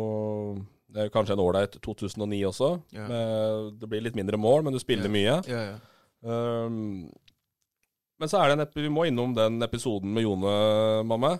[0.92, 2.68] det kanskje en ålreit 2009 også.
[2.94, 3.08] Ja.
[3.10, 5.14] Med, det blir litt mindre mål, men du spiller Ja.
[5.16, 5.36] mye.
[5.50, 5.80] Ja, ja.
[6.22, 7.08] Um,
[8.22, 10.52] men så er det en vi må innom den episoden med Jone,
[11.08, 11.32] mamma.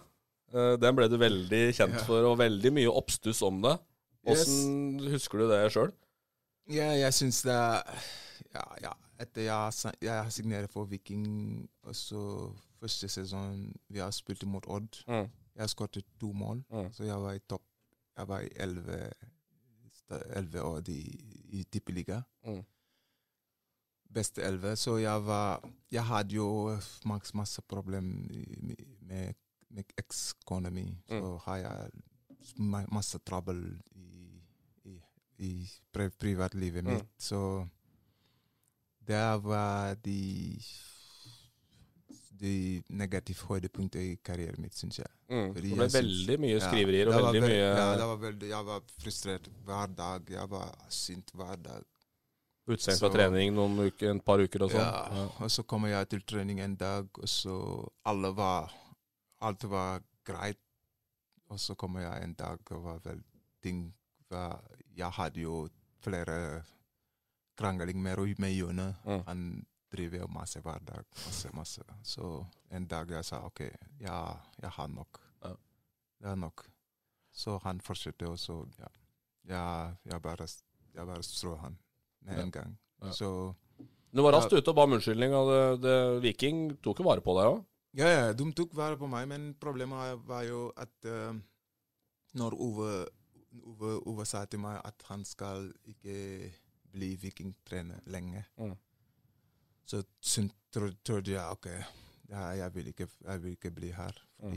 [0.53, 3.77] Uh, den ble du veldig kjent for, og veldig mye oppstuss om det.
[4.27, 4.49] Yes.
[5.13, 5.93] Husker du det sjøl?
[6.71, 8.93] Ja, jeg syns det ja, ja.
[9.23, 12.23] Etter jeg, jeg signerte for Viking, og så
[12.81, 15.29] første sesong vi har spilt mot Odd, Mm.
[15.57, 16.65] jeg skåret to mål.
[16.71, 16.93] Mm.
[16.93, 17.63] Så jeg var i topp.
[18.19, 18.49] Jeg var i
[20.37, 21.01] elleve år i,
[21.59, 22.23] i tippeliga.
[22.45, 22.63] Mm.
[24.13, 24.77] Beste elleve.
[24.77, 25.63] Så jeg var
[25.93, 28.29] Jeg hadde jo masse, masse problemer
[29.03, 29.35] med,
[29.71, 30.99] med, ekskona mi.
[31.09, 31.39] Så Mm.
[31.45, 31.91] har jeg
[32.59, 34.43] ma- masse trøbbel i,
[34.85, 35.01] i,
[35.39, 36.91] i pri privatlivet Mm.
[36.93, 37.07] mitt.
[37.19, 37.69] Så
[39.07, 40.59] det var de
[42.43, 45.11] de negative høydepunkter i karrieren min, syns jeg.
[45.31, 45.53] Mm.
[45.55, 48.49] Det ble veldig mye Ja, skriverier og det veldig ve- mye Ja, det var veldig,
[48.51, 50.31] jeg var frustrert hver dag.
[50.31, 51.85] Jeg var sint hver dag.
[52.69, 54.81] utstengt fra trening noen uker, et par uker og sånn.
[54.81, 55.29] Ja, Ja.
[55.45, 58.73] og så kommer jeg til trening en dag, og så alle var
[59.41, 60.59] Alt var greit.
[61.51, 63.23] Og så kommer jeg en dag, og var vel
[63.63, 63.93] ting
[64.31, 64.63] var,
[64.97, 65.69] Jeg hadde jo
[66.01, 66.63] flere
[67.63, 68.89] krangling med, med Jone.
[69.07, 69.23] Mm.
[69.27, 69.47] Han
[69.93, 71.05] driver masse hver dag.
[71.27, 71.83] Masse, masse.
[72.03, 73.61] Så en dag jeg sa OK,
[74.01, 74.19] ja,
[74.63, 75.21] jeg har nok.
[75.45, 75.55] Ja.
[76.21, 76.67] Det er nok.
[77.33, 78.91] Så han fortsatte, og så ja.
[79.43, 80.47] Jeg, bare,
[80.95, 81.79] jeg bare strå han
[82.23, 82.43] med Ja.
[82.43, 82.79] en gang.
[83.03, 83.13] Ja.
[83.13, 83.55] Så
[84.13, 87.25] Du var raskt ute og ba om unnskyldning, og det, det, Viking tok jo vare
[87.25, 87.63] på deg òg.
[87.97, 91.33] Ja, ja, de tok vare på meg, men problemet var jo at uh,
[92.37, 92.91] når Ove,
[93.65, 96.53] Ove, Ove sa til meg at han skal ikke
[96.93, 98.75] bli vikingtrener lenge, Mm.
[99.85, 100.03] så
[100.73, 101.67] tro- trodde jeg OK,
[102.29, 104.19] ja, jeg, vil ikke, jeg vil ikke bli her.
[104.43, 104.53] Mm.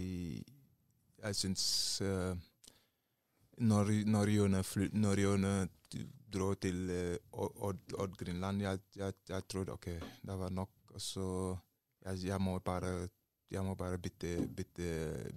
[1.26, 2.36] Jeg syns uh,
[3.58, 5.54] når, når Jone, fly, når Jone
[6.34, 10.72] dro til uh, Odd, Grønland, jeg, jeg, jeg trodde OK, det var nok.
[10.98, 11.56] Så
[12.06, 13.08] jeg, må bare
[13.64, 14.88] må bare bytte, bytte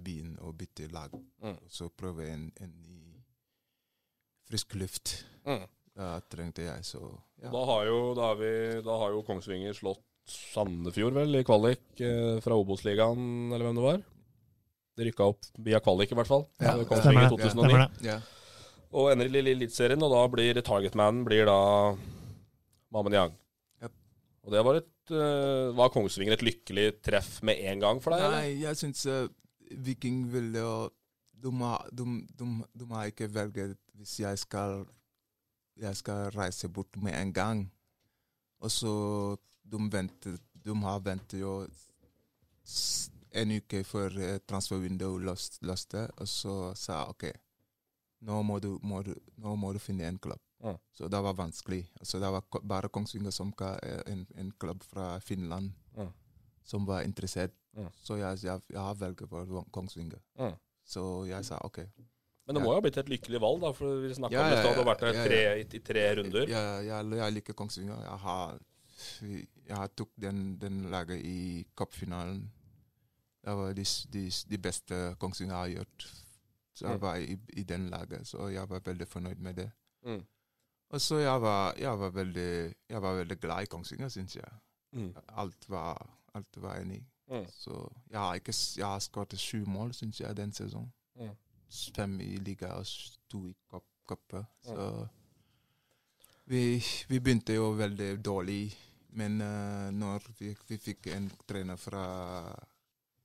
[0.03, 1.11] byen og bytte lag.
[1.41, 1.55] Mm.
[1.55, 2.99] Og så prøve en, en ny
[4.49, 5.25] frisk luft.
[5.45, 5.65] Mm.
[5.99, 7.01] Det trengte jeg, så
[7.41, 7.49] ja.
[7.51, 8.51] Da, har jo, da, har vi,
[8.85, 13.85] da har jo Kongsvinger slått Sandefjord, vel, i kvalik eh, fra Obos-ligaen, eller hvem det
[13.85, 14.03] var.
[14.99, 16.45] De rykka opp via kvalik, i hvert fall.
[16.61, 16.85] Ja, Eh.
[16.87, 17.31] Kongsvinger det.
[17.33, 17.55] 2009.
[17.55, 18.11] Stemmer det.
[18.11, 18.19] Ja.
[18.99, 21.57] Og ender i Eliteserien, og da blir targetmanen blir da
[22.93, 23.35] Mamen Yang.
[23.83, 23.97] Yep.
[24.45, 28.23] Og det var et uh, Var Kongsvinger et lykkelig treff med en gang for deg?
[28.25, 28.39] eller?
[28.39, 29.27] Nei, jeg syns uh,
[29.85, 30.73] Viking ville jo
[31.39, 32.05] de, må de,
[32.35, 34.81] de, de har ikke velget hvis jeg skal
[35.79, 37.65] jeg skal reise bort med en gang.
[38.59, 38.91] Og så
[39.63, 41.53] de venter De har ventet jo
[43.31, 47.25] en uke før eh, transfervinduet løst- løste, og så sa jeg OK,
[48.27, 50.41] nå må du, må du, nå må du finne en klubb.
[50.63, 50.73] Ja.
[50.93, 51.85] Så det var vanskelig.
[52.01, 56.09] Altså, det var bare Kongsvinger som ga eh, en, en klubb fra Finland Ja.
[56.63, 57.53] som var interessert.
[57.77, 57.87] Ja.
[58.03, 60.19] Så jeg, jeg, jeg har valgt for Kongsvinger.
[60.83, 61.79] Så jeg sa OK.
[62.49, 64.49] Men det må jo ha blitt et lykkelig valg, da, for vi snakka Ja, om
[64.49, 64.73] det stad.
[64.73, 66.47] Du har vært der tre, i, tre runder.
[66.49, 67.99] Ja, jeg, liker Kongsvinger.
[68.01, 68.55] Jeg har,
[69.21, 72.39] jeg har tok den, den laget i cupfinalen.
[73.45, 76.07] det var de, de, de beste Kongsvinger har gjort.
[76.73, 77.01] Så jeg Mm.
[77.01, 79.71] var i, i den laget, så jeg var veldig fornøyd med det.
[80.05, 80.21] Mm.
[80.89, 84.51] Og så jeg var, jeg var, veldig, jeg var veldig glad i Kongsvinger, syns jeg.
[84.93, 85.13] Mm.
[85.37, 87.03] Alt var, alt var enig.
[87.29, 87.45] Mm.
[87.51, 87.75] Så
[88.09, 90.89] jeg har, ikke, jeg har skåret sju mål, syns jeg, den sesongen.
[91.19, 91.35] Mm.
[91.95, 92.85] Fem i liga og
[93.29, 94.45] to i cup- cupen.
[94.65, 95.07] Så
[96.49, 98.73] vi, vi begynte jo veldig dårlig,
[99.19, 102.03] men uh, når vi, vi fikk en trener fra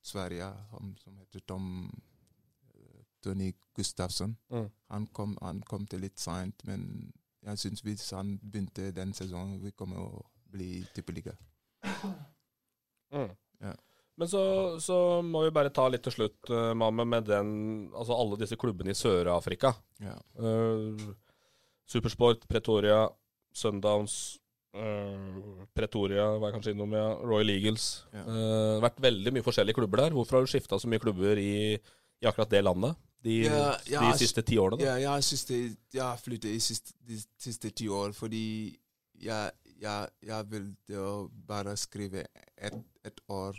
[0.05, 4.69] Sverige som, som heter Tom uh, Tony Gustavsson Mm.
[4.91, 7.13] han, kom, han kom til litt seint, men
[7.45, 10.23] jeg syns hvis han begynte den sesongen, vi kommer å
[10.53, 11.33] bli tippeliga.
[13.13, 13.31] Mm.
[13.61, 13.73] Ja.
[14.21, 14.45] Men så,
[14.81, 14.97] så
[15.27, 17.49] må vi bare ta litt til slutt, uh, Mamme, med den
[17.91, 19.75] Altså alle disse klubbene i Sør-Afrika.
[20.03, 20.15] Ja.
[20.39, 21.15] Uh,
[21.91, 23.09] Supersport, Pretoria,
[23.55, 24.39] Sundowns,
[24.79, 27.09] uh, Pretoria var jeg kanskje innom, ja.
[27.27, 27.89] Royal Eagles.
[28.15, 28.23] Ja.
[28.29, 30.17] Uh, vært veldig mye forskjellige klubber der.
[30.17, 34.15] Hvorfor har du skifta så mye klubber i, i akkurat det landet de, Ja, de
[34.21, 34.79] siste ti årene?
[34.79, 34.95] Da?
[34.95, 38.47] Ja, jeg har flyttet i siste, de siste ti år fordi
[39.25, 41.05] jeg, jeg, jeg ville
[41.49, 43.57] bare skrive ett et år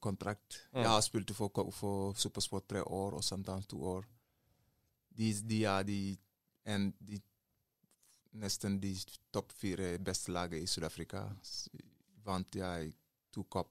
[0.00, 0.60] kontrakt.
[0.72, 0.82] Mm.
[0.82, 4.04] Jeg har spilt for, for Supersport tre år og Sundowns to år.
[5.16, 5.98] De, de er de,
[6.66, 7.20] en, de
[8.40, 8.92] nesten de
[9.34, 11.24] topp fire beste lagene i Sør-Afrika.
[12.24, 12.92] Vant jeg
[13.34, 13.70] to cup,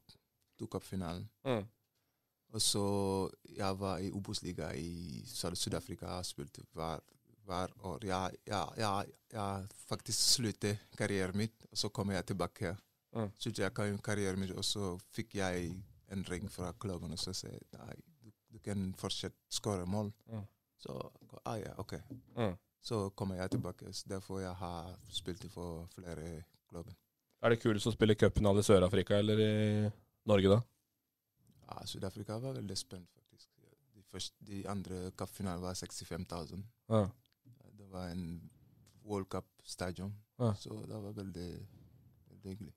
[0.59, 1.29] to cupfinalen.
[1.45, 1.63] Mm.
[2.49, 2.83] Og så
[3.55, 6.99] jeg var i Obos-liga i Sør- Sør-Afrika og spilte hver,
[7.45, 8.05] hver år.
[8.09, 12.75] Jeg, jeg, jeg, jeg faktisk sluttet karrieren min, og så kom jeg tilbake.
[13.13, 13.29] Mm.
[13.37, 15.71] Sluttet jeg kar- karrieren min, og så fikk jeg
[16.11, 20.11] en ring fra klubben og så sier nei, du, du kan fortsatt skåre mål.
[20.31, 20.45] Mm.
[20.79, 20.95] Så
[21.43, 21.93] ah, ja, OK.
[22.37, 22.55] Mm.
[22.81, 23.93] Så kommer jeg tilbake.
[23.93, 26.95] Så derfor jeg har spilt for flere klubber.
[27.43, 29.51] Er det kulest å spille cupfinale i Sør-Afrika eller i
[30.27, 30.59] Norge, da?
[31.69, 33.49] Ja, Sør-Afrika var veldig spent, faktisk.
[33.95, 36.63] De, første, de andre cupfinalene var 65 000.
[36.91, 37.05] Ja.
[37.79, 38.25] Det var en
[39.07, 40.53] World Cup-stadion, Ja.
[40.55, 41.49] så det var veldig,
[42.29, 42.73] veldig hyggelig.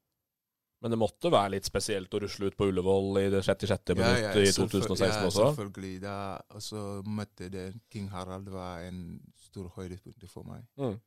[0.82, 3.94] Men det måtte være litt spesielt å rusle ut på Ullevål i det 66.
[3.94, 5.44] minutt i selvfø- 2016 ja, også?
[5.52, 5.94] selvfølgelig.
[6.02, 6.16] Da,
[6.50, 10.66] og så møtte det King Harald, var en stor høydepunkt for meg.
[10.82, 10.98] Mm.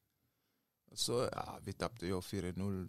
[0.95, 2.85] Så, ja, vi tapte jo 4-0.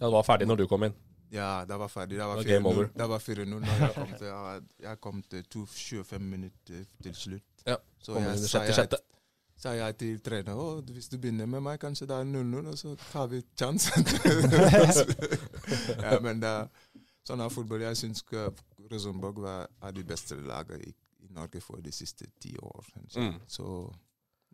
[0.00, 0.96] Ja, det var ferdig når du kom inn.
[1.34, 2.18] Ja, det var ferdig.
[2.18, 2.90] Det var var game 4-0 over.
[2.98, 7.66] Det var 4-0 når jeg kom til, jeg, jeg kom til 25 minutter til slutt.
[7.66, 9.00] Ja, så kom jeg inn i sa sjette jeg, sjette.
[9.56, 12.94] Sa jeg til trener hvis du begynner med meg, kanskje det er 0-0, og så
[13.12, 14.06] tar vi sjansen.
[16.04, 16.54] ja, men da,
[17.26, 17.84] sånn er fotball.
[17.86, 18.24] Jeg syns
[18.90, 20.94] Rosenborg var, er de beste lagene i,
[21.24, 22.90] i Norge for de siste ti år.
[23.16, 23.38] Mm.
[23.46, 23.68] Så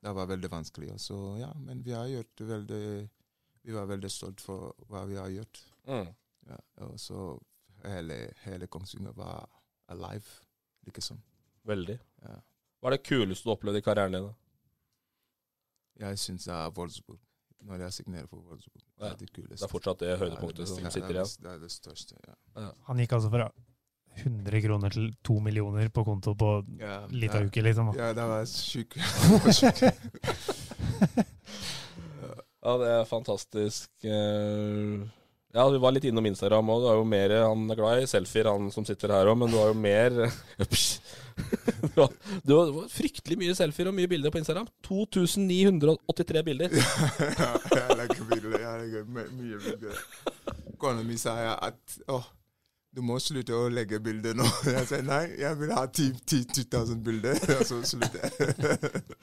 [0.01, 0.93] det var veldig vanskelig.
[1.01, 2.85] Så, ja, men vi har gjort veldig
[3.63, 5.59] Vi var veldig stolt for hva vi har gjort.
[5.85, 6.07] Mm.
[6.49, 6.57] Ja,
[6.87, 7.35] og så
[7.85, 9.49] hele, hele Kongsvinger var
[9.93, 10.41] alive,
[10.89, 11.21] liksom.
[11.69, 11.99] Veldig.
[12.25, 12.39] Ja.
[12.81, 14.31] Hva er det kuleste du opplevde i karrieren din?
[14.31, 14.40] da?
[16.01, 17.19] Jeg syns det er Wolfsburg.
[17.69, 18.81] Når jeg signerer for Wolfsburg.
[19.01, 19.59] Det er det kuleste.
[19.61, 21.43] Det er fortsatt det høydepunktet som sitter ja, igjen.
[21.45, 22.71] Det er det største, ja.
[22.89, 23.51] Han gikk altså fra
[24.21, 26.49] 100 kroner til 2 millioner på konto på
[26.81, 27.39] Ja, litt ja.
[27.43, 27.93] av uke, liksom.
[28.01, 28.97] Ja, det var sjukt.
[32.61, 33.89] Ja, det er fantastisk.
[34.05, 35.01] eh,
[35.57, 36.83] Ja, vi var litt innom Instagram òg.
[36.83, 39.49] Du er jo mer Han er glad i selfier, han som sitter her òg, men
[39.51, 40.11] du har jo mer
[42.47, 44.69] Du har, fryktelig mye selfier og mye bilder på Instagram.
[44.87, 46.75] 2983 bilder.
[47.43, 48.59] ja, jeg legger bilder.
[48.65, 50.05] Jeg legger mye bilder.
[50.81, 52.29] Kona mi sa at åh,
[52.91, 54.43] du må slutte å legge bilder nå.
[54.67, 57.39] Jeg sier nei, jeg vil ha 10 10 000 bilder.
[57.61, 58.33] Og så slutter jeg.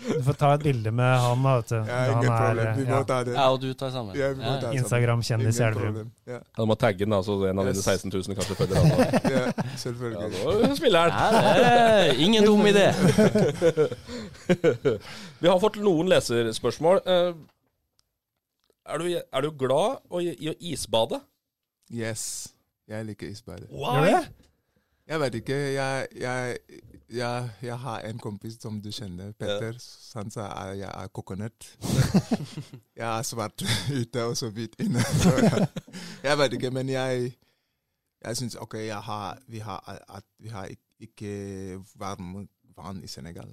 [0.08, 1.76] Du får ta et bilde med han, da, vet du.
[1.76, 2.70] Ja, Han ingen er, problem.
[2.80, 3.34] Vi må ja, ta det.
[3.36, 4.16] Ja, og du tar sammen.
[4.16, 4.72] Ja, Ja.
[4.80, 6.00] Instagram-kjendis i Elverum.
[6.32, 6.38] Ja.
[6.38, 7.92] Ja, du må tagge den, altså så en av dine Yes.
[7.92, 8.90] 16 000 kanskje følger han.
[8.90, 8.96] da.
[9.36, 10.32] ja, Ja, selvfølgelig.
[10.64, 11.12] nå spiller han.
[11.68, 12.88] Ja, ingen dum idé.
[15.44, 17.04] Vi har fått noen leserspørsmål.
[17.06, 17.32] Eh,
[18.88, 21.20] Er du, er du glad i å isbade?
[21.92, 22.24] Yes.
[22.88, 23.68] Jeg liker isbade.
[25.08, 25.56] Jeg vet ikke.
[25.74, 26.58] Jeg, jeg,
[27.10, 29.78] jeg, jeg har en kompis som du kjenner, Petter.
[30.16, 31.68] Han sa at jeg er kokonett.
[33.00, 33.64] jeg er svart
[34.02, 35.00] ute og så hvit inne.
[35.22, 35.68] Så jeg,
[36.24, 37.34] jeg vet ikke, men jeg
[38.26, 43.08] jeg syns OK, jeg har, vi, har, at vi har ik- ikke varm vann i
[43.08, 43.52] Senegal.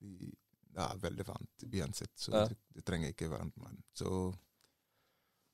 [0.00, 0.30] Vi,
[0.74, 2.44] det er veldig varmt uansett, så Ja.
[2.48, 3.82] du, du trenger ikke varmt vann.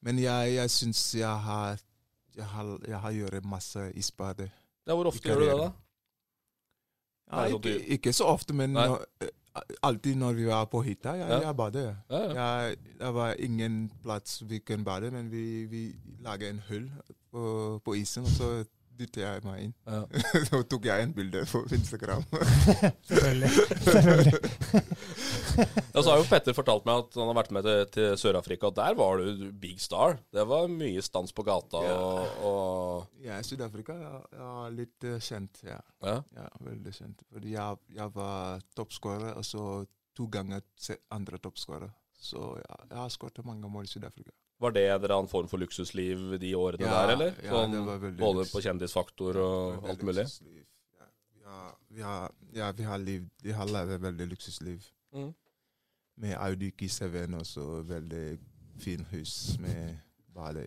[0.02, 1.81] Men jeg, jeg syns jeg har
[2.40, 4.48] jeg har, jeg har gjort masse isbade.
[4.88, 5.70] Ja, hvor ofte gjør du det, da?
[7.30, 9.28] Ja, ikke, ikke så ofte, men når, eh,
[9.86, 11.38] alltid når vi var på hytta, jeg, Ja.
[11.46, 11.94] jeg bader.
[12.10, 12.32] Ja, ja.
[12.40, 15.82] Jeg, det var ingen plass vi kunne bade, men vi, vi
[16.26, 16.88] laget en hull
[17.30, 17.44] på,
[17.84, 18.50] på isen, og så
[19.01, 19.72] dyttet jeg meg inn.
[19.89, 20.01] Ja.
[20.48, 22.24] Så tok jeg en bilde på Instagram.
[23.10, 23.51] Selvfølgelig.
[23.89, 24.40] Selvfølgelig.
[25.90, 28.68] Ja, så har jo Petter fortalt meg at han har vært med til, til Sør-Afrika.
[28.70, 30.14] og Der var du big star.
[30.32, 31.97] Det var mye stans på gata Ja.
[31.98, 35.81] og, og Ja, Sør-Afrika ja, litt eh, kjent, ja.
[36.06, 36.20] Ja.
[36.36, 36.47] ja.
[36.64, 37.24] Veldig kjent.
[37.35, 39.64] Fordi jeg, jeg var toppskårer, og så
[40.16, 40.62] to ganger
[41.12, 41.90] andre toppskårer.
[42.20, 44.32] Så ja, jeg har skåret mange mål i Sør-Afrika.
[44.60, 47.36] Var det en eller annen form for luksusliv de årene Ja, der, eller?
[47.44, 50.26] ja, Sånn, det var veldig både på kjendisfaktor og alt mulig?
[51.44, 54.84] Ja, vi har, ja, vi har, levd, vi har levd et veldig luksusliv.
[55.16, 55.30] Mm.
[56.20, 57.06] Med Audi Q7
[57.38, 58.26] og så veldig
[58.80, 59.96] fin hus med
[60.34, 60.66] bade,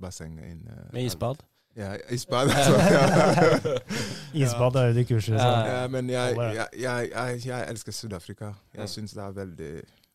[0.00, 0.88] basseng inne.
[0.92, 1.44] Med isbad.
[1.76, 2.48] Ja, isbad.
[2.48, 2.72] altså,
[4.40, 4.46] ja.
[4.46, 5.36] Isbad er jo de kurset.
[5.40, 5.46] Så.
[5.46, 8.52] Ja, men jeg, jeg, jeg, jeg, jeg elsker Sør-Afrika.
[8.74, 9.72] Jeg syns det er veldig,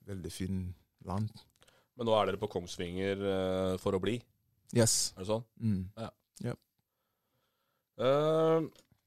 [0.08, 0.76] veldig fint
[1.06, 1.30] land.
[2.02, 4.16] Men nå er dere på Kongsvinger uh, for å bli,
[4.74, 5.12] Yes.
[5.14, 5.44] er det sånn?
[5.62, 5.82] Mm.
[8.02, 8.62] Eh,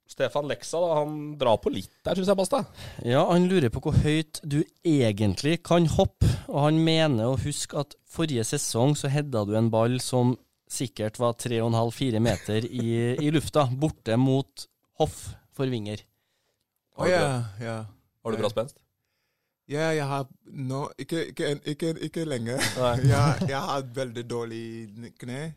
[0.07, 2.61] Stefan Leksa da, han drar på litt der, syns jeg, Basta.
[3.03, 7.81] Ja, han lurer på hvor høyt du egentlig kan hoppe, og han mener å huske
[7.81, 10.37] at forrige sesong så hedda du en ball som
[10.71, 12.87] sikkert var 3,5-4 meter i,
[13.19, 14.69] i lufta, borte mot
[15.01, 16.05] Hoff for Vinger.
[16.95, 17.27] Å ja,
[17.59, 17.79] ja.
[18.23, 18.84] Har du bra spenst?
[19.69, 22.59] Ja, jeg har nå Ikke, ikke, ikke, ikke lenge.
[23.13, 25.55] Jeg, jeg har veldig dårlig kne.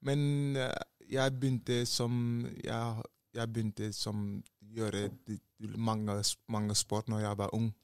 [0.00, 0.72] Men eh,
[1.10, 3.02] jeg begynte som Jeg,
[3.34, 4.42] jeg begynte som
[4.76, 5.10] gjøre
[5.76, 7.74] mange, mange sport når jeg var ung.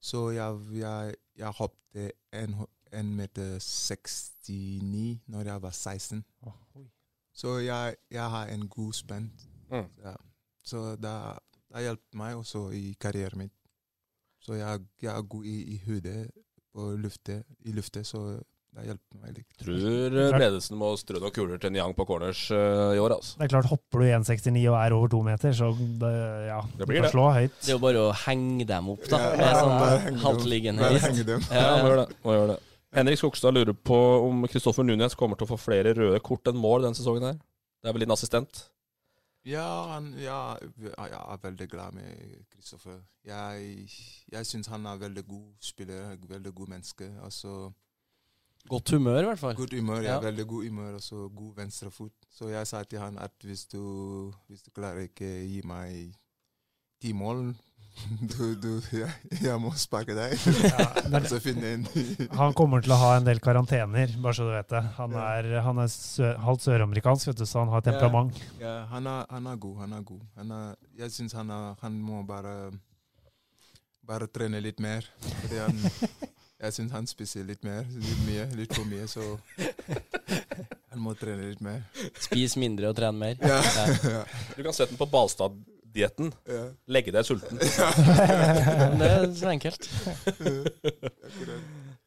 [0.00, 2.56] Så jeg, jeg, jeg hoppet en,
[2.92, 6.24] en meter 69 når jeg var 16.
[7.32, 9.32] Så jeg, jeg har en god spenn.
[9.70, 9.88] Mm.
[10.04, 10.14] Ja.
[10.64, 13.50] Så det har hjulpet meg også i karrieren min.
[14.42, 16.22] Så jeg, jeg er god i, i hodet
[16.74, 18.40] og luftet, i luftet, så
[18.72, 19.48] det hjelper meg litt.
[19.60, 23.36] Tror eh, ledelsen må strø noen kuler til Niang på corners uh, i år, altså.
[23.36, 26.12] Det er klart, hopper du 1,69 og er over to meter, så det,
[26.48, 27.12] ja, Det du blir kan det.
[27.12, 27.58] slå høyt.
[27.60, 29.20] Det er jo bare å henge dem opp, da.
[29.20, 31.20] Ja, ja, sånn haltliggende hest.
[31.20, 32.18] Ja, Ja, må gjøre det.
[32.24, 32.58] Må gjøre det.
[32.96, 36.58] Henrik Skogstad lurer på om Kristoffer Nunes kommer til å få flere røde kort enn
[36.60, 37.38] mål denne sesongen her.
[37.84, 38.66] Det er vel din assistent?
[39.44, 43.00] Ja, han, ja, ja, jeg er veldig glad med Kristoffer.
[43.26, 43.88] Jeg,
[44.32, 47.08] jeg syns han er veldig god spiller, veldig god menneske.
[47.24, 47.72] Altså,
[48.68, 49.56] Godt humør, i hvert fall.
[49.56, 50.12] godt humør, ja.
[50.12, 50.20] Ja.
[50.20, 52.12] veldig god humør, og så god venstrefot.
[52.30, 53.82] Så jeg sa til han at hvis du,
[54.48, 56.14] hvis du klarer ikke gi meg
[57.02, 57.56] ti mål,
[58.32, 59.10] du, du, jeg,
[59.44, 60.32] jeg må sparke deg.
[61.12, 61.84] men- så finne en
[62.38, 64.80] Han kommer til å ha en del karantener, bare så du vet det.
[64.96, 65.26] Han Ja.
[65.38, 68.40] er, han er sø halvt søramerikansk, så han har temperament.
[68.60, 69.76] Ja, han er, han er god.
[69.84, 70.22] Han er god.
[70.40, 71.52] Han er, jeg syns han,
[71.82, 72.72] han må bare
[74.08, 75.06] bare trene litt mer.
[75.42, 75.76] Fordi han,
[76.64, 77.84] jeg syns han spiser litt mer.
[77.92, 78.48] Litt mye.
[78.58, 79.22] Litt for mye, så
[80.92, 81.84] han må trene litt mer.
[82.20, 83.36] Spis mindre og tren mer.
[83.40, 83.60] Ja.
[84.08, 84.24] Ja.
[84.56, 85.06] Du kan sette den på
[85.92, 86.32] Balstad-dietten.
[86.48, 86.62] Ja.
[86.88, 87.58] Legge deg sulten.
[88.98, 89.88] Det er så enkelt.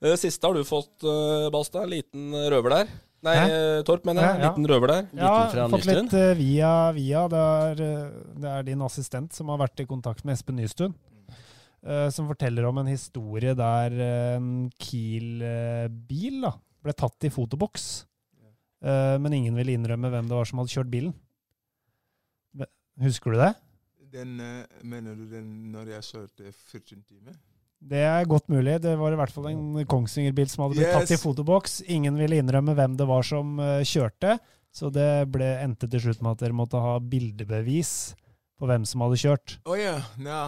[0.06, 1.86] Det siste har du fått, uh, Balstad.
[1.86, 2.88] En liten røver der.
[3.26, 3.46] Nei, Hæ?
[3.50, 4.36] eh, Torp, mener jeg.
[4.38, 4.50] Ja, ja.
[4.52, 5.06] Liten røver der.
[5.18, 6.06] Ja, Liten har fått Nystuen.
[6.06, 7.24] litt eh, via via.
[7.32, 8.10] Det er, eh,
[8.44, 10.94] det er din assistent som har vært i kontakt med Espen Nystuen.
[11.86, 16.46] eh, som forteller om en historie der eh, en Kiel-bil
[16.86, 18.06] ble tatt i fotoboks.
[18.86, 21.16] Eh, men ingen ville innrømme hvem det var som hadde kjørt bilen.
[23.02, 23.56] Husker du det?
[24.16, 27.36] Den, eh, mener du den når jeg kjørte 14 timer?
[27.86, 28.80] Det er godt mulig.
[28.82, 30.96] Det var i hvert fall en Kongsvinger-bil som hadde blitt Yes.
[31.04, 31.82] tatt i fotoboks.
[31.92, 34.38] Ingen ville innrømme hvem det var som eh, kjørte,
[34.74, 37.92] så det ble, endte til slutt med at dere måtte ha bildebevis
[38.56, 39.58] på hvem som hadde kjørt.
[39.68, 39.98] Å ja.
[40.24, 40.40] ja.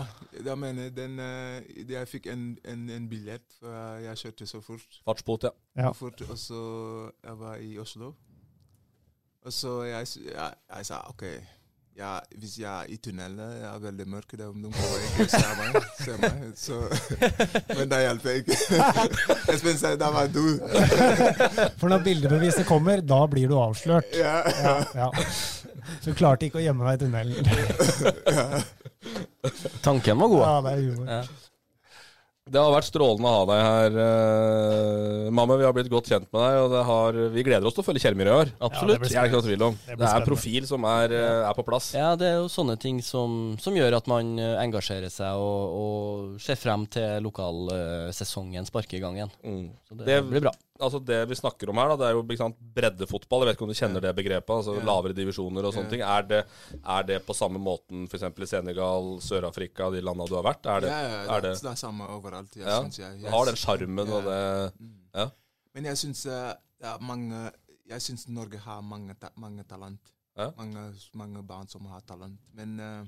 [0.47, 5.01] Da mener, den, eh, jeg fikk en, en, en billett, for jeg kjørte så fort.
[5.05, 5.53] Fartsbot, ja.
[5.75, 5.91] Ja.
[5.91, 6.61] Så fort, og så
[7.27, 8.13] jeg var i Oslo.
[9.47, 11.23] Og så jeg, jeg, jeg sa OK,
[11.97, 15.05] ja, hvis jeg er i tunnelen, jeg er veldig mørk, det er om de kommer
[15.07, 15.87] ikke ser meg.
[15.97, 16.77] Ser meg så,
[17.79, 18.57] men det hjelper ikke.
[19.53, 20.43] Espen sa da var du.
[21.81, 24.13] For når bildebeviset kommer, da blir du avslørt.
[24.13, 24.43] Ja.
[24.61, 25.09] Ja, ja.
[26.03, 27.35] Så du klarte ikke å gjemme deg i tunnelen.
[29.81, 30.43] Tanken var god.
[30.43, 31.33] Ja, det er humor.
[32.47, 32.51] Ja.
[32.55, 35.57] Det har vært strålende å ha deg her, uh, Mamme.
[35.59, 37.87] Vi har blitt godt kjent med deg, og det har, vi gleder oss til å
[37.87, 38.51] følge Kjermyr i år.
[38.63, 39.01] Absolutt.
[39.03, 39.77] blir Det er ikke noe tvil om.
[39.85, 41.91] Det Det, er profil som er, eh, er på plass.
[41.97, 45.75] Ja, det er jo sånne ting som, som gjør at man eh, engasjerer seg og,
[45.81, 49.35] og ser frem til lokalsesongen sparker i gang igjen.
[49.43, 49.67] Mm.
[49.89, 50.55] Så det, Det- blir bra.
[50.79, 53.43] Altså Det vi snakker om her, da, det er jo ikke sant, breddefotball.
[53.43, 54.53] Jeg vet ikke om du kjenner det begrepet?
[54.55, 54.83] altså Ja.
[54.85, 55.89] Lavere divisjoner og sånne Ja.
[55.89, 56.01] ting.
[56.01, 56.41] Er det,
[56.83, 58.23] er det på samme måten f.eks.
[58.23, 60.65] i Senegal, Sør-Afrika, de landene du har vært?
[60.65, 62.55] Er det, ja, ja, er det, det det er samme overalt.
[62.55, 64.93] Jeg, ja, synes jeg, det har den sjarmen og det Mm.
[65.15, 65.29] Ja.
[65.73, 66.53] Men jeg syns eh,
[67.01, 67.51] mange
[67.87, 70.11] Jeg syns Norge har mange, ta mange talent.
[70.37, 70.51] Ja.
[70.57, 72.39] Mange, mange barn som har talent.
[72.53, 73.05] Men uh,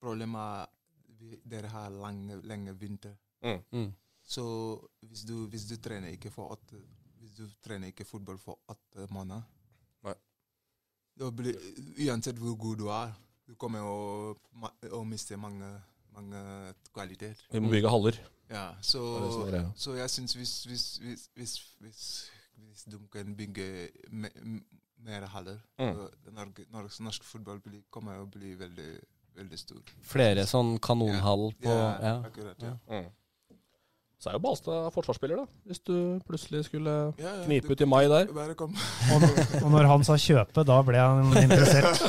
[0.00, 3.12] problemet er at dere har lange, lenge vinter.
[3.44, 3.60] Mm.
[3.72, 3.92] Mm.
[4.32, 4.42] Så
[5.04, 6.72] hvis du, hvis du trener ikke for at
[7.20, 9.42] Hvis du trener ikke fotball for åtte måneder
[10.06, 10.14] Nei.
[11.20, 11.58] da blir,
[12.08, 13.12] Uansett hvor god du er,
[13.46, 15.68] du kommer å, ma- å miste mange,
[16.14, 16.40] mange
[16.94, 17.44] kvaliteter.
[17.52, 18.18] Vi må bygge haller.
[18.50, 19.02] Ja, så,
[19.44, 21.54] Det det så jeg syns hvis, hvis, hvis, hvis,
[21.84, 22.02] hvis,
[22.66, 23.68] hvis de kan bygge
[24.10, 24.30] me,
[25.02, 25.94] mer haller Mm.
[25.96, 28.90] så norsk, Norges norsk fotball blir, kommer å bli veldig,
[29.36, 29.82] veldig stor.
[30.02, 32.14] Flere sånn kanonhall på Ja, ja.
[32.28, 32.62] akkurat.
[32.62, 32.76] Ja.
[32.88, 33.10] Mm.
[34.22, 35.48] Så er jo Balstad forsvarsspiller, da.
[35.66, 35.94] Hvis du
[36.28, 38.28] plutselig skulle Ja, ja, knipe ut i mai der.
[38.30, 39.24] Og,
[39.64, 42.04] og når han sa kjøpe, da ble han interessert.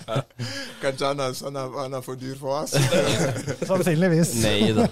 [0.82, 2.74] Kanskje han er, han, er, han er for dyr for oss?
[3.70, 4.34] Sannsynligvis.
[4.42, 4.88] Nei da.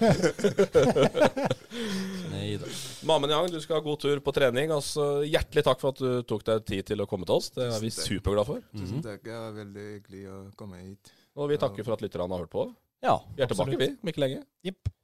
[2.36, 2.70] Nei da.
[3.10, 4.70] Mammen Yang, du skal ha god tur på trening.
[4.78, 7.50] Altså, hjertelig takk for at du tok deg tid til å komme til oss.
[7.58, 8.62] Det er vi superglade for.
[8.78, 9.26] Tusen takk.
[9.26, 11.16] Det var veldig hyggelig å komme hit.
[11.34, 12.70] Og vi takker for at lytterne har hørt på.
[13.02, 13.18] Ja.
[13.34, 14.44] Vi er tilbake, vi, om ikke lenge.
[14.62, 14.94] Jepp.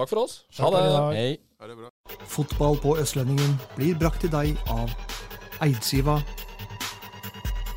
[0.00, 0.44] Takk for oss.
[0.58, 1.16] Ha det.
[1.16, 1.38] Hei.
[1.60, 1.90] Ha det bra.
[2.24, 4.88] Fotball på Østlendingen blir brakt til deg av
[5.60, 6.14] Eidsiva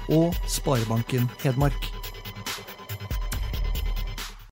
[0.08, 1.90] og Sparebanken Hedmark.